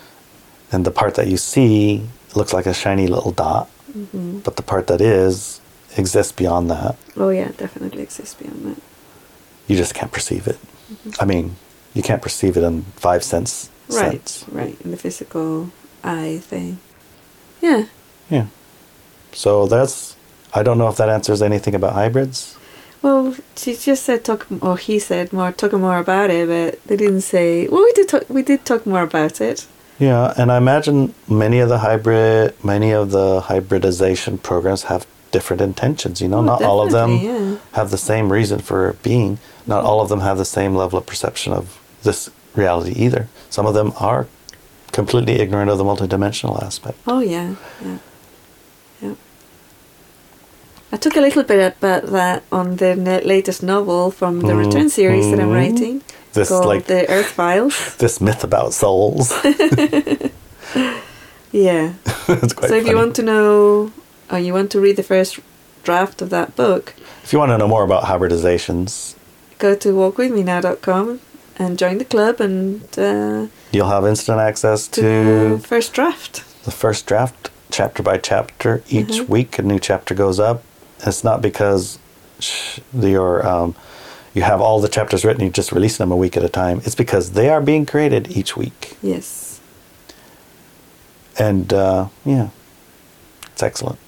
And 0.71 0.85
the 0.85 0.91
part 0.91 1.15
that 1.15 1.27
you 1.27 1.37
see 1.37 2.07
looks 2.35 2.51
like 2.53 2.65
a 2.65 2.73
shiny 2.73 3.07
little 3.07 3.31
dot, 3.31 3.67
hmm 3.93 4.39
but 4.39 4.55
the 4.57 4.63
part 4.63 4.87
that 4.87 5.01
is 5.01 5.61
exists 5.97 6.31
beyond 6.31 6.69
that. 6.69 6.97
Oh 7.15 7.29
yeah, 7.29 7.51
definitely 7.57 8.01
exists 8.03 8.33
beyond 8.35 8.65
that. 8.75 8.81
You 9.67 9.77
just 9.77 9.93
can't 9.93 10.11
perceive 10.11 10.47
it. 10.47 10.57
I 11.19 11.25
mean, 11.25 11.55
you 11.93 12.03
can't 12.03 12.21
perceive 12.21 12.57
it 12.57 12.63
in 12.63 12.83
five 12.97 13.23
sense 13.23 13.69
Right, 13.89 14.27
sense. 14.27 14.45
right. 14.51 14.77
In 14.83 14.91
the 14.91 14.97
physical 14.97 15.69
eye 16.03 16.39
thing. 16.43 16.79
Yeah. 17.61 17.85
Yeah. 18.29 18.47
So 19.33 19.65
that's. 19.67 20.15
I 20.53 20.61
don't 20.63 20.77
know 20.77 20.87
if 20.87 20.97
that 20.97 21.09
answers 21.09 21.41
anything 21.41 21.73
about 21.75 21.93
hybrids. 21.93 22.57
Well, 23.01 23.35
she 23.55 23.75
just 23.75 24.03
said 24.03 24.23
talk, 24.23 24.47
or 24.61 24.77
he 24.77 24.99
said 24.99 25.33
more, 25.33 25.51
talk 25.51 25.73
more 25.73 25.97
about 25.97 26.29
it, 26.29 26.47
but 26.47 26.83
they 26.87 26.95
didn't 26.95 27.21
say. 27.21 27.67
Well, 27.67 27.83
we 27.83 27.91
did 27.93 28.07
talk. 28.07 28.29
We 28.29 28.43
did 28.43 28.65
talk 28.65 28.85
more 28.85 29.01
about 29.03 29.41
it. 29.41 29.67
Yeah, 29.99 30.33
and 30.37 30.51
I 30.51 30.57
imagine 30.57 31.13
many 31.27 31.59
of 31.59 31.69
the 31.69 31.79
hybrid, 31.79 32.53
many 32.63 32.91
of 32.91 33.11
the 33.11 33.41
hybridization 33.41 34.37
programs 34.37 34.83
have 34.83 35.05
different 35.31 35.61
intentions. 35.61 36.21
You 36.21 36.27
know, 36.29 36.39
Oh, 36.39 36.43
not 36.43 36.61
all 36.63 36.81
of 36.81 36.91
them 36.91 37.17
yeah. 37.17 37.57
have 37.73 37.91
the 37.91 37.97
same 37.97 38.31
reason 38.31 38.59
for 38.59 38.93
being. 39.03 39.37
Not 39.67 39.83
all 39.83 40.01
of 40.01 40.09
them 40.09 40.19
have 40.21 40.37
the 40.37 40.45
same 40.45 40.75
level 40.75 40.97
of 40.99 41.05
perception 41.05 41.53
of 41.53 41.79
this 42.03 42.29
reality 42.55 42.93
either. 42.95 43.27
Some 43.49 43.65
of 43.65 43.73
them 43.73 43.93
are 43.99 44.27
completely 44.93 45.33
ignorant 45.41 45.69
of 45.69 45.77
the 45.77 45.83
multidimensional 45.83 46.61
aspect. 46.63 46.97
Oh 47.05 47.19
yeah, 47.19 47.55
yeah, 47.83 47.97
yeah. 49.01 49.13
I 50.93 50.97
took 50.97 51.17
a 51.17 51.21
little 51.21 51.43
bit 51.43 51.59
about 51.77 52.03
that 52.11 52.43
on 52.51 52.77
the 52.77 52.95
latest 53.25 53.61
novel 53.63 54.11
from 54.11 54.39
the 54.41 54.55
Return 54.55 54.89
series 54.89 55.29
that 55.31 55.39
I'm 55.39 55.49
Mhm. 55.49 55.55
writing, 55.55 56.01
This 56.33 56.49
called 56.49 56.65
like 56.65 56.85
The 56.85 57.09
Earth 57.09 57.31
Files. 57.35 57.75
this 57.97 58.21
myth 58.21 58.43
about 58.43 58.73
souls. 58.73 59.33
Yeah. 61.51 61.93
so 62.25 62.73
if 62.75 62.87
you 62.87 62.95
want 62.95 63.15
to 63.17 63.21
know, 63.21 63.91
or 64.31 64.39
you 64.39 64.53
want 64.53 64.71
to 64.71 64.79
read 64.81 64.95
the 64.95 65.03
first 65.03 65.39
draft 65.83 66.19
of 66.21 66.29
that 66.31 66.55
book, 66.55 66.95
if 67.23 67.31
you 67.31 67.37
want 67.37 67.51
to 67.51 67.57
know 67.59 67.67
more 67.67 67.83
about 67.83 68.05
hybridizations, 68.05 69.13
go 69.59 69.75
to 69.75 69.89
walkwithmenow.com 69.93 71.19
and 71.59 71.77
join 71.77 71.99
the 71.99 72.05
club 72.05 72.41
and 72.41 72.81
uh, 72.97 73.45
you'll 73.73 73.89
have 73.89 74.05
instant 74.05 74.39
access 74.39 74.87
to 74.87 75.01
to 75.01 75.49
the 75.57 75.67
first 75.67 75.93
draft. 75.93 76.43
the 76.63 76.71
first 76.71 77.05
draft, 77.05 77.49
chapter 77.71 78.01
by 78.03 78.17
chapter. 78.17 78.81
Each 78.87 79.19
Mhm. 79.19 79.27
week, 79.29 79.59
a 79.59 79.61
new 79.63 79.79
chapter 79.79 80.13
goes 80.15 80.39
up. 80.39 80.63
It's 81.05 81.23
not 81.23 81.41
because 81.41 81.99
your 82.97 83.45
um, 83.45 83.75
you 84.33 84.41
have 84.43 84.61
all 84.61 84.79
the 84.81 84.87
chapters 84.87 85.23
written. 85.25 85.41
You're 85.43 85.51
just 85.61 85.71
releasing 85.71 85.99
them 86.03 86.11
a 86.11 86.15
week 86.15 86.37
at 86.37 86.43
a 86.43 86.49
time. 86.49 86.81
It's 86.85 86.95
because 86.95 87.31
they 87.31 87.49
are 87.49 87.61
being 87.61 87.85
created 87.85 88.23
each 88.37 88.55
week, 88.57 88.97
Yes. 89.01 89.59
and 91.37 91.73
uh, 91.73 92.07
yeah, 92.25 92.47
it's 93.51 93.63
excellent. 93.63 93.99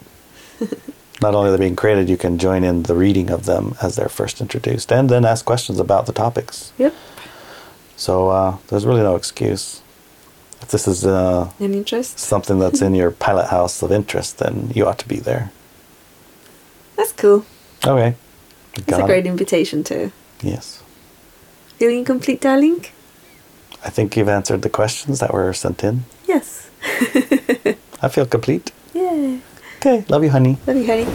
not 1.22 1.34
only 1.36 1.50
are 1.50 1.52
they 1.52 1.58
being 1.68 1.76
created, 1.76 2.10
you 2.10 2.18
can 2.18 2.38
join 2.38 2.64
in 2.64 2.84
the 2.84 2.96
reading 2.96 3.30
of 3.30 3.46
them 3.46 3.76
as 3.82 3.96
they're 3.96 4.10
first 4.10 4.42
introduced, 4.42 4.92
and 4.92 5.10
then 5.10 5.26
ask 5.26 5.46
questions 5.46 5.80
about 5.80 6.06
the 6.06 6.14
topics. 6.14 6.72
Yep. 6.78 6.94
So 7.98 8.30
uh, 8.30 8.58
there's 8.68 8.86
really 8.86 9.02
no 9.02 9.16
excuse. 9.16 9.82
If 10.62 10.70
this 10.70 10.88
is 10.88 11.06
uh, 11.06 11.52
An 11.60 11.74
interest? 11.74 12.20
something 12.20 12.60
that's 12.60 12.82
in 12.82 12.96
your 13.02 13.12
pilot 13.12 13.48
house 13.48 13.82
of 13.84 13.92
interest, 13.92 14.38
then 14.40 14.72
you 14.76 14.86
ought 14.88 15.00
to 15.00 15.08
be 15.08 15.18
there. 15.20 15.52
That's 16.98 17.12
cool. 17.12 17.46
Okay. 17.86 18.16
It's 18.74 18.86
Got 18.86 19.02
a 19.02 19.04
it. 19.04 19.08
great 19.08 19.26
invitation 19.26 19.84
too. 19.84 20.12
Yes. 20.42 20.82
Feeling 21.78 22.06
complete, 22.06 22.42
darling? 22.42 22.86
I 23.84 23.90
think 23.90 24.18
you've 24.18 24.30
answered 24.30 24.62
the 24.64 24.70
questions 24.70 25.20
that 25.20 25.34
were 25.34 25.54
sent 25.54 25.84
in. 25.84 26.06
Yes. 26.28 26.70
I 28.02 28.08
feel 28.10 28.26
complete. 28.26 28.72
Yeah. 28.94 29.38
Okay. 29.78 30.04
Love 30.10 30.24
you, 30.24 30.30
honey. 30.32 30.58
Love 30.66 30.78
you, 30.78 30.86
honey. 30.88 31.08